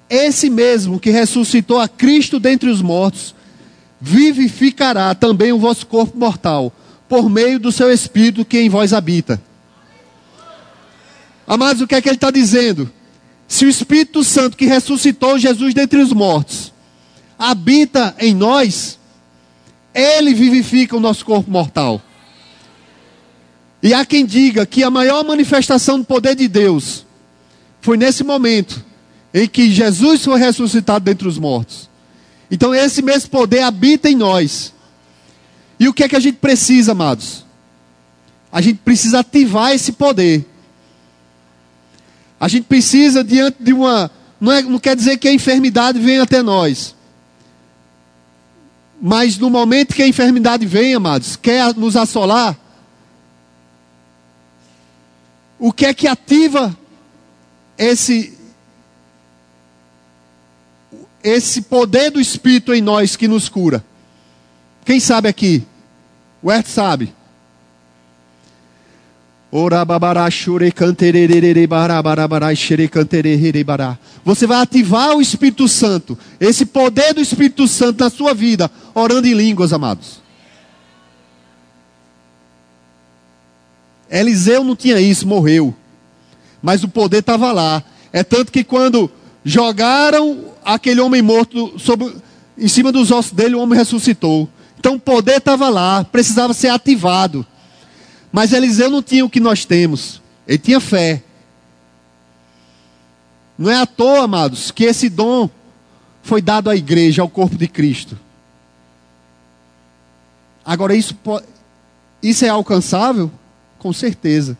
esse 0.07 0.49
mesmo 0.49 0.99
que 0.99 1.09
ressuscitou 1.09 1.79
a 1.79 1.87
Cristo 1.87 2.39
dentre 2.39 2.69
os 2.69 2.81
mortos, 2.81 3.33
vivificará 3.99 5.15
também 5.15 5.51
o 5.51 5.57
vosso 5.57 5.87
corpo 5.87 6.17
mortal, 6.17 6.71
por 7.09 7.27
meio 7.27 7.59
do 7.59 7.71
seu 7.71 7.91
espírito 7.91 8.45
que 8.45 8.59
em 8.59 8.69
vós 8.69 8.93
habita. 8.93 9.41
Amados, 11.47 11.81
o 11.81 11.87
que 11.87 11.95
é 11.95 12.01
que 12.01 12.07
ele 12.07 12.15
está 12.15 12.29
dizendo? 12.29 12.89
Se 13.47 13.65
o 13.65 13.69
Espírito 13.69 14.23
Santo 14.23 14.55
que 14.55 14.65
ressuscitou 14.65 15.37
Jesus 15.37 15.73
dentre 15.73 15.99
os 15.99 16.13
mortos 16.13 16.71
habita 17.37 18.15
em 18.19 18.33
nós, 18.33 18.97
ele 19.93 20.33
vivifica 20.33 20.95
o 20.95 20.99
nosso 20.99 21.25
corpo 21.25 21.49
mortal. 21.49 22.01
E 23.83 23.93
há 23.93 24.05
quem 24.05 24.25
diga 24.25 24.65
que 24.65 24.83
a 24.83 24.89
maior 24.89 25.23
manifestação 25.25 25.99
do 25.99 26.05
poder 26.05 26.35
de 26.35 26.47
Deus 26.47 27.05
foi 27.81 27.97
nesse 27.97 28.23
momento 28.23 28.83
em 29.33 29.47
que 29.47 29.71
Jesus 29.71 30.23
foi 30.23 30.39
ressuscitado 30.39 31.05
dentre 31.05 31.27
os 31.27 31.37
mortos. 31.37 31.89
Então 32.49 32.75
esse 32.75 33.01
mesmo 33.01 33.29
poder 33.29 33.61
habita 33.61 34.09
em 34.09 34.15
nós. 34.15 34.73
E 35.79 35.87
o 35.87 35.93
que 35.93 36.03
é 36.03 36.09
que 36.09 36.15
a 36.15 36.19
gente 36.19 36.37
precisa, 36.37 36.91
amados? 36.91 37.45
A 38.51 38.61
gente 38.61 38.79
precisa 38.83 39.19
ativar 39.19 39.71
esse 39.71 39.93
poder. 39.93 40.45
A 42.39 42.47
gente 42.47 42.65
precisa 42.65 43.23
diante 43.23 43.57
de 43.61 43.71
uma. 43.71 44.11
Não, 44.39 44.51
é, 44.51 44.61
não 44.61 44.79
quer 44.79 44.95
dizer 44.95 45.17
que 45.17 45.27
a 45.27 45.33
enfermidade 45.33 45.99
venha 45.99 46.23
até 46.23 46.41
nós. 46.41 46.95
Mas 49.01 49.39
no 49.39 49.49
momento 49.49 49.95
que 49.95 50.03
a 50.03 50.07
enfermidade 50.07 50.63
vem, 50.67 50.93
amados, 50.93 51.35
quer 51.35 51.73
nos 51.75 51.95
assolar, 51.97 52.55
o 55.57 55.73
que 55.73 55.87
é 55.87 55.93
que 55.93 56.07
ativa 56.07 56.77
esse 57.77 58.37
esse 61.23 61.61
poder 61.63 62.09
do 62.09 62.19
Espírito 62.19 62.73
em 62.73 62.81
nós 62.81 63.15
que 63.15 63.27
nos 63.27 63.49
cura? 63.49 63.83
Quem 64.85 64.99
sabe 64.99 65.27
aqui? 65.27 65.63
O 66.41 66.51
Ert 66.51 66.67
sabe. 66.67 67.13
Você 74.23 74.47
vai 74.47 74.61
ativar 74.61 75.15
o 75.15 75.21
Espírito 75.21 75.67
Santo, 75.67 76.17
esse 76.39 76.65
poder 76.65 77.13
do 77.13 77.19
Espírito 77.19 77.67
Santo 77.67 78.01
na 78.01 78.09
sua 78.09 78.33
vida, 78.33 78.71
orando 78.95 79.27
em 79.27 79.33
línguas, 79.33 79.73
amados. 79.73 80.21
Eliseu 84.09 84.63
não 84.63 84.75
tinha 84.75 84.99
isso, 85.01 85.27
morreu. 85.27 85.75
Mas 86.61 86.83
o 86.83 86.87
poder 86.87 87.19
estava 87.19 87.51
lá. 87.51 87.83
É 88.13 88.23
tanto 88.23 88.51
que 88.51 88.63
quando 88.63 89.11
jogaram 89.43 90.45
aquele 90.63 91.01
homem 91.01 91.21
morto 91.21 91.77
sobre, 91.77 92.13
em 92.57 92.67
cima 92.67 92.91
dos 92.91 93.11
ossos 93.11 93.31
dele, 93.31 93.55
o 93.55 93.59
homem 93.59 93.77
ressuscitou. 93.77 94.49
Então 94.79 94.95
o 94.95 94.99
poder 94.99 95.37
estava 95.37 95.69
lá, 95.69 96.03
precisava 96.03 96.53
ser 96.53 96.69
ativado. 96.69 97.45
Mas 98.31 98.53
Eliseu 98.53 98.89
não 98.89 99.03
tinha 99.03 99.25
o 99.25 99.29
que 99.29 99.39
nós 99.39 99.65
temos. 99.65 100.21
Ele 100.47 100.57
tinha 100.57 100.79
fé. 100.79 101.23
Não 103.57 103.69
é 103.69 103.75
à 103.75 103.85
toa, 103.85 104.23
amados, 104.23 104.71
que 104.71 104.85
esse 104.85 105.09
dom 105.09 105.49
foi 106.23 106.41
dado 106.41 106.69
à 106.69 106.75
igreja, 106.75 107.21
ao 107.21 107.29
corpo 107.29 107.57
de 107.57 107.67
Cristo. 107.67 108.17
Agora, 110.63 110.95
isso, 110.95 111.15
isso 112.21 112.45
é 112.45 112.49
alcançável? 112.49 113.31
Com 113.77 113.91
certeza. 113.91 114.57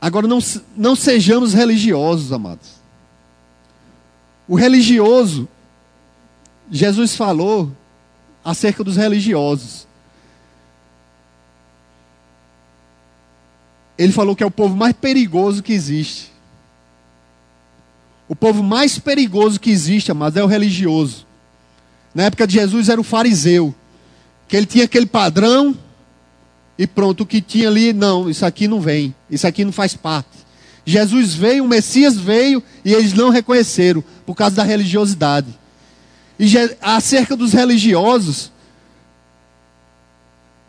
Agora, 0.00 0.26
não, 0.26 0.38
não 0.76 0.94
sejamos 0.94 1.52
religiosos, 1.52 2.32
amados. 2.32 2.76
O 4.46 4.54
religioso, 4.54 5.48
Jesus 6.70 7.16
falou 7.16 7.72
acerca 8.46 8.84
dos 8.84 8.96
religiosos. 8.96 9.88
Ele 13.98 14.12
falou 14.12 14.36
que 14.36 14.44
é 14.44 14.46
o 14.46 14.50
povo 14.50 14.76
mais 14.76 14.94
perigoso 14.94 15.64
que 15.64 15.72
existe. 15.72 16.30
O 18.28 18.36
povo 18.36 18.62
mais 18.62 19.00
perigoso 19.00 19.58
que 19.58 19.70
existe, 19.70 20.12
amados, 20.12 20.38
é 20.38 20.44
o 20.44 20.46
religioso. 20.46 21.26
Na 22.14 22.24
época 22.24 22.46
de 22.46 22.54
Jesus 22.54 22.88
era 22.88 23.00
o 23.00 23.04
fariseu. 23.04 23.74
Que 24.46 24.56
ele 24.56 24.66
tinha 24.66 24.84
aquele 24.84 25.06
padrão 25.06 25.76
e 26.78 26.86
pronto, 26.86 27.22
o 27.22 27.26
que 27.26 27.40
tinha 27.40 27.68
ali, 27.68 27.92
não, 27.92 28.30
isso 28.30 28.44
aqui 28.46 28.68
não 28.68 28.80
vem, 28.80 29.14
isso 29.28 29.46
aqui 29.46 29.64
não 29.64 29.72
faz 29.72 29.94
parte. 29.94 30.28
Jesus 30.84 31.34
veio, 31.34 31.64
o 31.64 31.68
Messias 31.68 32.16
veio 32.16 32.62
e 32.84 32.92
eles 32.92 33.12
não 33.12 33.30
reconheceram 33.30 34.04
por 34.24 34.36
causa 34.36 34.56
da 34.56 34.62
religiosidade. 34.62 35.48
E 36.38 36.52
acerca 36.80 37.36
dos 37.36 37.52
religiosos, 37.52 38.52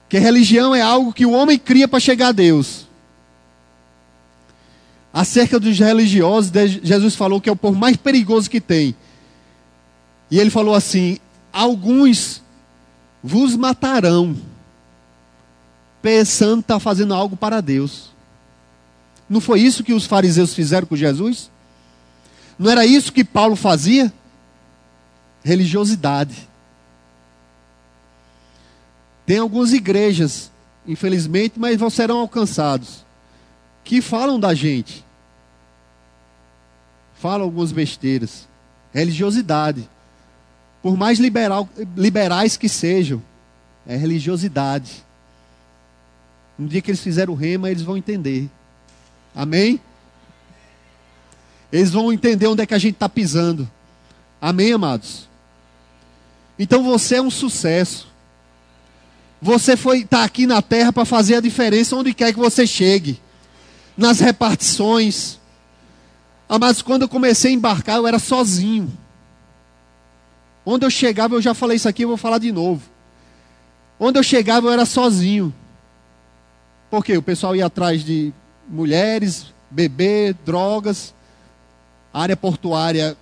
que 0.08 0.18
religião 0.18 0.74
é 0.74 0.82
algo 0.82 1.12
que 1.12 1.26
o 1.26 1.32
homem 1.32 1.60
cria 1.60 1.88
para 1.88 2.00
chegar 2.00 2.30
a 2.30 2.32
Deus. 2.32 2.88
Acerca 5.14 5.60
dos 5.60 5.78
religiosos, 5.80 6.52
Jesus 6.84 7.16
falou 7.16 7.42
que 7.42 7.50
é 7.50 7.52
o 7.52 7.56
povo 7.56 7.78
mais 7.78 7.98
perigoso 7.98 8.50
que 8.50 8.62
tem. 8.62 8.96
E 10.30 10.40
ele 10.40 10.50
falou 10.50 10.76
assim: 10.76 11.18
alguns 11.52 12.42
vos 13.22 13.56
matarão, 13.56 14.38
pensando 16.02 16.62
estar 16.62 16.76
tá 16.76 16.80
fazendo 16.80 17.14
algo 17.14 17.36
para 17.36 17.62
Deus. 17.62 18.12
Não 19.30 19.42
foi 19.42 19.60
isso 19.60 19.84
que 19.84 19.94
os 19.94 20.06
fariseus 20.06 20.54
fizeram 20.54 20.88
com 20.88 20.96
Jesus? 20.96 21.50
Não 22.58 22.72
era 22.72 22.86
isso 22.86 23.12
que 23.12 23.24
Paulo 23.24 23.56
fazia? 23.56 24.14
Religiosidade. 25.44 26.48
Tem 29.26 29.40
algumas 29.40 29.74
igrejas, 29.74 30.50
infelizmente, 30.88 31.60
mas 31.60 31.78
vão 31.78 31.90
serão 31.90 32.20
alcançados, 32.20 33.06
que 33.84 34.02
falam 34.02 34.40
da 34.40 34.54
gente. 34.54 35.04
Falam 37.16 37.46
algumas 37.46 37.72
besteiras. 37.72 38.48
Religiosidade. 38.94 39.90
Por 40.82 40.96
mais 40.96 41.20
liberal, 41.20 41.68
liberais 41.96 42.56
que 42.56 42.70
sejam, 42.70 43.22
é 43.86 43.96
religiosidade. 43.96 45.04
No 46.58 46.68
dia 46.68 46.82
que 46.82 46.92
eles 46.92 47.02
fizeram 47.02 47.34
o 47.34 47.36
rema, 47.36 47.70
eles 47.70 47.84
vão 47.84 47.98
entender. 47.98 48.50
Amém? 49.36 49.80
Eles 51.72 51.92
vão 51.92 52.14
entender 52.14 52.48
onde 52.48 52.62
é 52.62 52.66
que 52.66 52.74
a 52.74 52.80
gente 52.80 52.94
está 52.94 53.10
pisando. 53.10 53.70
Amém, 54.42 54.72
amados? 54.72 55.27
Então 56.58 56.84
você 56.84 57.16
é 57.16 57.22
um 57.22 57.30
sucesso. 57.30 58.08
Você 59.42 59.78
foi 59.78 60.00
está 60.00 60.24
aqui 60.24 60.48
na 60.48 60.62
terra 60.62 60.92
para 60.92 61.06
fazer 61.06 61.36
a 61.36 61.42
diferença 61.42 61.96
onde 61.96 62.14
quer 62.14 62.34
que 62.34 62.40
você 62.40 62.66
chegue. 62.66 63.22
Nas 63.96 64.20
repartições. 64.20 65.40
Amados, 66.50 66.82
quando 66.82 67.04
eu 67.04 67.10
comecei 67.10 67.52
a 67.52 67.54
embarcar, 67.54 67.98
eu 67.98 68.08
era 68.08 68.20
sozinho. 68.20 68.92
Onde 70.66 70.86
eu 70.86 70.90
chegava, 70.90 71.36
eu 71.36 71.42
já 71.42 71.54
falei 71.54 71.78
isso 71.78 71.88
aqui, 71.88 72.04
eu 72.04 72.10
vou 72.10 72.18
falar 72.18 72.40
de 72.40 72.52
novo. 72.52 72.82
Onde 74.00 74.20
eu 74.20 74.24
chegava, 74.24 74.68
eu 74.68 74.72
era 74.72 74.86
sozinho. 74.86 75.54
Porque 76.90 77.18
o 77.18 77.22
pessoal 77.22 77.56
ia 77.56 77.66
atrás 77.66 78.04
de 78.04 78.34
mulheres, 78.68 79.54
bebê, 79.70 80.36
drogas. 80.46 81.14
Área 82.14 82.36
portuária 82.36 83.16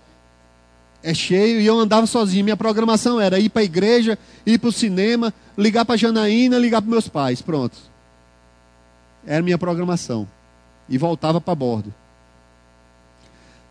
é 1.06 1.14
cheio 1.14 1.62
e 1.62 1.66
eu 1.68 1.80
andava 1.80 2.08
sozinho. 2.08 2.44
Minha 2.44 2.58
programação 2.58 3.22
era 3.22 3.40
ir 3.40 3.50
para 3.50 3.62
a 3.62 3.66
igreja, 3.66 4.18
ir 4.44 4.58
para 4.58 4.70
o 4.70 4.74
cinema, 4.74 5.32
ligar 5.56 5.86
para 5.86 5.96
Janaína, 5.96 6.58
ligar 6.58 6.82
para 6.82 6.90
meus 6.90 7.08
pais. 7.08 7.44
Pronto. 7.44 7.78
Era 9.24 9.44
minha 9.44 9.58
programação. 9.58 10.28
E 10.90 10.98
voltava 10.98 11.40
para 11.40 11.54
bordo. 11.54 11.94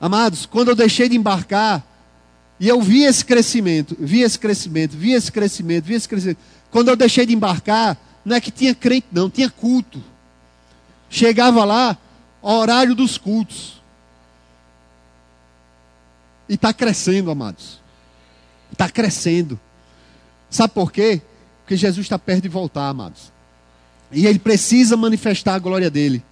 Amados, 0.00 0.46
quando 0.46 0.68
eu 0.68 0.76
deixei 0.76 1.08
de 1.08 1.16
embarcar, 1.16 1.84
e 2.60 2.68
eu 2.68 2.80
vi 2.80 3.02
esse 3.02 3.24
crescimento, 3.24 3.96
vi 3.98 4.20
esse 4.20 4.38
crescimento, 4.38 4.96
vi 4.96 5.12
esse 5.12 5.32
crescimento, 5.32 5.84
vi 5.84 5.94
esse 5.94 6.08
crescimento. 6.08 6.38
Quando 6.70 6.88
eu 6.88 6.96
deixei 6.96 7.26
de 7.26 7.34
embarcar, 7.34 7.96
não 8.24 8.36
é 8.36 8.40
que 8.40 8.52
tinha 8.52 8.74
crente, 8.76 9.08
não, 9.10 9.28
tinha 9.28 9.50
culto. 9.50 10.00
Chegava 11.10 11.64
lá, 11.64 11.98
horário 12.40 12.94
dos 12.94 13.18
cultos. 13.18 13.82
E 16.48 16.54
está 16.54 16.72
crescendo, 16.72 17.30
amados. 17.30 17.80
Está 18.72 18.88
crescendo. 18.88 19.58
Sabe 20.50 20.72
por 20.72 20.92
quê? 20.92 21.22
Porque 21.62 21.76
Jesus 21.76 22.04
está 22.04 22.18
perto 22.18 22.42
de 22.42 22.48
voltar, 22.48 22.88
amados. 22.88 23.32
E 24.12 24.26
ele 24.26 24.38
precisa 24.38 24.96
manifestar 24.96 25.54
a 25.54 25.58
glória 25.58 25.90
dele. 25.90 26.22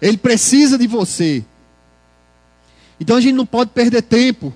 Ele 0.00 0.16
precisa 0.16 0.78
de 0.78 0.86
você. 0.86 1.44
Então 2.98 3.16
a 3.16 3.20
gente 3.20 3.34
não 3.34 3.46
pode 3.46 3.70
perder 3.70 4.02
tempo 4.02 4.52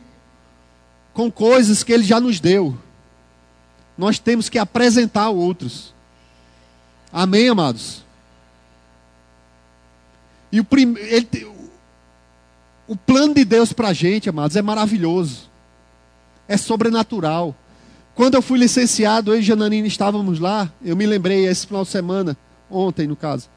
com 1.13 1.31
coisas 1.31 1.83
que 1.83 1.93
ele 1.93 2.03
já 2.03 2.21
nos 2.21 2.41
deu. 2.41 2.77
nós 3.97 4.19
temos 4.19 4.49
que 4.49 4.59
apresentar 4.59 5.25
a 5.25 5.31
outros. 5.31 5.95
Amém, 7.13 7.49
amados? 7.49 8.05
E 10.51 10.59
o, 10.59 10.65
prim... 10.65 10.97
Ele... 10.99 11.29
o 12.87 12.97
plano 12.97 13.35
de 13.35 13.45
Deus 13.45 13.73
para 13.73 13.89
a 13.89 13.93
gente, 13.93 14.29
amados, 14.29 14.57
é 14.57 14.63
maravilhoso. 14.63 15.51
É 16.47 16.57
sobrenatural. 16.57 17.55
Quando 18.15 18.35
eu 18.35 18.43
fui 18.43 18.59
licenciado, 18.59 19.33
eu 19.33 19.41
e 19.41 19.43
Jananina 19.43 19.87
estávamos 19.89 20.39
lá, 20.39 20.71
eu 20.85 20.95
me 20.95 21.07
lembrei, 21.07 21.47
esse 21.47 21.67
final 21.67 21.83
de 21.83 21.91
semana, 21.91 22.37
ontem 22.71 23.07
no 23.07 23.17
caso, 23.17 23.49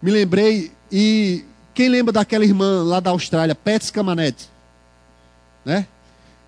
me 0.00 0.10
lembrei, 0.10 0.70
e 0.92 1.44
quem 1.74 1.88
lembra 1.88 2.12
daquela 2.12 2.44
irmã 2.44 2.82
lá 2.84 3.00
da 3.00 3.10
Austrália, 3.10 3.54
Pets 3.54 3.90
Camanete? 3.90 4.48
Né? 5.64 5.86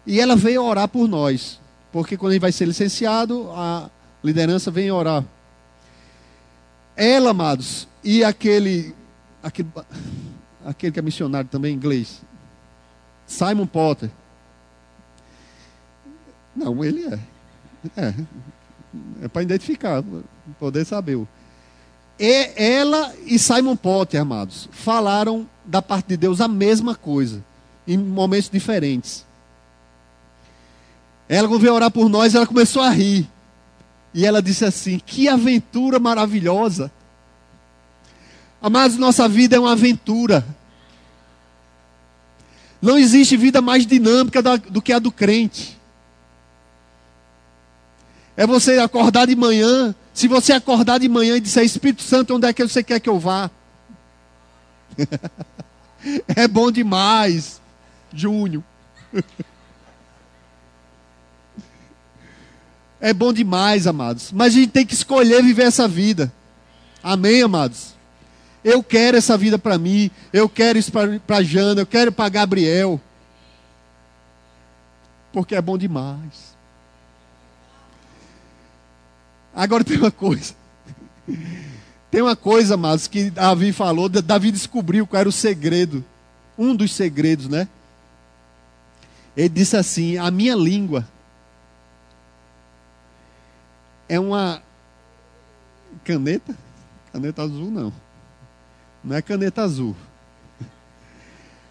E 0.07 0.21
ela 0.21 0.37
veio 0.37 0.63
orar 0.63 0.89
por 0.89 1.09
nós, 1.09 1.59
porque 1.91 2.17
quando 2.17 2.31
a 2.31 2.35
gente 2.35 2.43
vai 2.43 2.53
ser 2.53 2.67
licenciado, 2.67 3.51
a 3.53 3.91
liderança 4.23 4.71
vem 4.71 4.91
orar. 4.91 5.25
Ela, 6.97 7.31
amados, 7.31 7.89
e 8.05 8.23
aquele, 8.23 8.95
aquele, 9.43 9.69
aquele 10.65 10.93
que 10.93 10.99
é 10.99 11.03
missionário 11.03 11.49
também 11.49 11.75
inglês, 11.75 12.23
Simon 13.27 13.67
Potter. 13.67 14.11
Não, 16.55 16.85
ele 16.85 17.07
é. 17.07 17.19
É, 17.97 18.15
é 19.23 19.29
para 19.29 19.43
identificar, 19.43 20.05
poder 20.59 20.85
saber. 20.85 21.19
E 22.19 22.53
ela 22.57 23.13
e 23.27 23.39
Simon 23.39 23.75
Potter, 23.75 24.21
amados, 24.21 24.69
falaram 24.71 25.49
da 25.65 25.81
parte 25.81 26.09
de 26.09 26.17
Deus 26.17 26.41
a 26.41 26.49
mesma 26.49 26.95
coisa, 26.95 27.43
em 27.89 27.99
momentos 27.99 28.51
diferentes. 28.51 29.25
Ela, 31.29 31.49
quando 31.49 31.63
veio 31.63 31.75
orar 31.75 31.91
por 31.91 32.09
nós, 32.09 32.35
ela 32.35 32.47
começou 32.47 32.83
a 32.83 32.91
rir. 32.91 33.29
E 34.13 34.27
ela 34.27 34.43
disse 34.43 34.65
assim: 34.65 35.01
Que 35.05 35.29
aventura 35.29 35.99
maravilhosa. 35.99 36.93
Amados, 38.63 38.97
nossa 38.97 39.29
vida 39.29 39.57
é 39.57 39.59
uma 39.59 39.73
aventura. 39.73 40.47
Não 42.81 42.97
existe 42.97 43.37
vida 43.37 43.61
mais 43.61 43.85
dinâmica 43.85 44.41
do 44.41 44.81
que 44.81 44.93
a 44.93 45.01
do 45.01 45.11
crente. 45.11 45.77
É 48.37 48.47
você 48.47 48.79
acordar 48.79 49.27
de 49.27 49.35
manhã. 49.35 49.93
Se 50.15 50.29
você 50.29 50.53
acordar 50.53 50.99
de 50.99 51.09
manhã 51.09 51.37
e 51.37 51.41
disser, 51.41 51.65
Espírito 51.65 52.03
Santo, 52.03 52.37
onde 52.37 52.47
é 52.47 52.53
que 52.53 52.63
você 52.63 52.83
quer 52.83 53.01
que 53.01 53.09
eu 53.09 53.19
vá? 53.19 53.51
é 56.29 56.47
bom 56.47 56.71
demais, 56.71 57.61
Júnior. 58.13 58.63
é 63.01 63.13
bom 63.13 63.33
demais, 63.33 63.89
amados. 63.89 64.31
Mas 64.33 64.55
a 64.55 64.59
gente 64.59 64.71
tem 64.71 64.87
que 64.87 64.95
escolher 64.95 65.43
viver 65.43 65.65
essa 65.65 65.89
vida. 65.89 66.33
Amém, 67.03 67.43
amados? 67.43 67.92
Eu 68.65 68.83
quero 68.83 69.17
essa 69.17 69.37
vida 69.37 69.59
para 69.59 69.79
mim. 69.79 70.11
Eu 70.33 70.49
quero 70.49 70.79
isso 70.79 70.93
para 71.27 71.43
Jana. 71.43 71.83
Eu 71.83 71.87
quero 71.87 72.13
para 72.13 72.29
Gabriel. 72.29 73.01
Porque 75.33 75.55
é 75.55 75.63
bom 75.63 75.77
demais. 75.77 76.53
Agora 79.55 79.85
tem 79.85 79.99
uma 79.99 80.11
coisa. 80.11 80.55
Tem 82.11 82.21
uma 82.21 82.37
coisa, 82.37 82.77
mas 82.77 83.07
que 83.07 83.31
Davi 83.31 83.73
falou, 83.73 84.09
Davi 84.09 84.53
descobriu 84.53 85.07
qual 85.07 85.21
era 85.21 85.29
o 85.29 85.33
segredo. 85.33 86.05
Um 86.59 86.77
dos 86.77 86.93
segredos, 86.93 87.49
né? 87.49 87.67
Ele 89.37 89.49
disse 89.49 89.77
assim: 89.77 90.19
A 90.19 90.31
minha 90.31 90.55
língua 90.55 91.09
é 94.09 94.21
uma 94.21 94.63
caneta? 96.05 96.55
Caneta 97.13 97.43
azul, 97.43 97.71
não. 97.71 97.93
Não 99.03 99.17
é 99.17 99.23
caneta 99.23 99.63
azul. 99.63 99.97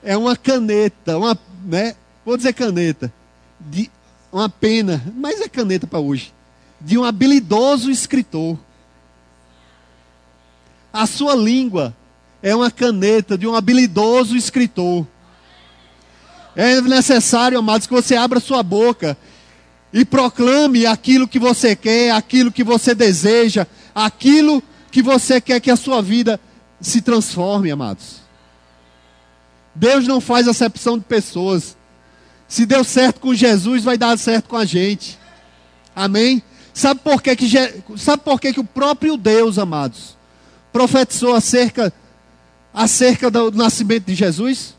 É 0.03 0.17
uma 0.17 0.35
caneta, 0.35 1.17
uma, 1.17 1.37
né? 1.63 1.95
Vou 2.25 2.35
dizer 2.35 2.53
caneta. 2.53 3.11
De 3.59 3.89
uma 4.31 4.49
pena, 4.49 5.03
mas 5.15 5.39
é 5.41 5.47
caneta 5.47 5.85
para 5.85 5.99
hoje 5.99 6.33
de 6.83 6.97
um 6.97 7.03
habilidoso 7.03 7.91
escritor. 7.91 8.57
A 10.91 11.05
sua 11.05 11.35
língua 11.35 11.95
é 12.41 12.55
uma 12.55 12.71
caneta 12.71 13.37
de 13.37 13.47
um 13.47 13.55
habilidoso 13.55 14.35
escritor. 14.35 15.07
É 16.55 16.81
necessário, 16.81 17.57
amados, 17.57 17.87
que 17.87 17.93
você 17.93 18.15
abra 18.15 18.39
sua 18.39 18.61
boca 18.61 19.17
e 19.93 20.03
proclame 20.03 20.85
aquilo 20.85 21.27
que 21.27 21.39
você 21.39 21.75
quer, 21.75 22.11
aquilo 22.11 22.51
que 22.51 22.63
você 22.63 22.93
deseja, 22.93 23.65
aquilo 23.93 24.61
que 24.91 25.01
você 25.01 25.39
quer 25.39 25.61
que 25.61 25.71
a 25.71 25.77
sua 25.77 26.01
vida 26.01 26.39
se 26.81 27.01
transforme, 27.01 27.71
amados. 27.71 28.21
Deus 29.73 30.07
não 30.07 30.19
faz 30.19 30.47
acepção 30.47 30.97
de 30.97 31.05
pessoas. 31.05 31.77
Se 32.47 32.65
deu 32.65 32.83
certo 32.83 33.21
com 33.21 33.33
Jesus, 33.33 33.83
vai 33.83 33.97
dar 33.97 34.17
certo 34.17 34.49
com 34.49 34.57
a 34.57 34.65
gente. 34.65 35.17
Amém? 35.95 36.43
Sabe 36.73 37.01
por 37.01 37.21
que, 37.21 37.35
que, 37.35 37.47
sabe 37.97 38.23
por 38.23 38.39
que, 38.39 38.53
que 38.53 38.59
o 38.59 38.65
próprio 38.65 39.17
Deus, 39.17 39.57
amados, 39.57 40.17
profetizou 40.71 41.35
acerca, 41.35 41.93
acerca 42.73 43.29
do 43.29 43.51
nascimento 43.51 44.05
de 44.05 44.15
Jesus? 44.15 44.75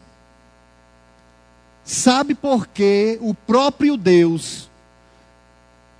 Sabe 1.84 2.34
por 2.34 2.66
que 2.66 3.18
o 3.20 3.34
próprio 3.34 3.96
Deus 3.96 4.70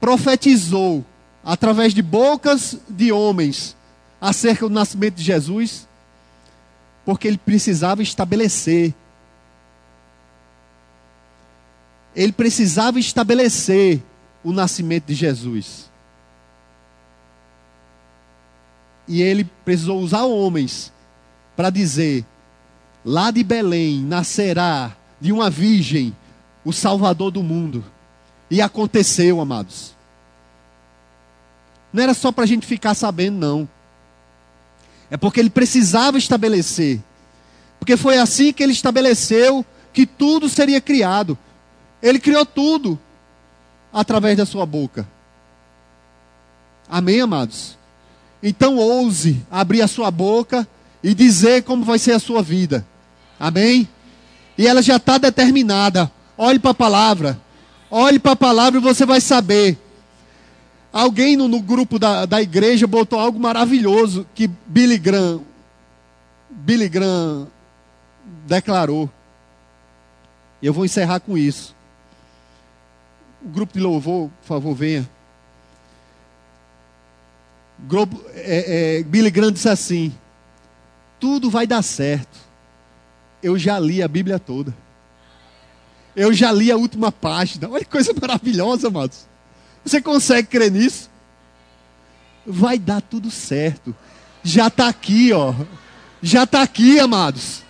profetizou 0.01 1.05
através 1.45 1.93
de 1.93 2.03
bocas 2.03 2.77
de 2.89 3.13
homens 3.13 3.77
acerca 4.21 4.69
do 4.69 4.75
nascimento 4.75 5.17
de 5.17 5.25
Jesus? 5.25 5.87
Porque 7.05 7.29
ele 7.29 7.39
precisava 7.39 8.03
estabelecer. 8.03 8.95
Ele 12.15 12.33
precisava 12.33 13.01
estabelecer 13.01 14.03
o 14.45 14.53
nascimento 14.53 15.07
de 15.07 15.15
Jesus. 15.15 15.91
E 19.09 19.21
ele 19.23 19.45
precisou 19.65 20.01
usar 20.01 20.25
homens 20.25 20.93
para 21.57 21.71
dizer: 21.71 22.25
lá 23.05 23.31
de 23.31 23.43
Belém 23.43 24.01
nascerá 24.01 24.97
de 25.21 25.33
uma 25.33 25.51
virgem 25.51 26.15
o 26.65 26.73
Salvador 26.73 27.31
do 27.31 27.43
mundo. 27.43 27.85
E 28.51 28.61
aconteceu, 28.61 29.41
amados. 29.41 29.95
Não 31.93 32.03
era 32.03 32.15
só 32.15 32.31
para 32.33 32.45
a 32.45 32.47
gente 32.47 32.67
ficar 32.67 32.95
sabendo, 32.95 33.39
não. 33.39 33.69
É 35.13 35.17
porque 35.19 35.39
ele 35.39 35.51
precisava 35.51 36.17
estabelecer. 36.17 36.99
Porque 37.79 37.99
foi 37.99 38.17
assim 38.17 38.51
que 38.51 38.63
ele 38.63 38.73
estabeleceu 38.73 39.63
que 39.93 40.07
tudo 40.07 40.49
seria 40.49 40.81
criado. 40.81 41.37
Ele 42.03 42.19
criou 42.19 42.47
tudo 42.47 42.99
através 43.93 44.39
da 44.39 44.47
sua 44.47 44.65
boca. 44.65 45.07
Amém, 46.89 47.21
amados? 47.21 47.77
Então 48.43 48.79
ouse 48.79 49.45
abrir 49.51 49.83
a 49.83 49.87
sua 49.87 50.11
boca 50.11 50.67
e 51.05 51.15
dizer 51.15 51.63
como 51.65 51.85
vai 51.85 51.99
ser 51.99 52.13
a 52.13 52.19
sua 52.19 52.43
vida. 52.43 52.83
Amém? 53.39 53.87
E 54.57 54.67
ela 54.67 54.81
já 54.81 54.97
está 54.97 55.19
determinada. 55.19 56.11
Olhe 56.39 56.59
para 56.59 56.71
a 56.71 56.75
palavra. 56.75 57.39
Olhe 57.91 58.19
para 58.19 58.33
a 58.33 58.37
palavra 58.37 58.81
e 58.81 58.83
você 58.83 59.05
vai 59.05 59.21
saber. 59.21 59.77
Alguém 60.93 61.37
no, 61.37 61.49
no 61.49 61.61
grupo 61.61 61.99
da, 61.99 62.27
da 62.27 62.43
igreja 62.43 62.87
botou 62.87 63.19
algo 63.19 63.41
maravilhoso 63.41 64.27
que 64.35 64.47
Billy 64.67 64.99
Graham, 64.99 65.41
Billy 66.51 66.89
Graham 66.89 67.49
declarou. 68.47 69.11
Eu 70.63 70.73
vou 70.73 70.85
encerrar 70.85 71.21
com 71.21 71.37
isso. 71.39 71.75
O 73.43 73.49
grupo 73.49 73.73
de 73.73 73.81
louvor, 73.81 74.31
por 74.43 74.47
favor, 74.47 74.75
venha. 74.75 75.09
Grupo, 77.79 78.23
é, 78.35 78.99
é, 78.99 79.03
Billy 79.03 79.31
Graham 79.31 79.51
disse 79.51 79.69
assim: 79.69 80.13
tudo 81.19 81.49
vai 81.49 81.67
dar 81.67 81.83
certo. 81.83 82.39
Eu 83.43 83.59
já 83.59 83.79
li 83.79 84.03
a 84.03 84.09
Bíblia 84.09 84.39
toda. 84.39 84.77
Eu 86.15 86.33
já 86.35 86.53
li 86.53 86.71
a 86.71 86.77
última 86.77 87.11
página. 87.11 87.69
Olha 87.69 87.85
que 87.85 87.91
coisa 87.91 88.13
maravilhosa, 88.21 88.89
amados. 88.89 89.27
Você 89.85 90.01
consegue 90.01 90.49
crer 90.49 90.71
nisso? 90.71 91.11
Vai 92.47 92.79
dar 92.79 93.01
tudo 93.01 93.31
certo. 93.31 93.95
Já 94.43 94.69
está 94.69 94.89
aqui, 94.89 95.33
ó. 95.33 95.55
Já 96.21 96.45
está 96.45 96.63
aqui, 96.63 96.99
amados. 96.99 97.63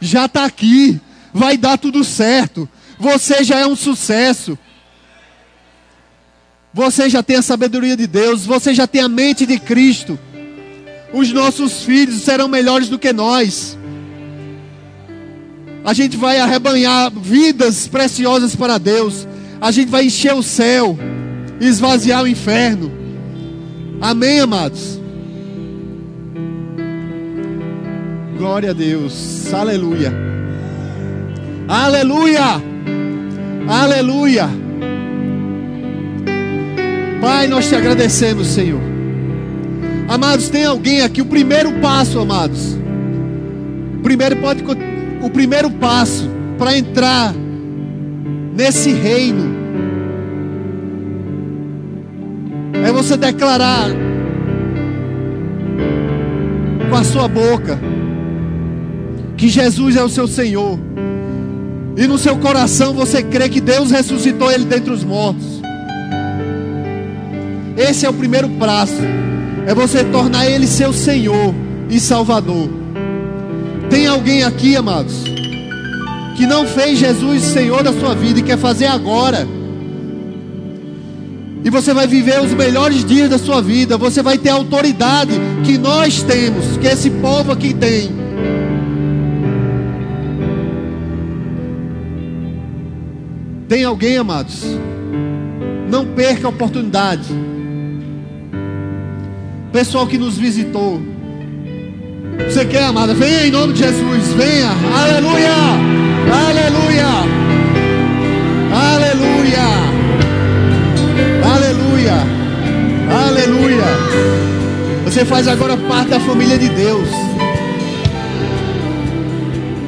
Já 0.00 0.26
está 0.26 0.44
aqui. 0.44 1.00
Vai 1.32 1.56
dar 1.56 1.78
tudo 1.78 2.04
certo. 2.04 2.68
Você 2.98 3.42
já 3.42 3.58
é 3.58 3.66
um 3.66 3.76
sucesso. 3.76 4.58
Você 6.74 7.10
já 7.10 7.22
tem 7.22 7.36
a 7.36 7.42
sabedoria 7.42 7.96
de 7.96 8.06
Deus, 8.06 8.46
você 8.46 8.72
já 8.72 8.86
tem 8.86 9.02
a 9.02 9.08
mente 9.08 9.44
de 9.44 9.58
Cristo. 9.58 10.18
Os 11.12 11.30
nossos 11.30 11.82
filhos 11.82 12.22
serão 12.22 12.48
melhores 12.48 12.88
do 12.88 12.98
que 12.98 13.12
nós. 13.12 13.76
A 15.84 15.92
gente 15.92 16.16
vai 16.16 16.38
arrebanhar 16.38 17.10
vidas 17.10 17.86
preciosas 17.86 18.56
para 18.56 18.78
Deus. 18.78 19.26
A 19.62 19.70
gente 19.70 19.88
vai 19.88 20.06
encher 20.06 20.34
o 20.34 20.42
céu. 20.42 20.98
esvaziar 21.60 22.24
o 22.24 22.26
inferno. 22.26 22.90
Amém, 24.00 24.40
amados? 24.40 25.00
Glória 28.36 28.70
a 28.70 28.72
Deus. 28.72 29.54
Aleluia. 29.54 30.12
Aleluia. 31.68 32.60
Aleluia. 33.68 34.48
Pai, 37.20 37.46
nós 37.46 37.68
te 37.68 37.76
agradecemos, 37.76 38.48
Senhor. 38.48 38.80
Amados, 40.08 40.48
tem 40.48 40.64
alguém 40.64 41.02
aqui, 41.02 41.22
o 41.22 41.26
primeiro 41.26 41.70
passo, 41.74 42.18
amados. 42.18 42.76
Primeiro 44.02 44.38
pode 44.38 44.64
o 45.22 45.30
primeiro 45.30 45.70
passo 45.70 46.28
para 46.58 46.76
entrar 46.76 47.32
nesse 48.54 48.92
reino 48.92 49.62
é 52.84 52.92
você 52.92 53.16
declarar 53.16 53.88
com 56.90 56.96
a 56.96 57.04
sua 57.04 57.28
boca 57.28 57.78
que 59.36 59.48
Jesus 59.48 59.96
é 59.96 60.04
o 60.04 60.08
seu 60.08 60.28
Senhor. 60.28 60.78
E 61.96 62.06
no 62.06 62.16
seu 62.16 62.36
coração 62.36 62.92
você 62.92 63.22
crê 63.22 63.48
que 63.48 63.60
Deus 63.60 63.90
ressuscitou 63.90 64.50
ele 64.50 64.64
dentre 64.64 64.92
os 64.92 65.04
mortos. 65.04 65.62
Esse 67.76 68.06
é 68.06 68.10
o 68.10 68.12
primeiro 68.12 68.48
passo. 68.50 69.00
É 69.66 69.74
você 69.74 70.04
tornar 70.04 70.46
ele 70.46 70.66
seu 70.66 70.92
Senhor 70.92 71.54
e 71.88 71.98
Salvador. 72.00 72.68
Tem 73.88 74.06
alguém 74.06 74.42
aqui, 74.42 74.76
amados, 74.76 75.24
que 76.36 76.46
não 76.46 76.66
fez 76.66 76.98
Jesus 76.98 77.42
Senhor 77.42 77.82
da 77.82 77.92
sua 77.92 78.14
vida 78.14 78.40
e 78.40 78.42
quer 78.42 78.58
fazer 78.58 78.86
agora. 78.86 79.46
E 81.64 81.70
você 81.70 81.94
vai 81.94 82.06
viver 82.06 82.40
os 82.40 82.52
melhores 82.52 83.04
dias 83.04 83.30
da 83.30 83.38
sua 83.38 83.62
vida. 83.62 83.96
Você 83.96 84.22
vai 84.22 84.36
ter 84.36 84.50
a 84.50 84.54
autoridade 84.54 85.32
que 85.64 85.78
nós 85.78 86.22
temos, 86.22 86.76
que 86.76 86.86
esse 86.86 87.08
povo 87.10 87.52
aqui 87.52 87.72
tem. 87.72 88.10
Tem 93.68 93.84
alguém, 93.84 94.18
amados? 94.18 94.64
Não 95.88 96.04
perca 96.04 96.46
a 96.46 96.50
oportunidade. 96.50 97.28
Pessoal 99.72 100.06
que 100.06 100.18
nos 100.18 100.36
visitou. 100.36 101.00
Você 102.44 102.64
quer, 102.66 102.84
amada? 102.84 103.14
Venha 103.14 103.46
em 103.46 103.50
nome 103.50 103.72
de 103.72 103.78
Jesus. 103.78 104.28
Venha. 104.34 104.68
Aleluia. 104.94 106.11
Aleluia. 106.32 107.06
Aleluia. 108.72 109.66
Aleluia. 111.44 112.14
Aleluia. 113.26 113.84
Você 115.04 115.24
faz 115.26 115.46
agora 115.46 115.76
parte 115.76 116.08
da 116.08 116.20
família 116.20 116.58
de 116.58 116.70
Deus. 116.70 117.08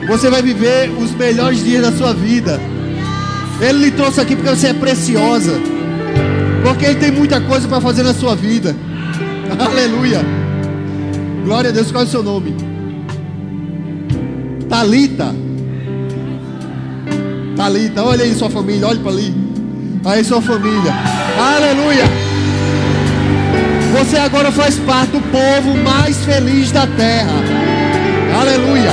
Você 0.06 0.28
vai 0.28 0.42
viver 0.42 0.90
os 0.98 1.12
melhores 1.12 1.64
dias 1.64 1.82
da 1.82 1.92
sua 1.92 2.12
vida. 2.12 2.60
Ele 3.60 3.86
lhe 3.86 3.90
trouxe 3.90 4.20
aqui 4.20 4.36
porque 4.36 4.50
você 4.50 4.68
é 4.68 4.74
preciosa. 4.74 5.58
Porque 6.62 6.84
Ele 6.84 6.98
tem 6.98 7.10
muita 7.10 7.40
coisa 7.40 7.66
para 7.66 7.80
fazer 7.80 8.02
na 8.02 8.12
sua 8.12 8.36
vida. 8.36 8.76
Aleluia. 9.58 10.20
Glória 11.44 11.70
a 11.70 11.72
Deus. 11.72 11.90
Qual 11.90 12.04
é 12.04 12.06
o 12.06 12.10
seu 12.10 12.22
nome? 12.22 12.54
Talita. 14.68 15.43
Talita. 17.56 18.02
Olha 18.02 18.24
aí 18.24 18.34
sua 18.34 18.50
família. 18.50 18.86
Olha 18.86 19.00
para 19.00 19.12
ali. 19.12 19.34
Aí 20.04 20.24
sua 20.24 20.42
família. 20.42 20.92
Aleluia. 21.38 22.04
Você 23.98 24.16
agora 24.16 24.50
faz 24.50 24.76
parte 24.80 25.12
do 25.12 25.20
povo 25.20 25.76
mais 25.78 26.24
feliz 26.24 26.70
da 26.72 26.86
terra. 26.86 27.32
Aleluia. 28.40 28.90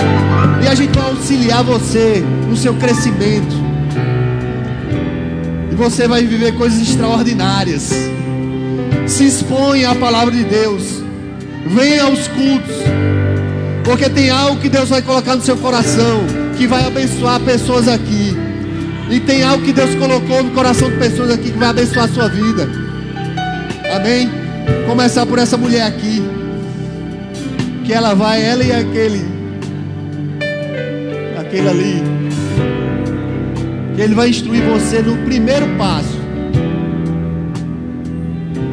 E 0.64 0.68
a 0.68 0.76
gente 0.76 0.98
vai 0.98 1.10
auxiliar 1.10 1.64
você 1.64 2.24
no 2.48 2.56
seu 2.56 2.74
crescimento 2.76 3.72
você 5.82 6.08
vai 6.08 6.24
viver 6.24 6.54
coisas 6.54 6.80
extraordinárias. 6.80 7.90
Se 9.08 9.26
exponha 9.26 9.90
à 9.90 9.96
palavra 9.96 10.32
de 10.32 10.44
Deus. 10.44 11.02
Venha 11.66 12.04
aos 12.04 12.28
cultos. 12.28 12.76
Porque 13.84 14.08
tem 14.08 14.30
algo 14.30 14.62
que 14.62 14.70
Deus 14.70 14.90
vai 14.90 15.02
colocar 15.02 15.36
no 15.36 15.42
seu 15.42 15.58
coração 15.58 16.24
que 16.56 16.68
vai 16.68 16.86
abençoar 16.86 17.40
pessoas 17.40 17.88
aqui. 17.88 18.38
E 19.12 19.20
tem 19.20 19.44
algo 19.44 19.64
que 19.64 19.74
Deus 19.74 19.94
colocou 19.96 20.42
no 20.42 20.52
coração 20.52 20.90
de 20.90 20.98
pessoas 20.98 21.30
aqui 21.32 21.52
que 21.52 21.58
vai 21.58 21.70
abençoar 21.70 22.06
a 22.06 22.08
sua 22.08 22.30
vida. 22.30 22.68
Amém? 23.96 24.30
Começar 24.88 25.26
por 25.26 25.38
essa 25.38 25.58
mulher 25.58 25.86
aqui. 25.86 26.24
Que 27.84 27.94
ela 27.94 28.14
vai, 28.14 28.42
ela 28.42 28.64
e 28.64 28.72
aquele. 28.72 29.26
Aquele 31.38 31.68
ali 31.68 32.22
que 34.02 34.02
Ele 34.02 34.16
vai 34.16 34.30
instruir 34.30 34.64
você 34.64 35.00
no 35.00 35.16
primeiro 35.26 35.68
passo. 35.78 36.20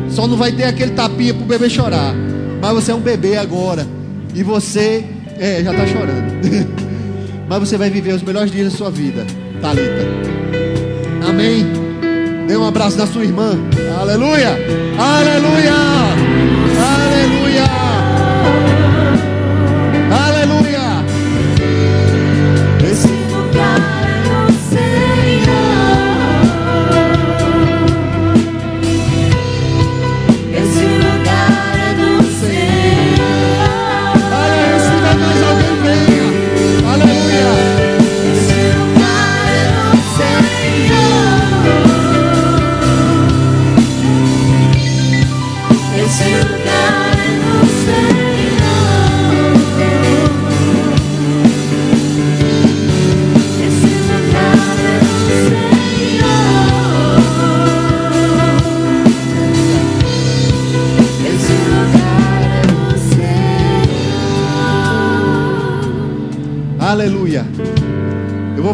Só 0.08 0.26
não 0.26 0.38
vai 0.38 0.52
ter 0.52 0.64
aquele 0.64 0.92
tapinha 0.92 1.34
para 1.34 1.42
o 1.42 1.46
bebê 1.46 1.68
chorar. 1.68 2.14
Mas 2.62 2.72
você 2.72 2.92
é 2.92 2.94
um 2.94 3.00
bebê 3.00 3.36
agora. 3.36 3.86
E 4.34 4.42
você. 4.42 5.04
É, 5.38 5.62
já 5.62 5.70
está 5.70 5.86
chorando. 5.86 6.32
mas 7.46 7.60
você 7.60 7.76
vai 7.76 7.90
viver 7.90 8.14
os 8.14 8.22
melhores 8.22 8.50
dias 8.50 8.72
da 8.72 8.76
sua 8.78 8.90
vida, 8.90 9.26
Talita. 9.60 10.06
Amém. 11.28 11.66
Dê 12.46 12.56
um 12.56 12.66
abraço 12.66 12.96
na 12.96 13.06
sua 13.06 13.24
irmã. 13.24 13.58
Aleluia! 14.00 14.56
Aleluia! 14.98 15.74
Aleluia! 16.80 17.87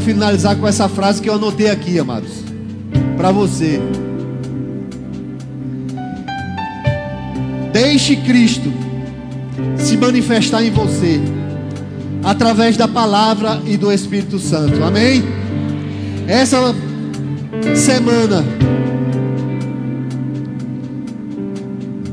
Finalizar 0.00 0.56
com 0.56 0.66
essa 0.66 0.88
frase 0.88 1.20
que 1.20 1.28
eu 1.28 1.34
anotei 1.34 1.70
aqui, 1.70 1.98
amados. 1.98 2.30
Para 3.16 3.30
você. 3.30 3.80
Deixe 7.72 8.16
Cristo 8.16 8.72
se 9.76 9.96
manifestar 9.96 10.64
em 10.64 10.70
você 10.70 11.20
através 12.22 12.76
da 12.76 12.88
palavra 12.88 13.60
e 13.66 13.76
do 13.76 13.92
Espírito 13.92 14.38
Santo. 14.38 14.82
Amém? 14.82 15.22
Essa 16.26 16.74
semana 17.74 18.44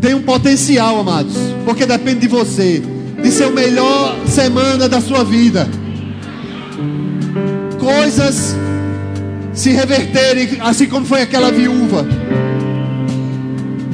tem 0.01 0.15
um 0.15 0.21
potencial, 0.21 0.99
amados, 0.99 1.35
porque 1.63 1.85
depende 1.85 2.21
de 2.21 2.27
você, 2.27 2.81
de 3.21 3.31
ser 3.31 3.45
a 3.45 3.51
melhor 3.51 4.17
semana 4.27 4.89
da 4.89 4.99
sua 4.99 5.23
vida 5.23 5.67
coisas 8.11 8.55
se 9.53 9.69
reverterem, 9.69 10.57
assim 10.59 10.85
como 10.85 11.05
foi 11.05 11.21
aquela 11.21 11.51
viúva. 11.51 12.05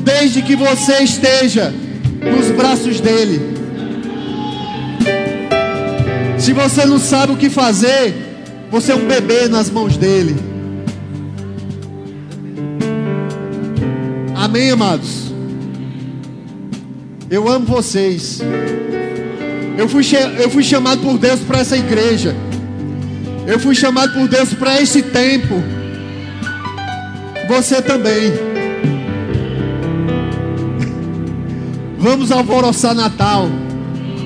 Desde 0.04 0.42
que 0.42 0.56
você 0.56 1.04
esteja 1.04 1.74
nos 2.22 2.48
braços 2.52 3.00
dele. 3.00 3.40
Se 6.40 6.54
você 6.54 6.86
não 6.86 6.98
sabe 6.98 7.34
o 7.34 7.38
que 7.38 7.50
fazer, 7.50 8.16
você 8.72 8.92
é 8.92 8.96
um 8.96 9.08
bebê 9.08 9.48
nas 9.48 9.70
mãos 9.70 9.98
dele. 9.98 10.36
Amém, 14.36 14.72
amados? 14.72 15.32
Eu 17.30 17.48
amo 17.48 17.66
vocês. 17.66 18.42
Eu 19.78 19.88
fui, 19.88 20.04
eu 20.40 20.50
fui 20.50 20.64
chamado 20.64 21.02
por 21.02 21.18
Deus 21.18 21.40
para 21.42 21.60
essa 21.60 21.78
igreja. 21.78 22.36
Eu 23.48 23.58
fui 23.58 23.74
chamado 23.74 24.12
por 24.12 24.28
Deus 24.28 24.54
para 24.54 24.82
esse 24.82 25.02
tempo. 25.02 25.64
Você 27.48 27.82
também. 27.82 28.34
Vamos 31.98 32.30
alvoroçar 32.30 32.94
Natal. 32.94 33.48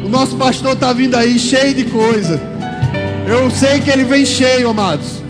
O 0.03 0.09
nosso 0.09 0.35
pastor 0.37 0.73
está 0.73 0.91
vindo 0.91 1.15
aí 1.15 1.37
cheio 1.37 1.75
de 1.75 1.83
coisa. 1.83 2.41
Eu 3.27 3.51
sei 3.51 3.79
que 3.79 3.91
ele 3.91 4.05
vem 4.05 4.25
cheio, 4.25 4.71
amados. 4.71 5.21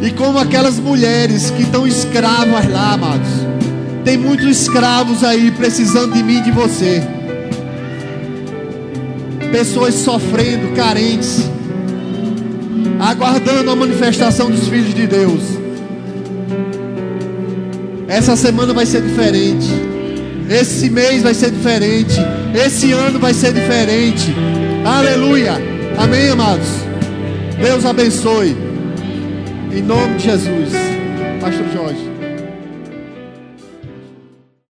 E 0.00 0.12
como 0.12 0.38
aquelas 0.38 0.78
mulheres 0.78 1.50
que 1.50 1.62
estão 1.62 1.84
escravas 1.84 2.70
lá, 2.70 2.92
amados. 2.92 3.28
Tem 4.04 4.16
muitos 4.16 4.46
escravos 4.46 5.24
aí 5.24 5.50
precisando 5.50 6.14
de 6.14 6.22
mim 6.22 6.38
e 6.38 6.42
de 6.42 6.52
você. 6.52 7.17
Pessoas 9.50 9.94
sofrendo, 9.94 10.74
carentes, 10.74 11.48
aguardando 13.00 13.70
a 13.70 13.76
manifestação 13.76 14.50
dos 14.50 14.68
filhos 14.68 14.94
de 14.94 15.06
Deus. 15.06 15.42
Essa 18.08 18.36
semana 18.36 18.72
vai 18.72 18.86
ser 18.86 19.02
diferente. 19.02 19.68
Esse 20.48 20.88
mês 20.88 21.22
vai 21.22 21.34
ser 21.34 21.50
diferente. 21.50 22.14
Esse 22.54 22.92
ano 22.92 23.18
vai 23.18 23.34
ser 23.34 23.52
diferente. 23.52 24.34
Aleluia. 24.84 25.52
Amém, 25.98 26.30
amados. 26.30 26.68
Deus 27.60 27.84
abençoe. 27.84 28.56
Em 29.70 29.82
nome 29.82 30.16
de 30.16 30.24
Jesus. 30.24 30.72
Pastor 31.40 31.66
Jorge. 31.72 32.07